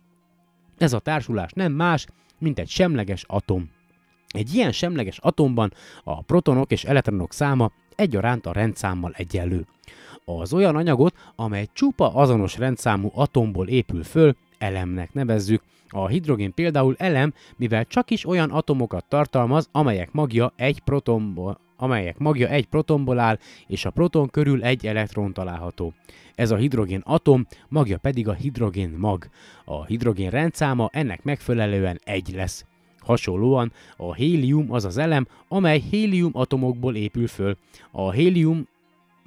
Ez 0.78 0.92
a 0.92 0.98
társulás 0.98 1.52
nem 1.52 1.72
más, 1.72 2.06
mint 2.38 2.58
egy 2.58 2.68
semleges 2.68 3.24
atom. 3.26 3.70
Egy 4.28 4.54
ilyen 4.54 4.72
semleges 4.72 5.18
atomban 5.18 5.72
a 6.04 6.22
protonok 6.22 6.70
és 6.72 6.84
elektronok 6.84 7.32
száma 7.32 7.72
egyaránt 7.96 8.46
a 8.46 8.52
rendszámmal 8.52 9.12
egyenlő. 9.16 9.66
Az 10.38 10.52
olyan 10.52 10.76
anyagot, 10.76 11.14
amely 11.36 11.68
csupa 11.72 12.14
azonos 12.14 12.58
rendszámú 12.58 13.10
atomból 13.14 13.68
épül 13.68 14.02
föl, 14.02 14.36
elemnek 14.58 15.12
nevezzük. 15.12 15.62
A 15.88 16.06
hidrogén 16.06 16.54
például 16.54 16.94
elem, 16.98 17.34
mivel 17.56 17.84
csak 17.84 18.10
is 18.10 18.26
olyan 18.26 18.50
atomokat 18.50 19.04
tartalmaz, 19.08 19.68
amelyek 19.72 20.12
magja 20.12 20.52
egy 20.56 20.80
protonból, 20.80 21.58
amelyek 21.76 22.18
magja 22.18 22.48
egy 22.48 22.66
protonból 22.66 23.18
áll, 23.18 23.38
és 23.66 23.84
a 23.84 23.90
proton 23.90 24.28
körül 24.28 24.62
egy 24.62 24.86
elektron 24.86 25.32
található. 25.32 25.92
Ez 26.34 26.50
a 26.50 26.56
hidrogén 26.56 27.02
atom, 27.04 27.46
magja 27.68 27.98
pedig 27.98 28.28
a 28.28 28.32
hidrogén 28.32 28.94
mag. 28.98 29.28
A 29.64 29.84
hidrogén 29.84 30.30
rendszáma 30.30 30.88
ennek 30.92 31.22
megfelelően 31.22 32.00
egy 32.04 32.32
lesz. 32.34 32.64
Hasonlóan 33.00 33.72
a 33.96 34.14
hélium 34.14 34.72
az 34.72 34.84
az 34.84 34.98
elem, 34.98 35.26
amely 35.48 35.78
hélium 35.90 36.30
atomokból 36.34 36.96
épül 36.96 37.26
föl. 37.26 37.56
A 37.90 38.10
hélium 38.10 38.66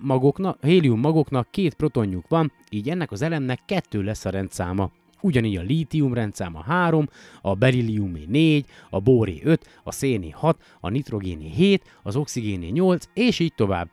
magoknak, 0.04 0.58
hélium 0.62 1.00
magoknak 1.00 1.48
két 1.52 1.74
protonjuk 1.74 2.28
van, 2.28 2.52
így 2.70 2.90
ennek 2.90 3.12
az 3.12 3.22
elemnek 3.22 3.60
kettő 3.66 4.02
lesz 4.02 4.26
a 4.26 4.30
rendszáma. 4.30 4.92
Ugyanígy 5.22 5.56
a 5.56 5.62
lítium 5.62 6.14
rendszáma 6.14 6.62
3, 6.62 7.10
a 7.42 7.54
berilliumé 7.56 8.24
4, 8.28 8.66
a 8.90 9.00
bóré 9.00 9.42
5, 9.44 9.68
a 9.84 9.92
széné 9.92 10.30
6, 10.30 10.58
a 10.80 10.90
nitrogéné 10.90 11.48
7, 11.48 11.84
az 12.04 12.16
oxigéné 12.16 12.70
8, 12.70 13.10
és 13.14 13.40
így 13.40 13.54
tovább. 13.56 13.90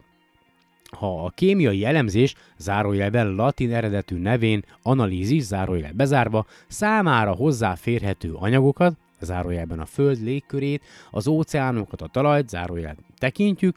Ha 0.91 1.25
a 1.25 1.31
kémiai 1.31 1.85
elemzés, 1.85 2.35
zárójelben 2.57 3.35
latin 3.35 3.75
eredetű 3.75 4.17
nevén 4.17 4.65
analízis, 4.83 5.43
zárójel 5.43 5.93
bezárva, 5.93 6.47
számára 6.69 7.33
hozzáférhető 7.33 8.33
anyagokat, 8.35 8.97
zárójelben 9.21 9.81
a 9.81 9.87
Föld 9.87 10.23
légkörét, 10.23 10.83
az 11.11 11.27
óceánokat, 11.27 12.03
a 12.03 12.07
talajt, 12.07 12.49
zárójel 12.49 12.97
tekintjük, 13.19 13.77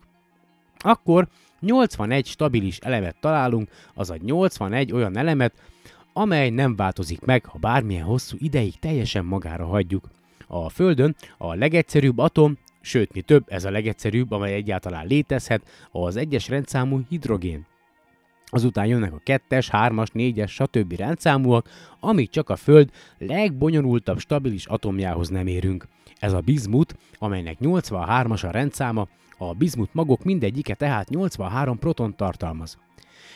akkor 0.78 1.28
81 1.64 2.26
stabilis 2.26 2.78
elemet 2.78 3.16
találunk, 3.20 3.70
azaz 3.94 4.18
81 4.22 4.92
olyan 4.92 5.18
elemet, 5.18 5.54
amely 6.14 6.50
nem 6.50 6.76
változik 6.76 7.22
meg, 7.22 7.46
ha 7.46 7.58
bármilyen 7.58 8.04
hosszú 8.04 8.38
ideig 8.40 8.80
teljesen 8.80 9.26
magára 9.26 9.66
hagyjuk. 9.66 10.10
A 10.48 10.70
Földön 10.70 11.16
a 11.38 11.54
legegyszerűbb 11.54 12.18
atom, 12.18 12.58
sőt 12.82 13.14
mi 13.14 13.22
több, 13.22 13.44
ez 13.48 13.66
a 13.66 13.72
legegyszerűbb, 13.72 14.32
amely 14.32 14.54
egyáltalán 14.54 15.08
létezhet, 15.08 15.68
az 15.92 16.16
egyes 16.16 16.48
rendszámú 16.48 17.02
hidrogén. 17.10 17.66
Azután 18.46 18.86
jönnek 18.86 19.14
a 19.14 19.22
kettes, 19.24 19.70
hármas, 19.70 20.10
négyes, 20.10 20.52
stb. 20.52 20.94
rendszámúak, 20.94 21.70
amíg 22.00 22.30
csak 22.30 22.50
a 22.50 22.56
Föld 22.56 22.90
legbonyolultabb 23.18 24.20
stabilis 24.20 24.66
atomjához 24.66 25.30
nem 25.30 25.48
érünk. 25.48 25.88
Ez 26.20 26.34
a 26.34 26.40
bizmut, 26.40 26.96
amelynek 27.20 27.58
83-as 27.62 28.48
a 28.48 28.52
rendszáma, 28.52 29.08
a 29.38 29.54
bizmut 29.54 29.94
magok 29.94 30.24
mindegyike 30.24 30.74
tehát 30.74 31.10
83 31.10 31.80
proton 31.80 32.16
tartalmaz. 32.16 32.78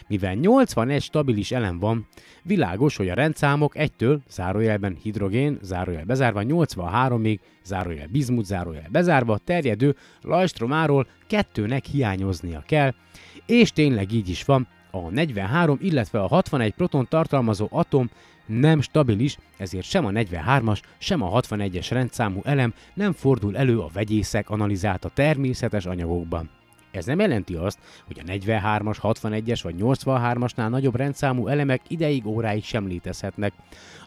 Mivel 0.07 0.33
81 0.33 1.01
stabilis 1.01 1.51
elem 1.51 1.79
van, 1.79 2.07
világos, 2.43 2.95
hogy 2.95 3.09
a 3.09 3.13
rendszámok 3.13 3.73
1-től, 3.75 4.19
zárójelben 4.29 4.97
hidrogén, 5.01 5.57
zárójel 5.61 6.03
bezárva, 6.03 6.41
83-ig, 6.43 7.39
zárójel 7.63 8.07
bizmut, 8.07 8.45
zárójel 8.45 8.87
bezárva, 8.91 9.37
terjedő 9.37 9.95
lajstromáról 10.21 11.07
kettőnek 11.27 11.85
hiányoznia 11.85 12.63
kell, 12.65 12.93
és 13.45 13.71
tényleg 13.71 14.11
így 14.11 14.29
is 14.29 14.43
van, 14.43 14.67
a 14.91 15.09
43, 15.09 15.77
illetve 15.81 16.19
a 16.21 16.27
61 16.27 16.73
proton 16.73 17.07
tartalmazó 17.09 17.67
atom 17.71 18.09
nem 18.47 18.81
stabilis, 18.81 19.37
ezért 19.57 19.85
sem 19.85 20.05
a 20.05 20.09
43-as, 20.09 20.81
sem 20.97 21.21
a 21.21 21.39
61-es 21.41 21.87
rendszámú 21.89 22.41
elem 22.43 22.73
nem 22.93 23.13
fordul 23.13 23.57
elő 23.57 23.79
a 23.79 23.89
vegyészek 23.93 24.49
analizálta 24.49 25.09
természetes 25.13 25.85
anyagokban. 25.85 26.49
Ez 26.91 27.05
nem 27.05 27.19
jelenti 27.19 27.53
azt, 27.53 27.79
hogy 28.05 28.19
a 28.19 28.31
43-as, 28.31 28.97
61-es 29.01 29.59
vagy 29.63 29.75
83-asnál 29.79 30.69
nagyobb 30.69 30.95
rendszámú 30.95 31.47
elemek 31.47 31.81
ideig 31.87 32.25
óráig 32.25 32.63
sem 32.63 32.87
létezhetnek. 32.87 33.53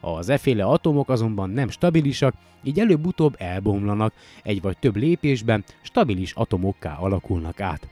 Az 0.00 0.28
efféle 0.28 0.64
atomok 0.64 1.08
azonban 1.08 1.50
nem 1.50 1.68
stabilisak, 1.68 2.34
így 2.62 2.80
előbb-utóbb 2.80 3.34
elbomlanak, 3.38 4.12
egy 4.42 4.60
vagy 4.60 4.78
több 4.78 4.96
lépésben 4.96 5.64
stabilis 5.82 6.32
atomokká 6.32 6.94
alakulnak 6.94 7.60
át. 7.60 7.88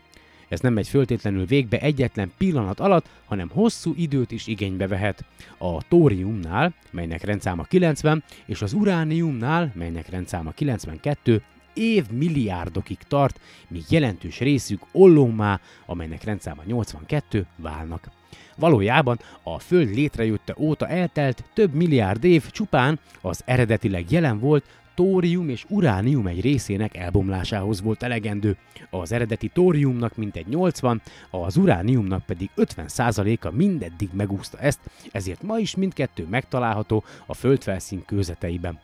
Ez 0.49 0.61
nem 0.61 0.73
megy 0.73 0.89
föltétlenül 0.89 1.47
végbe 1.47 1.81
egyetlen 1.81 2.33
pillanat 2.39 2.81
alatt, 2.81 3.09
hanem 3.25 3.51
hosszú 3.53 3.93
időt 3.97 4.31
is 4.31 4.47
igénybe 4.47 4.87
vehet. 4.87 5.25
A 5.59 5.89
tóriumnál, 5.89 6.75
melynek 6.91 7.23
rendszáma 7.23 7.63
90, 7.63 8.25
és 8.47 8.63
az 8.63 8.73
urániumnál, 8.73 9.73
melynek 9.75 10.09
rendszáma 10.09 10.51
92, 10.51 11.43
év 11.75 12.11
milliárdokig 12.11 12.99
tart, 13.09 13.41
míg 13.69 13.85
jelentős 13.89 14.39
részük 14.39 14.81
ollómá, 14.93 15.61
amelynek 15.87 16.25
rendszáma 16.25 16.63
82, 16.67 17.47
válnak. 17.57 18.09
Valójában 18.57 19.19
a 19.43 19.59
Föld 19.59 19.95
létrejötte 19.95 20.55
óta 20.59 20.89
eltelt 20.89 21.45
több 21.55 21.75
milliárd 21.75 22.25
év 22.25 22.51
csupán 22.51 22.99
az 23.21 23.43
eredetileg 23.45 24.11
jelen 24.11 24.39
volt 24.39 24.65
tórium 24.99 25.49
és 25.49 25.65
uránium 25.69 26.27
egy 26.27 26.41
részének 26.41 26.97
elbomlásához 26.97 27.83
volt 27.83 28.03
elegendő. 28.03 28.57
Az 28.91 29.13
eredeti 29.13 29.49
tóriumnak 29.49 30.17
mintegy 30.17 30.47
80, 30.47 31.03
az 31.31 31.57
urániumnak 31.57 32.25
pedig 32.27 32.51
50%-a 32.57 33.51
mindeddig 33.51 34.09
megúszta 34.13 34.59
ezt, 34.59 34.81
ezért 35.13 35.43
ma 35.43 35.59
is 35.59 35.77
mindkettő 35.77 36.27
megtalálható 36.31 37.05
a 37.27 37.35
földfelszín 37.35 38.05
kőzeteiben. 38.05 38.79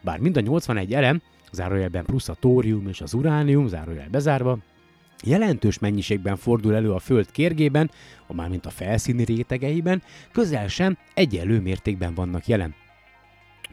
Bár 0.00 0.18
mind 0.18 0.36
a 0.36 0.40
81 0.40 0.94
elem, 0.94 1.22
zárójelben 1.52 2.04
plusz 2.04 2.28
a 2.28 2.34
tórium 2.34 2.88
és 2.88 3.00
az 3.00 3.14
uránium, 3.14 3.68
zárójel 3.68 4.08
bezárva, 4.10 4.58
jelentős 5.24 5.78
mennyiségben 5.78 6.36
fordul 6.36 6.74
elő 6.74 6.92
a 6.92 6.98
Föld 6.98 7.30
kérgében, 7.30 7.90
mármint 8.26 8.66
a 8.66 8.70
felszíni 8.70 9.24
rétegeiben, 9.24 10.02
közel 10.32 10.68
sem 10.68 10.98
egyenlő 11.14 11.60
mértékben 11.60 12.14
vannak 12.14 12.46
jelen 12.46 12.74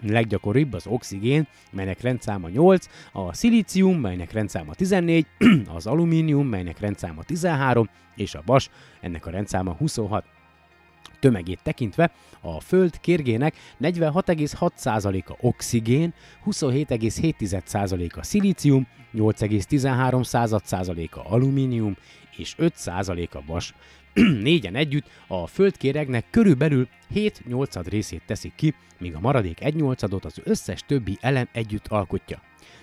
leggyakoribb 0.09 0.73
az 0.73 0.87
oxigén, 0.87 1.47
melynek 1.71 2.01
rendszáma 2.01 2.49
8, 2.49 2.85
a 3.11 3.33
szilícium, 3.33 3.99
melynek 3.99 4.31
rendszáma 4.31 4.73
14, 4.73 5.25
az 5.75 5.87
alumínium, 5.87 6.47
melynek 6.47 6.79
rendszáma 6.79 7.23
13, 7.23 7.89
és 8.15 8.35
a 8.35 8.41
vas, 8.45 8.69
ennek 9.01 9.25
a 9.25 9.29
rendszáma 9.29 9.73
26 9.73 10.25
tömegét 11.19 11.59
tekintve 11.63 12.11
a 12.41 12.59
Föld 12.59 12.99
kérgének 12.99 13.55
46,6%-a 13.81 15.37
oxigén, 15.41 16.13
27,7%-a 16.45 18.23
szilícium, 18.23 18.87
8,13%-a 19.13 21.33
alumínium 21.33 21.95
és 22.37 22.55
5%-a 22.57 23.41
vas. 23.45 23.73
Négyen 24.41 24.75
együtt 24.75 25.07
a 25.27 25.47
földkéregnek 25.47 26.25
körülbelül 26.29 26.87
7 27.09 27.41
8 27.47 27.75
részét 27.75 28.21
teszik 28.25 28.55
ki, 28.55 28.73
míg 28.97 29.15
a 29.15 29.19
maradék 29.19 29.61
1 29.61 29.75
8 29.75 30.03
az 30.03 30.41
összes 30.43 30.83
többi 30.87 31.17
elem 31.21 31.47
együtt 31.51 31.87
alkotja. 31.87 32.41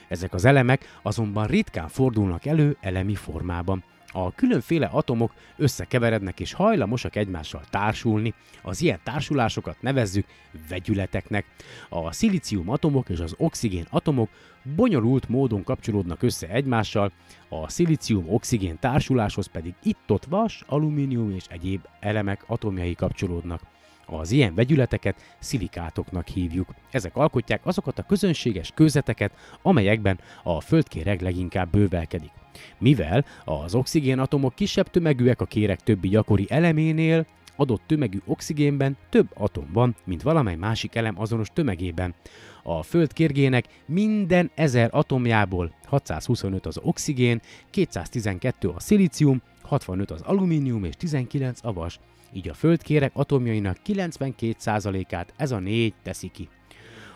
Ezek 0.09 0.35
az 0.35 0.45
elemek 0.45 0.99
azonban 1.03 1.47
ritkán 1.47 1.89
fordulnak 1.89 2.47
elő 2.47 2.76
elemi 2.80 3.14
formában. 3.14 3.85
A 4.13 4.33
különféle 4.35 4.87
atomok 4.87 5.33
összekeverednek 5.57 6.41
és 6.41 6.53
hajlamosak 6.53 7.17
egymással 7.17 7.63
társulni. 7.71 8.35
Az 8.63 8.83
ilyen 8.83 9.01
társulásokat 9.05 9.83
nevezzük 9.83 10.27
vegyületeknek. 10.69 11.45
A 11.89 12.13
szilícium 12.13 12.69
atomok 12.69 13.09
és 13.09 13.19
az 13.19 13.35
oxigén 13.39 13.87
atomok 13.91 14.29
bonyolult 14.77 15.29
módon 15.29 15.65
kapcsolódnak 15.65 16.23
össze 16.23 16.49
egymással, 16.49 17.13
a 17.49 17.69
szilícium-oxigén 17.69 18.79
társuláshoz 18.79 19.47
pedig 19.47 19.75
itt-ott 19.83 20.25
vas, 20.25 20.63
alumínium 20.67 21.31
és 21.31 21.45
egyéb 21.49 21.81
elemek 22.01 22.45
atomjai 22.47 22.95
kapcsolódnak. 22.95 23.61
Az 24.07 24.31
ilyen 24.31 24.55
vegyületeket 24.55 25.37
szilikátoknak 25.39 26.29
hívjuk. 26.29 26.75
Ezek 26.91 27.17
alkotják 27.17 27.67
azokat 27.67 27.99
a 27.99 28.03
közönséges 28.03 28.71
kőzeteket, 28.75 29.33
amelyekben 29.63 30.19
a 30.43 30.61
földkéreg 30.61 31.21
leginkább 31.21 31.71
bővelkedik. 31.71 32.31
Mivel 32.79 33.25
az 33.45 33.75
oxigénatomok 33.75 34.55
kisebb 34.55 34.91
tömegűek 34.91 35.41
a 35.41 35.45
kéreg 35.45 35.81
többi 35.81 36.09
gyakori 36.09 36.47
eleménél, 36.49 37.27
adott 37.57 37.83
tömegű 37.87 38.19
oxigénben 38.27 38.97
több 39.09 39.29
atom 39.35 39.69
van, 39.73 39.97
mint 40.05 40.23
valamely 40.23 40.55
másik 40.55 40.95
elem 40.95 41.21
azonos 41.21 41.49
tömegében. 41.53 42.15
A 42.63 42.83
Föld 42.83 43.13
kérgének 43.13 43.65
minden 43.87 44.51
ezer 44.55 44.89
atomjából 44.93 45.75
625 45.85 46.67
az 46.67 46.79
oxigén, 46.83 47.41
212 47.71 48.69
a 48.69 48.81
szilícium, 48.81 49.43
65 49.63 50.11
az 50.11 50.21
alumínium 50.21 50.85
és 50.85 50.95
19 50.97 51.59
a 51.63 51.73
vas. 51.73 52.01
Így 52.33 52.49
a 52.49 52.55
földkérek 52.55 53.11
atomjainak 53.14 53.76
92%-át 53.87 55.35
ez 55.37 55.51
a 55.51 55.59
négy 55.59 55.95
teszi 56.03 56.28
ki. 56.28 56.49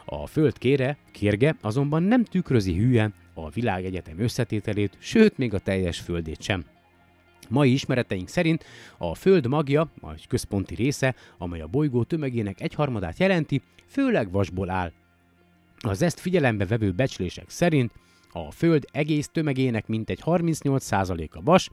A 0.04 0.26
föld 0.26 0.58
kére, 0.58 0.96
kérge 1.12 1.56
azonban 1.60 2.02
nem 2.02 2.24
tükrözi 2.24 2.74
hülyen 2.74 3.14
a 3.34 3.50
világegyetem 3.50 4.18
összetételét, 4.18 4.96
sőt 4.98 5.38
még 5.38 5.54
a 5.54 5.58
teljes 5.58 6.00
földét 6.00 6.42
sem. 6.42 6.64
Mai 7.48 7.72
ismereteink 7.72 8.28
szerint 8.28 8.64
a 8.98 9.14
Föld 9.14 9.46
magja, 9.46 9.80
a 10.00 10.08
központi 10.28 10.74
része, 10.74 11.14
amely 11.38 11.60
a 11.60 11.66
bolygó 11.66 12.02
tömegének 12.02 12.60
egyharmadát 12.60 13.18
jelenti, 13.18 13.62
főleg 13.86 14.30
vasból 14.30 14.70
áll. 14.70 14.92
Az 15.78 16.02
ezt 16.02 16.20
figyelembe 16.20 16.66
vevő 16.66 16.92
becslések 16.92 17.50
szerint 17.50 17.92
a 18.32 18.50
Föld 18.50 18.88
egész 18.92 19.28
tömegének 19.28 19.86
mintegy 19.86 20.20
38%-a 20.24 21.42
vas, 21.42 21.70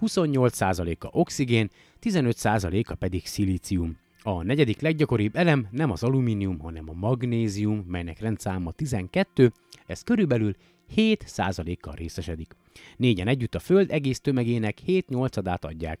28%-a 0.00 1.08
oxigén, 1.18 1.70
15%-a 2.02 2.94
pedig 2.94 3.26
szilícium. 3.26 3.96
A 4.22 4.42
negyedik 4.42 4.80
leggyakoribb 4.80 5.36
elem 5.36 5.66
nem 5.70 5.90
az 5.90 6.02
alumínium, 6.02 6.58
hanem 6.58 6.88
a 6.88 6.92
magnézium, 6.92 7.84
melynek 7.88 8.20
rendszáma 8.20 8.72
12, 8.72 9.52
ez 9.86 10.02
körülbelül 10.02 10.54
7%-kal 10.96 11.94
részesedik. 11.94 12.56
Négyen 12.96 13.28
együtt 13.28 13.54
a 13.54 13.58
Föld 13.58 13.90
egész 13.90 14.20
tömegének 14.20 14.78
7-8-adát 14.86 15.64
adják. 15.64 15.98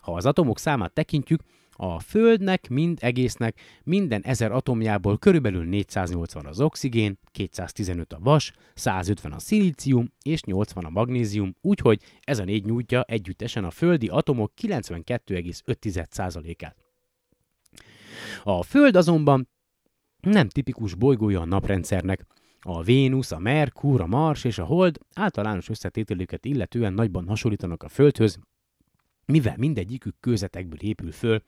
Ha 0.00 0.12
az 0.12 0.26
atomok 0.26 0.58
számát 0.58 0.92
tekintjük, 0.92 1.40
a 1.76 2.00
Földnek, 2.00 2.68
mind 2.68 2.98
egésznek, 3.00 3.60
minden 3.84 4.22
ezer 4.22 4.52
atomjából 4.52 5.18
körülbelül 5.18 5.64
480 5.64 6.46
az 6.46 6.60
oxigén, 6.60 7.18
215 7.30 8.12
a 8.12 8.18
vas, 8.20 8.52
150 8.74 9.32
a 9.32 9.38
szilícium 9.38 10.12
és 10.22 10.42
80 10.42 10.84
a 10.84 10.90
magnézium, 10.90 11.56
úgyhogy 11.60 12.02
ez 12.20 12.38
a 12.38 12.44
négy 12.44 12.64
nyújtja 12.64 13.02
együttesen 13.02 13.64
a 13.64 13.70
földi 13.70 14.08
atomok 14.08 14.52
92,5%-át. 14.62 16.76
A 18.42 18.62
Föld 18.62 18.96
azonban 18.96 19.48
nem 20.20 20.48
tipikus 20.48 20.94
bolygója 20.94 21.40
a 21.40 21.44
naprendszernek. 21.44 22.26
A 22.60 22.82
Vénusz, 22.82 23.32
a 23.32 23.38
Merkur, 23.38 24.00
a 24.00 24.06
Mars 24.06 24.44
és 24.44 24.58
a 24.58 24.64
Hold 24.64 24.98
általános 25.14 25.68
összetételüket 25.68 26.44
illetően 26.44 26.92
nagyban 26.92 27.28
hasonlítanak 27.28 27.82
a 27.82 27.88
Földhöz, 27.88 28.38
mivel 29.26 29.54
mindegyikük 29.56 30.14
kőzetekből 30.20 30.80
épül 30.80 31.12
föl. 31.12 31.42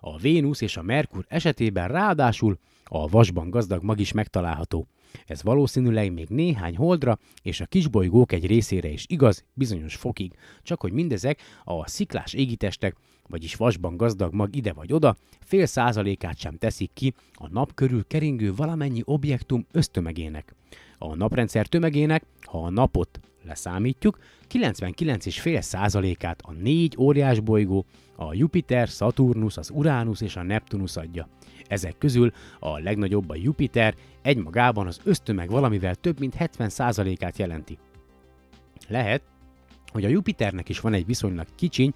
A 0.00 0.18
Vénusz 0.18 0.60
és 0.60 0.76
a 0.76 0.82
Merkur 0.82 1.24
esetében 1.28 1.88
ráadásul 1.88 2.58
a 2.84 3.08
vasban 3.08 3.50
gazdag 3.50 3.82
mag 3.82 4.00
is 4.00 4.12
megtalálható. 4.12 4.86
Ez 5.26 5.42
valószínűleg 5.42 6.12
még 6.12 6.28
néhány 6.28 6.76
holdra 6.76 7.18
és 7.42 7.60
a 7.60 7.66
kisbolygók 7.66 8.32
egy 8.32 8.46
részére 8.46 8.88
is 8.88 9.04
igaz, 9.08 9.44
bizonyos 9.54 9.96
fokig, 9.96 10.32
csak 10.62 10.80
hogy 10.80 10.92
mindezek 10.92 11.40
a 11.64 11.88
sziklás 11.88 12.32
égitestek, 12.32 12.96
vagyis 13.28 13.54
vasban 13.54 13.96
gazdag 13.96 14.34
mag 14.34 14.56
ide 14.56 14.72
vagy 14.72 14.92
oda, 14.92 15.16
fél 15.40 15.66
százalékát 15.66 16.38
sem 16.38 16.56
teszik 16.56 16.90
ki 16.94 17.14
a 17.32 17.48
nap 17.48 17.74
körül 17.74 18.06
keringő 18.06 18.54
valamennyi 18.54 19.02
objektum 19.04 19.66
ösztömegének. 19.72 20.54
A 20.98 21.14
naprendszer 21.14 21.66
tömegének, 21.66 22.24
ha 22.42 22.62
a 22.62 22.70
napot 22.70 23.20
leszámítjuk, 23.44 24.18
99,5%-át 24.52 26.40
a 26.42 26.52
négy 26.52 26.96
óriás 26.98 27.40
bolygó, 27.40 27.84
a 28.16 28.34
Jupiter, 28.34 28.88
Saturnus, 28.88 29.56
az 29.56 29.70
Uranus 29.70 30.20
és 30.20 30.36
a 30.36 30.42
Neptunus 30.42 30.96
adja. 30.96 31.28
Ezek 31.68 31.98
közül 31.98 32.32
a 32.60 32.78
legnagyobb 32.78 33.30
a 33.30 33.36
Jupiter, 33.36 33.94
egymagában 34.22 34.86
az 34.86 35.00
ösztömeg 35.04 35.50
valamivel 35.50 35.94
több 35.94 36.18
mint 36.18 36.34
70%-át 36.38 37.38
jelenti. 37.38 37.78
Lehet, 38.88 39.22
hogy 39.96 40.04
a 40.04 40.08
Jupiternek 40.08 40.68
is 40.68 40.80
van 40.80 40.92
egy 40.92 41.06
viszonylag 41.06 41.46
kicsiny, 41.54 41.92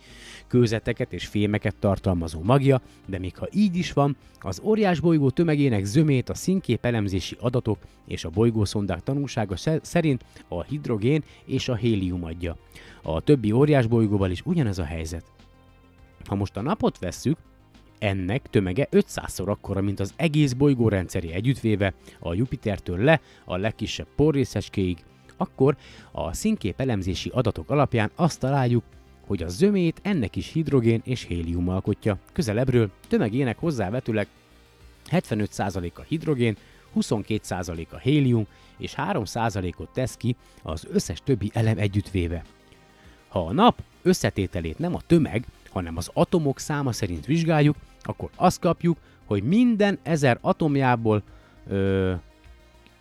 kőzeteket 0.47 1.13
és 1.13 1.27
fémeket 1.27 1.77
tartalmazó 1.77 2.43
magja, 2.43 2.81
de 3.07 3.19
még 3.19 3.37
ha 3.37 3.49
így 3.53 3.77
is 3.77 3.93
van, 3.93 4.17
az 4.41 4.61
óriás 4.63 5.01
bolygó 5.01 5.31
tömegének 5.31 5.85
zömét 5.85 6.29
a 6.29 6.35
színkép 6.35 6.85
elemzési 6.85 7.37
adatok 7.41 7.79
és 8.07 8.25
a 8.25 8.31
bolygószondák 8.31 9.03
tanulsága 9.03 9.57
szerint 9.83 10.25
a 10.49 10.63
hidrogén 10.63 11.25
és 11.45 11.69
a 11.69 11.75
hélium 11.75 12.25
adja. 12.25 12.57
A 13.03 13.21
többi 13.21 13.53
óriás 13.53 13.87
bolygóval 13.87 14.31
is 14.31 14.43
ugyanez 14.45 14.79
a 14.79 14.85
helyzet. 14.85 15.25
Ha 16.25 16.35
most 16.35 16.57
a 16.57 16.63
napot 16.63 16.99
vesszük, 16.99 17.39
ennek 17.99 18.47
tömege 18.51 18.89
500-szor 18.91 19.47
akkora, 19.47 19.81
mint 19.81 20.01
az 20.01 20.13
egész 20.17 20.53
bolygó 20.53 20.89
rendszeri 20.89 21.33
együttvéve, 21.33 21.95
a 22.19 22.35
Jupitertől 22.35 22.99
le 22.99 23.21
a 23.45 23.57
legkisebb 23.57 24.09
porrészecskéig, 24.17 24.99
akkor 25.41 25.77
a 26.13 26.33
színkép 26.33 26.81
elemzési 26.81 27.31
adatok 27.35 27.71
alapján 27.71 28.11
azt 28.15 28.41
találjuk, 28.41 28.85
hogy 29.27 29.43
a 29.43 29.49
zömét 29.49 30.01
ennek 30.03 30.37
is 30.37 30.53
hidrogén 30.53 31.01
és 31.05 31.23
hélium 31.23 31.69
alkotja. 31.69 32.19
Közelebbről 32.33 32.91
tömegének 33.09 33.59
hozzávetőleg 33.59 34.27
75% 35.11 35.93
a 35.95 36.01
hidrogén, 36.01 36.57
22% 36.97 37.89
a 37.91 37.99
hélium 37.99 38.47
és 38.79 38.95
3%-ot 38.97 39.89
tesz 39.93 40.17
ki 40.17 40.37
az 40.63 40.87
összes 40.91 41.21
többi 41.25 41.51
elem 41.55 41.79
együttvéve. 41.79 42.45
Ha 43.29 43.47
a 43.47 43.53
nap 43.53 43.83
összetételét 44.03 44.79
nem 44.79 44.95
a 44.95 45.01
tömeg, 45.07 45.45
hanem 45.71 45.97
az 45.97 46.11
atomok 46.13 46.59
száma 46.59 46.93
szerint 46.93 47.27
vizsgáljuk, 47.27 47.77
akkor 48.03 48.31
azt 48.37 48.61
kapjuk, 48.61 48.99
hogy 49.25 49.43
minden 49.43 49.99
ezer 50.03 50.39
atomjából 50.41 51.23
ö, 51.69 52.13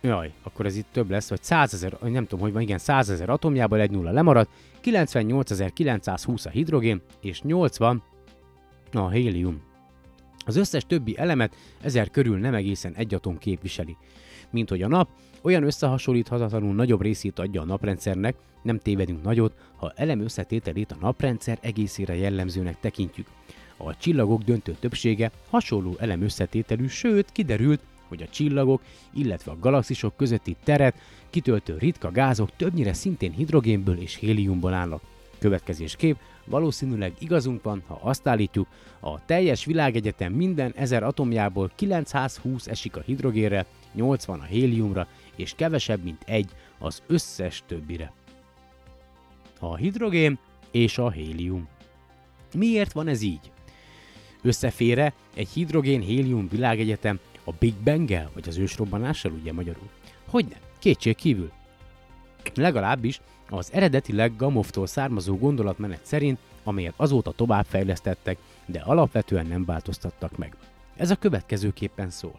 Jaj, 0.02 0.32
akkor 0.42 0.66
ez 0.66 0.76
itt 0.76 0.86
több 0.92 1.10
lesz, 1.10 1.28
vagy 1.28 1.42
100 1.42 1.74
ezer, 1.74 1.96
nem 2.00 2.26
tudom, 2.26 2.40
hogy 2.40 2.52
van, 2.52 2.62
igen, 2.62 2.78
100 2.78 3.10
ezer 3.10 3.28
atomjából 3.28 3.80
egy 3.80 3.90
nulla 3.90 4.10
lemarad, 4.10 4.48
98.920 4.84 6.46
a 6.46 6.48
hidrogén, 6.48 7.00
és 7.20 7.42
80 7.42 8.02
a 8.92 9.08
hélium. 9.08 9.62
Az 10.46 10.56
összes 10.56 10.84
többi 10.86 11.18
elemet 11.18 11.54
ezer 11.80 12.10
körül 12.10 12.38
nem 12.38 12.54
egészen 12.54 12.94
egy 12.94 13.14
atom 13.14 13.38
képviseli. 13.38 13.96
Mint 14.50 14.68
hogy 14.68 14.82
a 14.82 14.88
nap, 14.88 15.08
olyan 15.42 15.62
összehasonlíthatatlanul 15.62 16.74
nagyobb 16.74 17.02
részét 17.02 17.38
adja 17.38 17.60
a 17.60 17.64
naprendszernek, 17.64 18.34
nem 18.62 18.78
tévedünk 18.78 19.22
nagyot, 19.22 19.54
ha 19.76 19.92
elem 19.96 20.20
összetételét 20.20 20.92
a 20.92 20.96
naprendszer 21.00 21.58
egészére 21.60 22.16
jellemzőnek 22.16 22.80
tekintjük. 22.80 23.26
A 23.76 23.96
csillagok 23.96 24.42
döntő 24.42 24.76
többsége 24.80 25.30
hasonló 25.50 25.96
elem 25.98 26.22
összetételű, 26.22 26.86
sőt 26.86 27.32
kiderült, 27.32 27.80
hogy 28.10 28.22
a 28.22 28.28
csillagok, 28.28 28.82
illetve 29.14 29.50
a 29.50 29.58
galaxisok 29.60 30.16
közötti 30.16 30.56
teret 30.64 30.94
kitöltő 31.30 31.76
ritka 31.78 32.10
gázok 32.10 32.50
többnyire 32.56 32.92
szintén 32.92 33.32
hidrogénből 33.32 33.98
és 33.98 34.14
héliumból 34.14 34.72
állnak. 34.72 35.02
Következésképp 35.38 36.16
valószínűleg 36.44 37.12
igazunk 37.18 37.62
van, 37.62 37.82
ha 37.86 37.98
azt 38.02 38.28
állítjuk, 38.28 38.68
a 39.00 39.24
teljes 39.24 39.64
világegyetem 39.64 40.32
minden 40.32 40.72
ezer 40.76 41.02
atomjából 41.02 41.70
920 41.74 42.66
esik 42.66 42.96
a 42.96 43.00
hidrogénre, 43.00 43.66
80 43.92 44.40
a 44.40 44.44
héliumra, 44.44 45.06
és 45.36 45.52
kevesebb, 45.56 46.02
mint 46.02 46.22
egy 46.26 46.50
az 46.78 47.02
összes 47.06 47.62
többire. 47.66 48.12
A 49.58 49.76
hidrogén 49.76 50.38
és 50.70 50.98
a 50.98 51.10
hélium. 51.10 51.68
Miért 52.54 52.92
van 52.92 53.08
ez 53.08 53.22
így? 53.22 53.50
Összefére 54.42 55.12
egy 55.34 55.48
hidrogén-hélium 55.48 56.48
világegyetem 56.48 57.18
a 57.50 57.54
Big 57.58 57.74
bang 57.74 58.08
vagy 58.34 58.48
az 58.48 58.58
ősrobbanással, 58.58 59.32
ugye 59.32 59.52
magyarul? 59.52 59.88
Hogyne, 60.28 60.56
kétség 60.78 61.16
kívül. 61.16 61.50
Legalábbis 62.54 63.20
az 63.48 63.72
eredetileg 63.72 64.36
Gamovtól 64.36 64.86
származó 64.86 65.36
gondolatmenet 65.36 66.04
szerint, 66.04 66.38
amelyet 66.64 66.94
azóta 66.96 67.32
továbbfejlesztettek, 67.32 68.38
de 68.66 68.80
alapvetően 68.80 69.46
nem 69.46 69.64
változtattak 69.64 70.36
meg. 70.36 70.56
Ez 70.96 71.10
a 71.10 71.16
következőképpen 71.16 72.10
szól. 72.10 72.38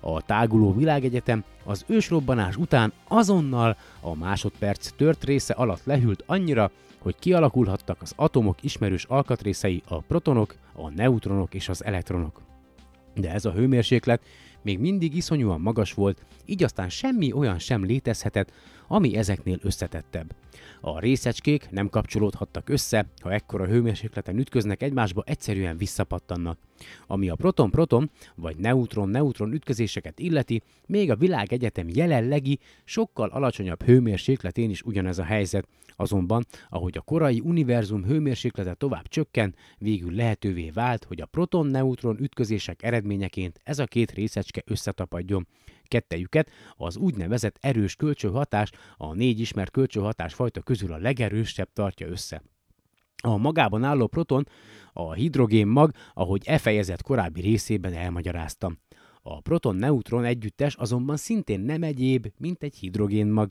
A 0.00 0.22
táguló 0.22 0.74
világegyetem 0.74 1.44
az 1.64 1.84
ősrobbanás 1.86 2.56
után 2.56 2.92
azonnal 3.08 3.76
a 4.00 4.14
másodperc 4.14 4.90
tört 4.96 5.24
része 5.24 5.54
alatt 5.54 5.84
lehűlt 5.84 6.22
annyira, 6.26 6.70
hogy 6.98 7.16
kialakulhattak 7.18 8.02
az 8.02 8.12
atomok 8.16 8.62
ismerős 8.62 9.04
alkatrészei, 9.04 9.82
a 9.88 10.00
protonok, 10.00 10.54
a 10.72 10.90
neutronok 10.90 11.54
és 11.54 11.68
az 11.68 11.84
elektronok. 11.84 12.40
De 13.20 13.30
ez 13.30 13.44
a 13.44 13.52
hőmérséklet 13.52 14.22
még 14.62 14.78
mindig 14.78 15.16
iszonyúan 15.16 15.60
magas 15.60 15.92
volt, 15.92 16.24
így 16.44 16.62
aztán 16.62 16.88
semmi 16.88 17.32
olyan 17.32 17.58
sem 17.58 17.84
létezhetett, 17.84 18.52
ami 18.86 19.16
ezeknél 19.16 19.58
összetettebb. 19.62 20.34
A 20.80 20.98
részecskék 20.98 21.70
nem 21.70 21.88
kapcsolódhattak 21.88 22.68
össze, 22.68 23.06
ha 23.22 23.32
ekkora 23.32 23.66
hőmérsékleten 23.66 24.38
ütköznek 24.38 24.82
egymásba, 24.82 25.22
egyszerűen 25.26 25.76
visszapattannak. 25.76 26.58
Ami 27.06 27.28
a 27.28 27.34
proton-proton 27.34 28.10
vagy 28.34 28.56
neutron-neutron 28.56 29.52
ütközéseket 29.52 30.18
illeti, 30.18 30.62
még 30.86 31.10
a 31.10 31.16
világ 31.16 31.52
egyetem 31.52 31.88
jelenlegi, 31.88 32.58
sokkal 32.84 33.28
alacsonyabb 33.28 33.82
hőmérsékletén 33.82 34.70
is 34.70 34.82
ugyanez 34.82 35.18
a 35.18 35.24
helyzet. 35.24 35.68
Azonban, 35.96 36.46
ahogy 36.68 36.96
a 36.96 37.00
korai 37.00 37.40
univerzum 37.40 38.04
hőmérséklete 38.04 38.74
tovább 38.74 39.08
csökken, 39.08 39.54
végül 39.78 40.14
lehetővé 40.14 40.70
vált, 40.70 41.04
hogy 41.04 41.20
a 41.20 41.26
proton-neutron 41.26 42.20
ütközések 42.20 42.82
eredményeként 42.82 43.60
ez 43.64 43.78
a 43.78 43.84
két 43.84 44.10
részecske 44.10 44.62
összetapadjon. 44.66 45.46
Kettejüket 45.86 46.50
az 46.76 46.96
úgynevezett 46.96 47.58
erős 47.60 47.96
kölcsönhatás, 47.96 48.70
a 48.96 49.14
négy 49.14 49.40
ismert 49.40 49.70
kölcsönhatás 49.70 50.34
fajta 50.34 50.60
közül 50.60 50.92
a 50.92 50.98
legerősebb 50.98 51.72
tartja 51.72 52.06
össze. 52.06 52.42
A 53.22 53.36
magában 53.36 53.84
álló 53.84 54.06
proton 54.06 54.48
a 54.92 55.12
hidrogén 55.12 55.66
mag, 55.66 55.90
ahogy 56.14 56.42
e 56.44 56.58
fejezet 56.58 57.02
korábbi 57.02 57.40
részében 57.40 57.92
elmagyaráztam. 57.92 58.78
A 59.22 59.40
proton-neutron 59.40 60.24
együttes 60.24 60.74
azonban 60.74 61.16
szintén 61.16 61.60
nem 61.60 61.82
egyéb, 61.82 62.32
mint 62.38 62.62
egy 62.62 62.76
hidrogén 62.76 63.26
mag, 63.26 63.50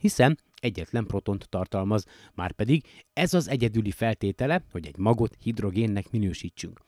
hiszen 0.00 0.38
egyetlen 0.60 1.06
protont 1.06 1.48
tartalmaz, 1.48 2.04
már 2.34 2.52
pedig 2.52 2.84
ez 3.12 3.34
az 3.34 3.48
egyedüli 3.48 3.90
feltétele, 3.90 4.64
hogy 4.72 4.86
egy 4.86 4.96
magot 4.96 5.36
hidrogénnek 5.42 6.10
minősítsünk. 6.10 6.80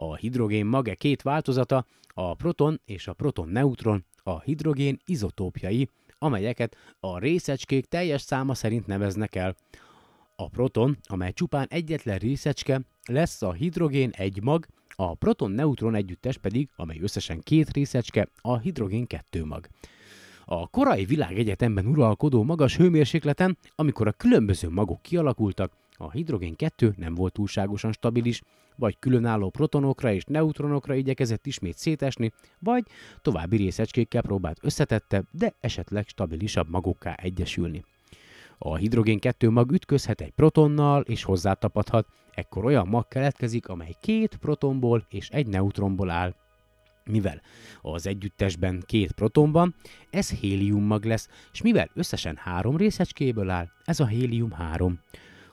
A 0.00 0.16
hidrogén 0.16 0.66
mag 0.66 0.94
két 0.98 1.22
változata, 1.22 1.86
a 2.14 2.34
proton 2.34 2.80
és 2.84 3.08
a 3.08 3.12
proton-neutron, 3.12 4.04
a 4.22 4.40
hidrogén 4.40 5.00
izotópjai, 5.04 5.88
amelyeket 6.18 6.76
a 7.00 7.18
részecskék 7.18 7.86
teljes 7.86 8.22
száma 8.22 8.54
szerint 8.54 8.86
neveznek 8.86 9.34
el. 9.34 9.56
A 10.36 10.48
proton, 10.48 10.98
amely 11.02 11.32
csupán 11.32 11.66
egyetlen 11.70 12.18
részecske, 12.18 12.80
lesz 13.08 13.42
a 13.42 13.52
hidrogén 13.52 14.10
egy 14.10 14.42
mag, 14.42 14.66
a 14.94 15.14
proton-neutron 15.14 15.94
együttes 15.94 16.38
pedig, 16.38 16.68
amely 16.76 16.98
összesen 17.00 17.40
két 17.40 17.70
részecske, 17.70 18.28
a 18.40 18.58
hidrogén 18.58 19.06
kettő 19.06 19.44
mag. 19.44 19.68
A 20.44 20.68
korai 20.68 21.04
világegyetemben 21.04 21.86
uralkodó 21.86 22.42
magas 22.42 22.76
hőmérsékleten, 22.76 23.58
amikor 23.74 24.06
a 24.06 24.12
különböző 24.12 24.68
magok 24.68 25.02
kialakultak, 25.02 25.72
a 26.00 26.10
hidrogén 26.10 26.56
2 26.56 26.94
nem 26.96 27.14
volt 27.14 27.32
túlságosan 27.32 27.92
stabilis, 27.92 28.42
vagy 28.76 28.98
különálló 28.98 29.50
protonokra 29.50 30.12
és 30.12 30.24
neutronokra 30.24 30.94
igyekezett 30.94 31.46
ismét 31.46 31.78
szétesni, 31.78 32.32
vagy 32.58 32.84
további 33.22 33.56
részecskékkel 33.56 34.22
próbált 34.22 34.58
összetette, 34.62 35.24
de 35.30 35.54
esetleg 35.60 36.08
stabilisabb 36.08 36.68
magokká 36.68 37.14
egyesülni. 37.14 37.84
A 38.58 38.76
hidrogén 38.76 39.18
2 39.18 39.50
mag 39.50 39.72
ütközhet 39.72 40.20
egy 40.20 40.30
protonnal 40.30 41.02
és 41.02 41.22
hozzátapadhat, 41.22 42.06
ekkor 42.34 42.64
olyan 42.64 42.88
mag 42.88 43.08
keletkezik, 43.08 43.68
amely 43.68 43.94
két 44.00 44.36
protonból 44.36 45.06
és 45.08 45.28
egy 45.28 45.46
neutronból 45.46 46.10
áll. 46.10 46.34
Mivel 47.04 47.40
az 47.80 48.06
együttesben 48.06 48.82
két 48.86 49.12
proton 49.12 49.52
van, 49.52 49.74
ez 50.10 50.30
hélium 50.30 50.84
mag 50.84 51.04
lesz, 51.04 51.28
és 51.52 51.62
mivel 51.62 51.90
összesen 51.94 52.36
három 52.36 52.76
részecskéből 52.76 53.50
áll, 53.50 53.68
ez 53.84 54.00
a 54.00 54.06
hélium 54.06 54.50
3. 54.50 55.00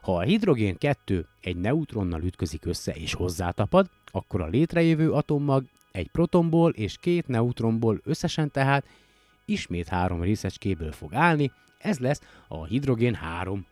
Ha 0.05 0.15
a 0.15 0.21
hidrogén 0.21 0.77
2 0.77 1.27
egy 1.41 1.55
neutronnal 1.55 2.21
ütközik 2.23 2.65
össze 2.65 2.91
és 2.91 3.13
hozzátapad, 3.13 3.89
akkor 4.11 4.41
a 4.41 4.47
létrejövő 4.47 5.11
atommag 5.11 5.63
egy 5.91 6.07
protonból 6.07 6.71
és 6.71 6.97
két 6.97 7.27
neutronból 7.27 8.01
összesen 8.03 8.51
tehát 8.51 8.85
ismét 9.45 9.87
három 9.87 10.21
részecskéből 10.21 10.91
fog 10.91 11.13
állni, 11.13 11.51
ez 11.77 11.99
lesz 11.99 12.21
a 12.47 12.65
hidrogén 12.65 13.13
3. 13.13 13.65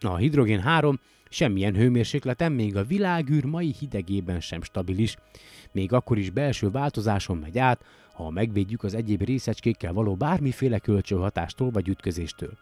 A 0.00 0.16
hidrogén 0.16 0.60
3 0.60 1.00
semmilyen 1.28 1.74
hőmérsékleten 1.74 2.52
még 2.52 2.76
a 2.76 2.84
világűr 2.84 3.44
mai 3.44 3.74
hidegében 3.78 4.40
sem 4.40 4.62
stabilis. 4.62 5.16
Még 5.72 5.92
akkor 5.92 6.18
is 6.18 6.30
belső 6.30 6.70
változáson 6.70 7.36
megy 7.36 7.58
át, 7.58 7.84
ha 8.12 8.30
megvédjük 8.30 8.82
az 8.82 8.94
egyéb 8.94 9.22
részecskékkel 9.22 9.92
való 9.92 10.14
bármiféle 10.14 10.78
kölcsönhatástól 10.78 11.70
vagy 11.70 11.88
ütközéstől. 11.88 12.58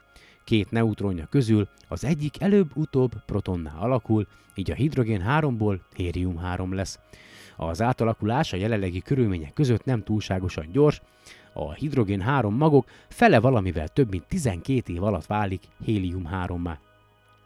Két 0.49 0.71
neutronja 0.71 1.27
közül 1.27 1.69
az 1.89 2.05
egyik 2.05 2.43
előbb-utóbb 2.43 3.13
protonná 3.27 3.75
alakul, 3.79 4.27
így 4.55 4.71
a 4.71 4.75
hidrogén 4.75 5.25
3-ból 5.29 5.79
hélium 5.97 6.37
3 6.37 6.75
lesz. 6.75 6.99
Az 7.57 7.83
átalakulás 7.83 8.53
a 8.53 8.57
jelenlegi 8.57 9.01
körülmények 9.01 9.53
között 9.53 9.85
nem 9.85 10.03
túlságosan 10.03 10.69
gyors, 10.73 11.01
a 11.53 11.73
hidrogén 11.73 12.21
3 12.21 12.55
magok 12.55 12.89
fele 13.09 13.41
valamivel 13.41 13.89
több 13.89 14.11
mint 14.11 14.27
12 14.29 14.93
év 14.93 15.03
alatt 15.03 15.27
válik 15.27 15.63
hélium 15.85 16.25
3 16.25 16.63
-má. 16.63 16.79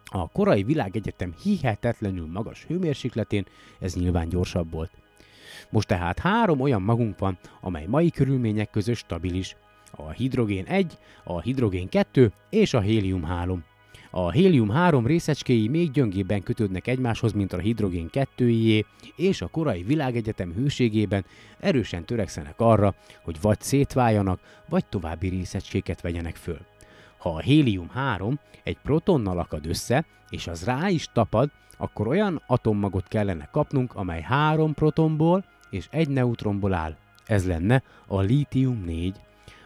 A 0.04 0.28
korai 0.28 0.62
világegyetem 0.62 1.34
hihetetlenül 1.42 2.26
magas 2.26 2.64
hőmérsékletén 2.64 3.44
ez 3.80 3.94
nyilván 3.94 4.28
gyorsabb 4.28 4.70
volt. 4.70 4.90
Most 5.70 5.88
tehát 5.88 6.18
három 6.18 6.60
olyan 6.60 6.82
magunk 6.82 7.18
van, 7.18 7.38
amely 7.60 7.86
mai 7.86 8.10
körülmények 8.10 8.70
között 8.70 8.96
stabilis. 8.96 9.56
A 9.96 10.10
hidrogén 10.10 10.64
1, 10.64 10.98
a 11.24 11.40
hidrogén 11.40 11.88
2 11.88 12.32
és 12.50 12.74
a 12.74 12.80
hélium 12.80 13.22
3. 13.22 13.64
A 14.14 14.30
hélium-3 14.30 15.02
részecskéi 15.04 15.68
még 15.68 15.90
gyöngébben 15.90 16.42
kötődnek 16.42 16.86
egymáshoz, 16.86 17.32
mint 17.32 17.52
a 17.52 17.58
hidrogén 17.58 18.10
2 18.10 18.84
és 19.16 19.42
a 19.42 19.46
korai 19.46 19.82
világegyetem 19.82 20.52
hőségében 20.52 21.24
erősen 21.60 22.04
törekszenek 22.04 22.60
arra, 22.60 22.94
hogy 23.22 23.36
vagy 23.40 23.60
szétváljanak, 23.60 24.40
vagy 24.68 24.84
további 24.86 25.28
részecskéket 25.28 26.00
vegyenek 26.00 26.36
föl. 26.36 26.58
Ha 27.18 27.30
a 27.30 27.40
hélium-3 27.40 28.34
egy 28.62 28.76
protonnal 28.82 29.38
akad 29.38 29.66
össze, 29.66 30.04
és 30.30 30.46
az 30.46 30.64
rá 30.64 30.88
is 30.88 31.08
tapad, 31.12 31.50
akkor 31.76 32.06
olyan 32.06 32.42
atommagot 32.46 33.08
kellene 33.08 33.48
kapnunk, 33.52 33.94
amely 33.94 34.22
három 34.22 34.74
protonból 34.74 35.44
és 35.70 35.88
egy 35.90 36.08
neutronból 36.08 36.74
áll. 36.74 36.96
Ez 37.26 37.46
lenne 37.46 37.82
a 38.06 38.20
lítium-4. 38.20 39.12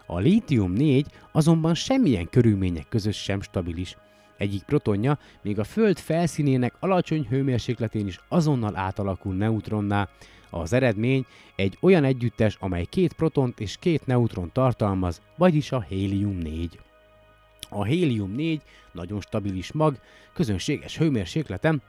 A 0.07 0.18
lítium-4 0.18 1.04
azonban 1.32 1.74
semmilyen 1.74 2.28
körülmények 2.30 2.88
között 2.88 3.12
sem 3.12 3.40
stabilis. 3.40 3.96
Egyik 4.36 4.62
protonja 4.62 5.18
még 5.42 5.59
a 5.59 5.64
Föld 5.64 5.98
felszínének 5.98 6.74
alacsony 6.80 7.26
hőmérsékletén 7.28 8.07
is 8.07 8.20
azonnal 8.28 8.76
átalakul 8.76 9.34
neutronná. 9.34 10.09
Az 10.50 10.72
eredmény 10.72 11.26
egy 11.57 11.78
olyan 11.80 12.04
együttes, 12.04 12.57
amely 12.61 12.84
két 12.84 13.12
protont 13.12 13.61
és 13.61 13.76
két 13.76 14.07
neutron 14.07 14.50
tartalmaz, 14.52 15.20
vagyis 15.36 15.72
a 15.72 15.82
hélium-4. 15.82 16.68
A 17.68 17.84
hélium-4 17.84 18.61
nagyon 18.92 19.20
stabilis 19.20 19.72
mag, 19.72 19.98
közönséges 20.32 20.98
hőmérsékleten, 20.98 21.82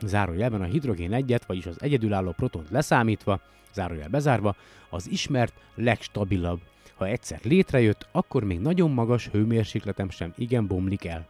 zárójelben 0.00 0.60
a 0.60 0.64
hidrogén 0.64 1.12
egyet, 1.12 1.44
vagyis 1.44 1.66
az 1.66 1.82
egyedülálló 1.82 2.30
protont 2.30 2.70
leszámítva, 2.70 3.40
zárójel 3.72 4.08
bezárva, 4.08 4.56
az 4.90 5.10
ismert 5.10 5.54
legstabilabb. 5.74 6.60
Ha 7.00 7.06
egyszer 7.06 7.40
létrejött, 7.42 8.06
akkor 8.12 8.44
még 8.44 8.60
nagyon 8.60 8.90
magas 8.90 9.28
hőmérsékletem 9.28 10.10
sem 10.10 10.32
igen 10.36 10.66
bomlik 10.66 11.04
el. 11.04 11.28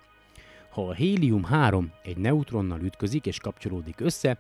Ha 0.71 0.89
a 0.89 0.95
hélium-3 0.95 1.85
egy 2.03 2.17
neutronnal 2.17 2.81
ütközik 2.81 3.27
és 3.27 3.39
kapcsolódik 3.39 4.01
össze, 4.01 4.39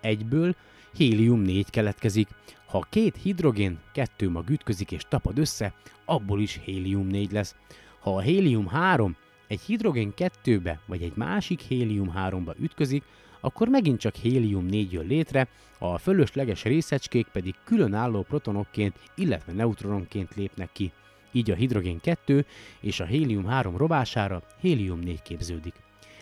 egyből 0.00 0.54
hélium-4 0.92 1.64
keletkezik. 1.70 2.28
Ha 2.66 2.86
két 2.90 3.16
hidrogén 3.16 3.78
kettő 3.92 4.30
mag 4.30 4.50
ütközik 4.50 4.92
és 4.92 5.02
tapad 5.08 5.38
össze, 5.38 5.74
abból 6.04 6.40
is 6.40 6.60
hélium-4 6.64 7.30
lesz. 7.30 7.54
Ha 8.00 8.16
a 8.16 8.20
hélium-3 8.20 9.10
egy 9.46 9.60
hidrogén 9.60 10.14
kettőbe 10.14 10.80
vagy 10.86 11.02
egy 11.02 11.12
másik 11.14 11.60
hélium-3-ba 11.60 12.54
ütközik, 12.58 13.04
akkor 13.40 13.68
megint 13.68 14.00
csak 14.00 14.14
hélium-4 14.14 14.90
jön 14.90 15.06
létre, 15.06 15.48
a 15.78 15.98
fölösleges 15.98 16.62
részecskék 16.62 17.26
pedig 17.26 17.54
különálló 17.64 18.22
protonokként, 18.22 18.94
illetve 19.14 19.52
neutrononként 19.52 20.34
lépnek 20.34 20.72
ki 20.72 20.92
így 21.32 21.50
a 21.50 21.54
hidrogén 21.54 22.00
2 22.00 22.44
és 22.80 23.00
a 23.00 23.04
hélium 23.04 23.46
3 23.46 23.76
robására 23.76 24.42
hélium 24.60 24.98
4 24.98 25.22
képződik. 25.22 25.74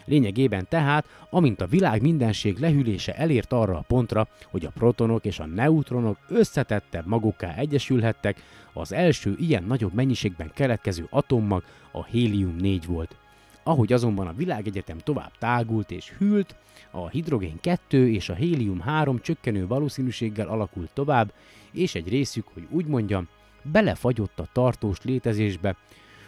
Lényegében 0.05 0.67
tehát, 0.69 1.07
amint 1.31 1.61
a 1.61 1.67
világ 1.67 2.03
mindenség 2.03 2.59
lehűlése 2.59 3.15
elért 3.15 3.53
arra 3.53 3.77
a 3.77 3.85
pontra, 3.87 4.29
hogy 4.51 4.65
a 4.65 4.71
protonok 4.71 5.25
és 5.25 5.39
a 5.39 5.47
neutronok 5.47 6.19
összetettebb 6.29 7.07
magukká 7.07 7.55
egyesülhettek, 7.55 8.43
az 8.73 8.93
első 8.93 9.35
ilyen 9.39 9.65
nagyobb 9.65 9.95
mennyiségben 9.95 10.51
keletkező 10.55 11.07
atommag 11.11 11.65
a 11.93 12.05
hélium-4 12.05 12.83
volt. 12.87 13.17
Ahogy 13.63 13.93
azonban 13.93 14.27
a 14.27 14.33
világegyetem 14.33 14.99
tovább 14.99 15.33
tágult 15.39 15.91
és 15.91 16.13
hűlt, 16.19 16.55
a 16.91 17.09
hidrogén 17.09 17.61
2 17.61 18.11
és 18.11 18.29
a 18.29 18.35
hélium 18.35 18.81
3 18.81 19.21
csökkenő 19.21 19.67
valószínűséggel 19.67 20.49
alakult 20.49 20.91
tovább, 20.93 21.33
és 21.73 21.95
egy 21.95 22.09
részük, 22.09 22.47
hogy 22.55 22.67
úgy 22.71 22.87
mondjam, 22.87 23.29
belefagyott 23.63 24.39
a 24.39 24.49
tartós 24.53 25.03
létezésbe. 25.03 25.77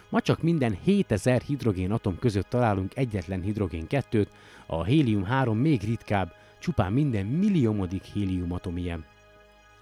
Ma 0.09 0.21
csak 0.21 0.41
minden 0.41 0.77
7000 0.83 1.41
hidrogén 1.41 1.91
atom 1.91 2.19
között 2.19 2.49
találunk 2.49 2.97
egyetlen 2.97 3.41
hidrogén 3.41 3.85
2-t, 3.89 4.27
a 4.65 4.83
hélium-3 4.83 5.61
még 5.61 5.81
ritkább, 5.81 6.33
csupán 6.59 6.93
minden 6.93 7.25
milliómodik 7.25 8.03
héliumatom 8.03 8.77
ilyen. 8.77 9.05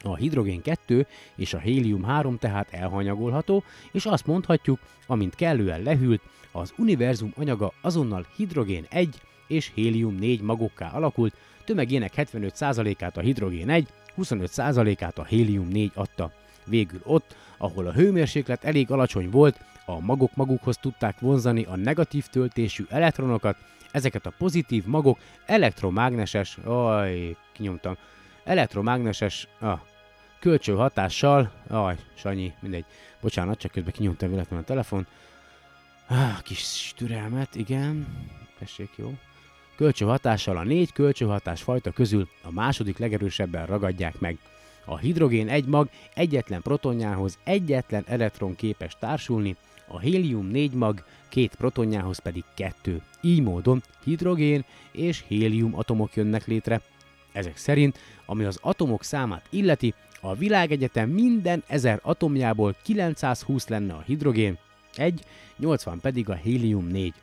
A 0.04 0.16
hidrogén 0.16 0.62
2 0.62 1.06
és 1.36 1.54
a 1.54 1.60
hélium 1.60 2.04
3 2.04 2.38
tehát 2.38 2.74
elhanyagolható, 2.74 3.64
és 3.92 4.06
azt 4.06 4.26
mondhatjuk, 4.26 4.80
amint 5.08 5.36
kellően 5.36 5.82
lehűlt, 5.82 6.22
az 6.52 6.74
univerzum 6.78 7.34
anyaga 7.38 7.74
azonnal 7.82 8.26
hidrogén 8.36 8.86
1 8.90 9.22
és 9.48 9.72
hélium 9.74 10.16
4 10.16 10.42
magokká 10.42 10.92
alakult, 10.92 11.36
tömegének 11.66 12.14
75%-át 12.16 13.18
a 13.18 13.22
hidrogén 13.22 13.70
1, 13.70 13.88
25%-át 14.18 15.18
a 15.18 15.24
hélium 15.24 15.68
4 15.68 15.92
adta. 15.94 16.32
Végül 16.66 17.02
ott, 17.04 17.36
ahol 17.58 17.88
a 17.88 17.94
hőmérséklet 17.94 18.64
elég 18.64 18.92
alacsony 18.92 19.30
volt, 19.30 19.60
a 19.86 20.00
magok 20.00 20.36
magukhoz 20.36 20.78
tudták 20.78 21.20
vonzani 21.20 21.64
a 21.64 21.76
negatív 21.76 22.26
töltésű 22.26 22.86
elektronokat, 22.90 23.58
ezeket 23.92 24.26
a 24.26 24.34
pozitív 24.38 24.86
magok 24.86 25.20
elektromágneses, 25.46 26.58
aj, 26.66 27.36
kinyomtam, 27.52 27.98
elektromágneses, 28.50 29.48
ah, 29.60 29.80
kölcsönhatással, 30.40 31.52
aj, 31.68 31.98
Sanyi, 32.14 32.54
mindegy, 32.60 32.86
bocsánat, 33.22 33.60
csak 33.60 33.72
közben 33.72 33.94
kinyomtam 33.94 34.30
véletlenül 34.30 34.64
a 34.64 34.68
telefon, 34.68 35.08
ah, 36.08 36.42
kis 36.42 36.94
türelmet, 36.96 37.56
igen, 37.56 38.08
tessék, 38.60 38.90
jó. 38.96 39.14
Kölcsönhatással 39.76 40.58
a 40.58 40.64
négy 40.64 40.92
kölcsönhatás 40.92 41.62
fajta 41.62 41.92
közül 41.92 42.28
a 42.44 42.52
második 42.52 42.98
legerősebben 42.98 43.66
ragadják 43.66 44.20
meg. 44.20 44.38
A 44.86 44.98
hidrogén 44.98 45.50
egy 45.50 45.66
mag 45.66 45.90
egyetlen 46.14 46.62
protonjához 46.62 47.38
egyetlen 47.44 48.04
elektron 48.08 48.56
képes 48.56 48.96
társulni, 49.00 49.56
a 49.88 50.00
hélium 50.00 50.48
négy 50.48 50.74
mag 50.74 51.04
két 51.28 51.56
protonjához 51.56 52.20
pedig 52.20 52.44
kettő. 52.54 53.02
Így 53.22 53.42
módon 53.42 53.84
hidrogén 54.04 54.66
és 54.92 55.24
hélium 55.28 55.76
atomok 55.76 56.16
jönnek 56.16 56.46
létre. 56.46 56.82
Ezek 57.40 57.58
szerint, 57.58 58.00
ami 58.26 58.44
az 58.44 58.60
atomok 58.62 59.04
számát 59.04 59.46
illeti, 59.50 59.94
a 60.22 60.36
világegyetem 60.36 61.10
minden 61.10 61.64
ezer 61.68 62.00
atomjából 62.04 62.76
920 62.84 63.68
lenne 63.68 63.94
a 63.94 64.04
hidrogén, 64.06 64.58
egy, 64.96 65.24
80 65.58 66.00
pedig 66.00 66.30
a 66.30 66.34
hélium 66.34 66.88
4. 66.88 67.14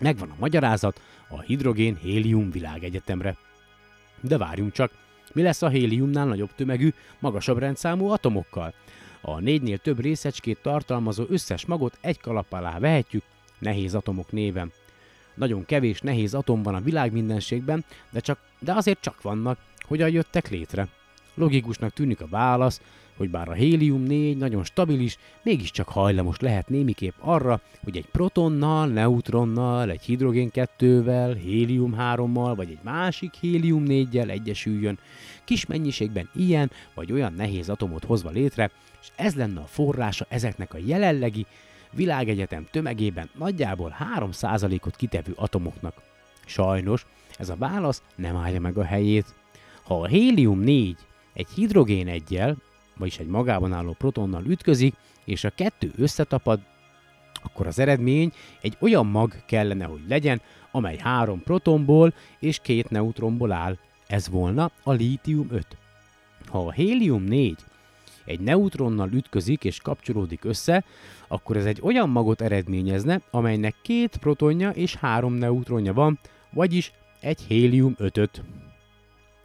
Megvan 0.00 0.30
a 0.30 0.36
magyarázat 0.38 1.00
a 1.28 1.40
hidrogén-hélium 1.40 2.50
világegyetemre. 2.50 3.36
De 4.20 4.38
várjunk 4.38 4.72
csak, 4.72 4.92
mi 5.32 5.42
lesz 5.42 5.62
a 5.62 5.68
héliumnál 5.68 6.26
nagyobb 6.26 6.54
tömegű, 6.54 6.92
magasabb 7.18 7.58
rendszámú 7.58 8.08
atomokkal? 8.08 8.74
A 9.20 9.40
négynél 9.40 9.78
több 9.78 10.00
részecskét 10.00 10.58
tartalmazó 10.62 11.24
összes 11.28 11.66
magot 11.66 11.98
egy 12.00 12.20
kalap 12.20 12.52
alá 12.52 12.78
vehetjük, 12.78 13.22
nehéz 13.58 13.94
atomok 13.94 14.32
néven. 14.32 14.72
Nagyon 15.36 15.66
kevés 15.66 16.00
nehéz 16.00 16.34
atom 16.34 16.62
van 16.62 16.74
a 16.74 16.80
világ 16.80 17.12
mindenségben, 17.12 17.84
de, 18.10 18.20
csak, 18.20 18.38
de 18.58 18.72
azért 18.72 19.00
csak 19.00 19.22
vannak, 19.22 19.58
hogyan 19.86 20.10
jöttek 20.10 20.50
létre. 20.50 20.88
Logikusnak 21.34 21.92
tűnik 21.92 22.20
a 22.20 22.26
válasz, 22.26 22.80
hogy 23.16 23.30
bár 23.30 23.48
a 23.48 23.52
hélium-4 23.52 24.36
nagyon 24.36 24.64
stabilis, 24.64 25.18
mégiscsak 25.42 25.88
hajlamos 25.88 26.38
lehet 26.38 26.68
némiképp 26.68 27.14
arra, 27.18 27.60
hogy 27.84 27.96
egy 27.96 28.06
protonnal, 28.06 28.86
neutronnal, 28.86 29.90
egy 29.90 30.02
hidrogén-2-vel, 30.02 31.36
hélium-3-mal 31.42 32.52
vagy 32.56 32.70
egy 32.70 32.78
másik 32.82 33.34
hélium-4-jel 33.40 34.30
egyesüljön, 34.30 34.98
kis 35.44 35.66
mennyiségben 35.66 36.28
ilyen 36.34 36.70
vagy 36.94 37.12
olyan 37.12 37.32
nehéz 37.32 37.68
atomot 37.68 38.04
hozva 38.04 38.30
létre, 38.30 38.70
és 39.00 39.08
ez 39.16 39.34
lenne 39.34 39.60
a 39.60 39.66
forrása 39.66 40.26
ezeknek 40.28 40.74
a 40.74 40.78
jelenlegi 40.84 41.46
világegyetem 41.96 42.66
tömegében 42.70 43.30
nagyjából 43.38 43.96
3%-ot 44.16 44.96
kitevő 44.96 45.32
atomoknak. 45.36 46.02
Sajnos 46.44 47.06
ez 47.38 47.48
a 47.48 47.56
válasz 47.56 48.02
nem 48.14 48.36
állja 48.36 48.60
meg 48.60 48.78
a 48.78 48.84
helyét. 48.84 49.34
Ha 49.82 50.00
a 50.00 50.06
hélium-4 50.06 50.96
egy 51.32 51.48
hidrogén 51.54 52.08
egyel, 52.08 52.56
vagyis 52.96 53.18
egy 53.18 53.26
magában 53.26 53.72
álló 53.72 53.92
protonnal 53.92 54.44
ütközik, 54.44 54.94
és 55.24 55.44
a 55.44 55.50
kettő 55.50 55.92
összetapad, 55.96 56.60
akkor 57.42 57.66
az 57.66 57.78
eredmény 57.78 58.32
egy 58.60 58.76
olyan 58.80 59.06
mag 59.06 59.44
kellene, 59.46 59.84
hogy 59.84 60.00
legyen, 60.08 60.40
amely 60.70 60.96
három 60.96 61.42
protonból 61.42 62.14
és 62.38 62.58
két 62.62 62.90
neutronból 62.90 63.52
áll. 63.52 63.78
Ez 64.06 64.28
volna 64.28 64.70
a 64.82 64.92
lítium 64.92 65.46
5. 65.50 65.66
Ha 66.46 66.66
a 66.66 66.72
hélium 66.72 67.22
4 67.22 67.56
egy 68.26 68.40
neutronnal 68.40 69.12
ütközik 69.12 69.64
és 69.64 69.80
kapcsolódik 69.80 70.44
össze, 70.44 70.84
akkor 71.28 71.56
ez 71.56 71.64
egy 71.64 71.80
olyan 71.82 72.08
magot 72.08 72.40
eredményezne, 72.40 73.20
amelynek 73.30 73.74
két 73.82 74.16
protonja 74.16 74.70
és 74.70 74.94
három 74.94 75.34
neutronja 75.34 75.92
van, 75.92 76.18
vagyis 76.50 76.92
egy 77.20 77.40
hélium 77.40 77.94
5-öt. 77.98 78.42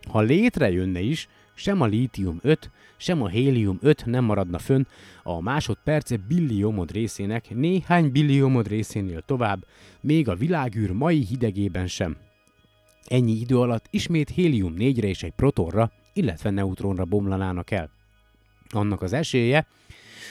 Ha 0.09 0.19
létrejönne 0.19 0.99
is, 0.99 1.27
sem 1.53 1.82
a 1.82 1.86
lítium 1.86 2.39
5, 2.41 2.71
sem 2.97 3.21
a 3.21 3.27
hélium 3.27 3.77
5 3.82 4.05
nem 4.05 4.23
maradna 4.23 4.59
fönn 4.59 4.86
a 5.23 5.41
másodperce 5.41 6.17
billiomod 6.27 6.91
részének 6.91 7.55
néhány 7.55 8.11
billiomod 8.11 8.67
részénél 8.67 9.21
tovább, 9.21 9.65
még 10.01 10.29
a 10.29 10.36
világűr 10.36 10.91
mai 10.91 11.25
hidegében 11.25 11.88
sem. 11.88 12.17
Ennyi 13.07 13.32
idő 13.32 13.59
alatt 13.59 13.88
ismét 13.89 14.29
hélium 14.29 14.73
4-re 14.77 15.07
és 15.07 15.23
egy 15.23 15.34
protonra, 15.36 15.91
illetve 16.13 16.49
neutronra 16.49 17.05
bomlanának 17.05 17.71
el. 17.71 18.00
Annak 18.72 19.01
az 19.01 19.13
esélye, 19.13 19.67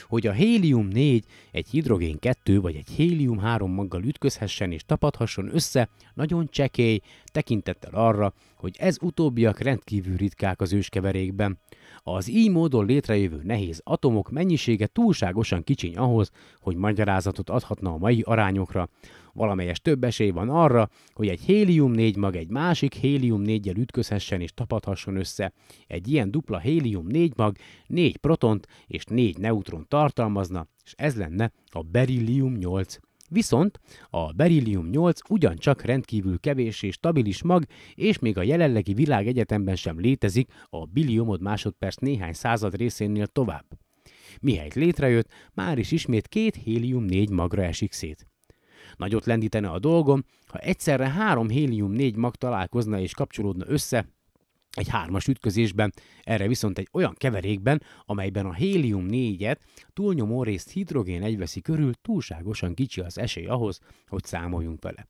hogy 0.07 0.27
a 0.27 0.31
hélium-4 0.31 1.21
egy 1.51 1.67
hidrogén-2 1.69 2.57
vagy 2.61 2.75
egy 2.75 2.89
hélium-3 2.97 3.75
maggal 3.75 4.03
ütközhessen 4.03 4.71
és 4.71 4.81
tapadhasson 4.85 5.49
össze, 5.53 5.89
nagyon 6.13 6.47
csekély, 6.51 7.01
tekintettel 7.31 7.93
arra, 7.93 8.33
hogy 8.55 8.75
ez 8.79 8.97
utóbbiak 9.01 9.59
rendkívül 9.59 10.15
ritkák 10.15 10.61
az 10.61 10.73
őskeverékben. 10.73 11.59
Az 12.03 12.29
így 12.29 12.51
módon 12.51 12.85
létrejövő 12.85 13.41
nehéz 13.43 13.81
atomok 13.83 14.31
mennyisége 14.31 14.87
túlságosan 14.87 15.63
kicsiny 15.63 15.97
ahhoz, 15.97 16.31
hogy 16.59 16.75
magyarázatot 16.75 17.49
adhatna 17.49 17.91
a 17.91 17.97
mai 17.97 18.21
arányokra, 18.21 18.89
valamelyes 19.33 19.81
több 19.81 20.03
esély 20.03 20.29
van 20.29 20.49
arra, 20.49 20.89
hogy 21.13 21.27
egy 21.27 21.41
hélium-4 21.41 22.17
mag 22.17 22.35
egy 22.35 22.49
másik 22.49 22.93
hélium-4-jel 22.93 23.77
ütközhessen 23.77 24.41
és 24.41 24.53
tapadhasson 24.53 25.15
össze. 25.15 25.53
Egy 25.87 26.07
ilyen 26.07 26.31
dupla 26.31 26.59
hélium-4 26.59 27.35
mag 27.35 27.55
4 27.87 28.17
protont 28.17 28.67
és 28.87 29.03
4 29.03 29.37
neutron 29.37 29.85
tartalmazna, 29.87 30.67
és 30.83 30.93
ez 30.97 31.15
lenne 31.15 31.51
a 31.65 31.81
berillium-8. 31.81 32.97
Viszont 33.33 33.79
a 34.09 34.31
berillium-8 34.31 35.29
ugyancsak 35.29 35.81
rendkívül 35.81 36.39
kevés 36.39 36.81
és 36.81 36.93
stabilis 36.93 37.43
mag, 37.43 37.63
és 37.95 38.19
még 38.19 38.37
a 38.37 38.43
jelenlegi 38.43 38.93
világegyetemben 38.93 39.75
sem 39.75 39.99
létezik 39.99 40.51
a 40.69 40.85
billiomod 40.85 41.41
másodperc 41.41 41.95
néhány 41.95 42.33
század 42.33 42.75
részénél 42.75 43.27
tovább. 43.27 43.65
Mihelyt 44.41 44.73
létrejött, 44.73 45.31
már 45.53 45.77
is 45.77 45.91
ismét 45.91 46.27
két 46.27 46.55
hélium-4 46.55 47.31
magra 47.31 47.63
esik 47.63 47.91
szét. 47.91 48.27
Nagyot 48.95 49.25
lendítene 49.25 49.69
a 49.69 49.79
dolgom, 49.79 50.23
ha 50.47 50.57
egyszerre 50.57 51.09
három 51.09 51.49
hélium-4 51.49 52.15
mag 52.15 52.35
találkozna 52.35 52.99
és 52.99 53.13
kapcsolódna 53.13 53.65
össze, 53.67 54.07
egy 54.71 54.87
hármas 54.87 55.27
ütközésben, 55.27 55.93
erre 56.23 56.47
viszont 56.47 56.77
egy 56.77 56.87
olyan 56.91 57.15
keverékben, 57.17 57.83
amelyben 58.05 58.45
a 58.45 58.53
hélium-4-et 58.53 59.57
túlnyomó 59.93 60.43
részt 60.43 60.69
hidrogén 60.69 61.23
egyveszi 61.23 61.61
körül, 61.61 61.93
túlságosan 62.01 62.73
kicsi 62.73 63.01
az 63.01 63.17
esély 63.17 63.45
ahhoz, 63.45 63.79
hogy 64.07 64.23
számoljunk 64.23 64.83
vele. 64.83 65.07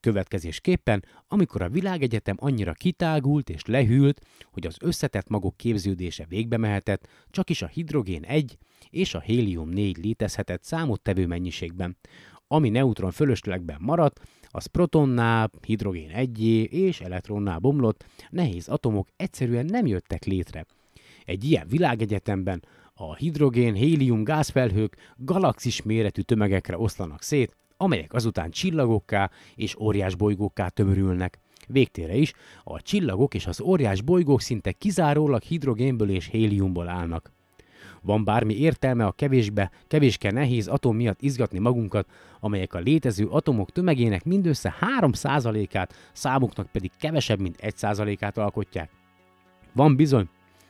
Következésképpen, 0.00 1.04
amikor 1.28 1.62
a 1.62 1.68
világegyetem 1.68 2.36
annyira 2.38 2.72
kitágult 2.72 3.50
és 3.50 3.64
lehűlt, 3.64 4.20
hogy 4.44 4.66
az 4.66 4.76
összetett 4.80 5.28
magok 5.28 5.56
képződése 5.56 6.26
végbe 6.28 6.56
mehetett, 6.56 7.08
csak 7.30 7.50
is 7.50 7.62
a 7.62 7.66
hidrogén 7.66 8.22
1 8.24 8.58
és 8.90 9.14
a 9.14 9.20
hélium 9.20 9.68
4 9.68 9.96
létezhetett 9.96 10.62
számottevő 10.62 11.26
mennyiségben. 11.26 11.96
Ami 12.46 12.68
neutron 12.68 13.10
fölöslegben 13.10 13.78
maradt, 13.80 14.20
az 14.52 14.66
protonnál, 14.66 15.50
hidrogén 15.66 16.10
egyé 16.10 16.62
és 16.62 17.00
elektronnál 17.00 17.58
bomlott, 17.58 18.04
nehéz 18.30 18.68
atomok 18.68 19.08
egyszerűen 19.16 19.64
nem 19.64 19.86
jöttek 19.86 20.24
létre. 20.24 20.66
Egy 21.24 21.44
ilyen 21.44 21.66
világegyetemben 21.68 22.62
a 22.94 23.14
hidrogén, 23.14 23.74
hélium 23.74 24.24
gázfelhők 24.24 24.96
galaxis 25.16 25.82
méretű 25.82 26.20
tömegekre 26.20 26.78
oszlanak 26.78 27.22
szét, 27.22 27.56
amelyek 27.76 28.12
azután 28.12 28.50
csillagokká 28.50 29.30
és 29.54 29.76
óriás 29.76 30.14
bolygókká 30.14 30.68
tömörülnek. 30.68 31.40
Végtére 31.68 32.14
is 32.14 32.32
a 32.64 32.82
csillagok 32.82 33.34
és 33.34 33.46
az 33.46 33.60
óriás 33.60 34.02
bolygók 34.02 34.40
szinte 34.40 34.72
kizárólag 34.72 35.42
hidrogénből 35.42 36.10
és 36.10 36.26
héliumból 36.26 36.88
állnak. 36.88 37.32
Van 38.02 38.24
bármi 38.24 38.58
értelme 38.58 39.06
a 39.06 39.12
kevésbe, 39.12 39.70
kevéske 39.86 40.30
nehéz 40.30 40.68
atom 40.68 40.96
miatt 40.96 41.22
izgatni 41.22 41.58
magunkat, 41.58 42.08
amelyek 42.40 42.74
a 42.74 42.78
létező 42.78 43.26
atomok 43.26 43.70
tömegének 43.70 44.24
mindössze 44.24 44.74
3%-át, 45.00 45.94
számuknak 46.12 46.66
pedig 46.66 46.90
kevesebb, 46.98 47.40
mint 47.40 47.58
1%-át 47.60 48.38
alkotják? 48.38 48.90
Van 49.72 49.96
bizony, 49.96 50.28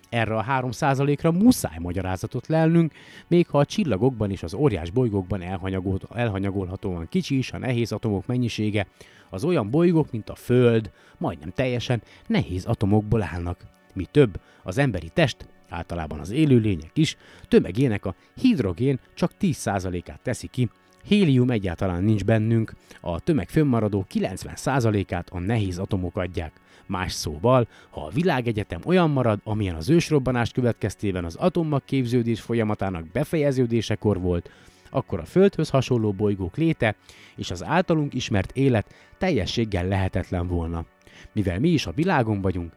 erre 0.08 0.36
a 0.36 0.44
3%-ra 0.44 1.32
muszáj 1.32 1.76
magyarázatot 1.78 2.46
lelnünk, 2.46 2.92
még 3.28 3.48
ha 3.48 3.58
a 3.58 3.64
csillagokban 3.64 4.30
és 4.30 4.42
az 4.42 4.54
óriás 4.54 4.90
bolygókban 4.90 5.42
elhanyagol, 5.42 5.98
elhanyagolhatóan 6.14 7.08
kicsi 7.08 7.38
is 7.38 7.52
a 7.52 7.58
nehéz 7.58 7.92
atomok 7.92 8.26
mennyisége, 8.26 8.86
az 9.30 9.44
olyan 9.44 9.70
bolygók, 9.70 10.10
mint 10.10 10.28
a 10.28 10.34
Föld, 10.34 10.90
majdnem 11.18 11.50
teljesen 11.50 12.02
nehéz 12.26 12.64
atomokból 12.64 13.22
állnak. 13.22 13.60
Mi 13.94 14.04
több, 14.10 14.40
az 14.62 14.78
emberi 14.78 15.08
test 15.08 15.46
általában 15.72 16.18
az 16.18 16.30
élőlények 16.30 16.90
is, 16.94 17.16
tömegének 17.48 18.04
a 18.04 18.14
hidrogén 18.34 19.00
csak 19.14 19.32
10%-át 19.40 20.20
teszi 20.22 20.46
ki, 20.46 20.68
hélium 21.04 21.50
egyáltalán 21.50 22.04
nincs 22.04 22.24
bennünk, 22.24 22.72
a 23.00 23.20
tömeg 23.20 23.48
fönnmaradó 23.48 24.06
90%-át 24.14 25.28
a 25.30 25.38
nehéz 25.38 25.78
atomok 25.78 26.16
adják. 26.16 26.52
Más 26.86 27.12
szóval, 27.12 27.68
ha 27.90 28.04
a 28.04 28.10
világegyetem 28.10 28.80
olyan 28.84 29.10
marad, 29.10 29.40
amilyen 29.44 29.74
az 29.74 29.88
ősrobbanás 29.88 30.50
következtében 30.50 31.24
az 31.24 31.34
atommag 31.34 31.84
képződés 31.84 32.40
folyamatának 32.40 33.10
befejeződésekor 33.10 34.20
volt, 34.20 34.50
akkor 34.90 35.20
a 35.20 35.24
Földhöz 35.24 35.70
hasonló 35.70 36.12
bolygók 36.12 36.56
léte 36.56 36.96
és 37.36 37.50
az 37.50 37.64
általunk 37.64 38.14
ismert 38.14 38.56
élet 38.56 38.94
teljességgel 39.18 39.86
lehetetlen 39.86 40.46
volna. 40.46 40.84
Mivel 41.32 41.60
mi 41.60 41.68
is 41.68 41.86
a 41.86 41.92
világon 41.92 42.40
vagyunk, 42.40 42.72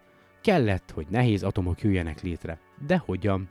kellett, 0.46 0.92
hogy 0.92 1.08
nehéz 1.10 1.44
atomok 1.44 1.82
jöjjenek 1.82 2.22
létre. 2.22 2.60
De 2.88 2.98
hogyan? 3.06 3.50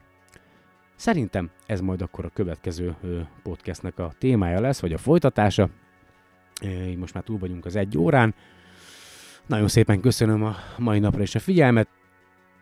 Szerintem 0.95 1.49
ez 1.65 1.81
majd 1.81 2.01
akkor 2.01 2.25
a 2.25 2.29
következő 2.29 2.95
podcastnek 3.43 3.99
a 3.99 4.13
témája 4.17 4.59
lesz, 4.59 4.79
vagy 4.79 4.93
a 4.93 4.97
folytatása. 4.97 5.69
Most 6.97 7.13
már 7.13 7.23
túl 7.23 7.37
vagyunk 7.37 7.65
az 7.65 7.75
egy 7.75 7.97
órán. 7.97 8.35
Nagyon 9.45 9.67
szépen 9.67 9.99
köszönöm 10.01 10.43
a 10.43 10.55
mai 10.77 10.99
napra 10.99 11.21
is 11.21 11.35
a 11.35 11.39
figyelmet. 11.39 11.87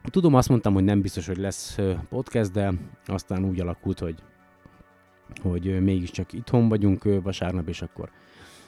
Tudom, 0.03 0.33
azt 0.33 0.49
mondtam, 0.49 0.73
hogy 0.73 0.83
nem 0.83 1.01
biztos, 1.01 1.27
hogy 1.27 1.37
lesz 1.37 1.77
podcast, 2.09 2.51
de 2.51 2.71
aztán 3.05 3.45
úgy 3.45 3.59
alakult, 3.59 3.99
hogy, 3.99 4.23
hogy 5.41 5.83
mégiscsak 5.83 6.33
itthon 6.33 6.69
vagyunk 6.69 7.03
vasárnap, 7.21 7.67
és 7.67 7.81
akkor 7.81 8.09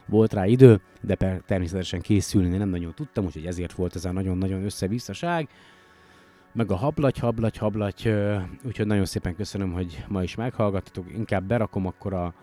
volt 0.07 0.33
rá 0.33 0.45
idő, 0.45 0.81
de 1.01 1.15
per, 1.15 1.41
természetesen 1.45 2.01
készülni 2.01 2.57
nem 2.57 2.69
nagyon 2.69 2.93
tudtam, 2.93 3.25
úgyhogy 3.25 3.45
ezért 3.45 3.73
volt 3.73 3.95
ez 3.95 4.05
a 4.05 4.11
nagyon-nagyon 4.11 4.63
összevisszaság. 4.63 5.49
Meg 6.53 6.71
a 6.71 6.75
hablagy, 6.75 7.17
hablagy, 7.17 7.57
hablagy, 7.57 8.13
úgyhogy 8.63 8.87
nagyon 8.87 9.05
szépen 9.05 9.35
köszönöm, 9.35 9.71
hogy 9.71 10.05
ma 10.07 10.23
is 10.23 10.35
meghallgattatok. 10.35 11.05
Inkább 11.13 11.43
berakom 11.43 11.85
akkor 11.85 12.13
a, 12.13 12.33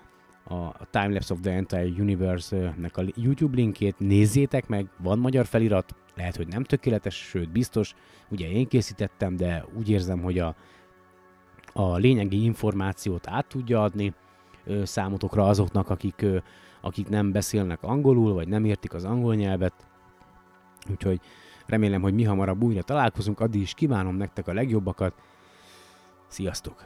a 0.44 0.86
Timelapse 0.90 1.34
of 1.34 1.40
the 1.40 1.52
Entire 1.52 2.02
Universe-nek 2.02 2.96
a 2.96 3.02
YouTube 3.14 3.56
linkét, 3.56 3.98
nézzétek 3.98 4.68
meg, 4.68 4.86
van 4.98 5.18
magyar 5.18 5.46
felirat, 5.46 5.94
lehet, 6.16 6.36
hogy 6.36 6.48
nem 6.48 6.64
tökéletes, 6.64 7.14
sőt 7.14 7.50
biztos, 7.50 7.94
ugye 8.28 8.50
én 8.50 8.68
készítettem, 8.68 9.36
de 9.36 9.64
úgy 9.76 9.90
érzem, 9.90 10.20
hogy 10.20 10.38
a, 10.38 10.54
a 11.72 11.96
lényegi 11.96 12.44
információt 12.44 13.28
át 13.28 13.46
tudja 13.46 13.82
adni 13.82 14.14
számotokra 14.82 15.46
azoknak, 15.46 15.90
akik, 15.90 16.26
akik 16.82 17.08
nem 17.08 17.32
beszélnek 17.32 17.82
angolul, 17.82 18.34
vagy 18.34 18.48
nem 18.48 18.64
értik 18.64 18.94
az 18.94 19.04
angol 19.04 19.34
nyelvet. 19.34 19.86
Úgyhogy 20.90 21.20
remélem, 21.66 22.02
hogy 22.02 22.14
mi 22.14 22.24
hamarabb 22.24 22.62
újra 22.62 22.82
találkozunk, 22.82 23.40
addig 23.40 23.60
is 23.60 23.74
kívánom 23.74 24.16
nektek 24.16 24.48
a 24.48 24.52
legjobbakat. 24.52 25.14
Sziasztok! 26.26 26.84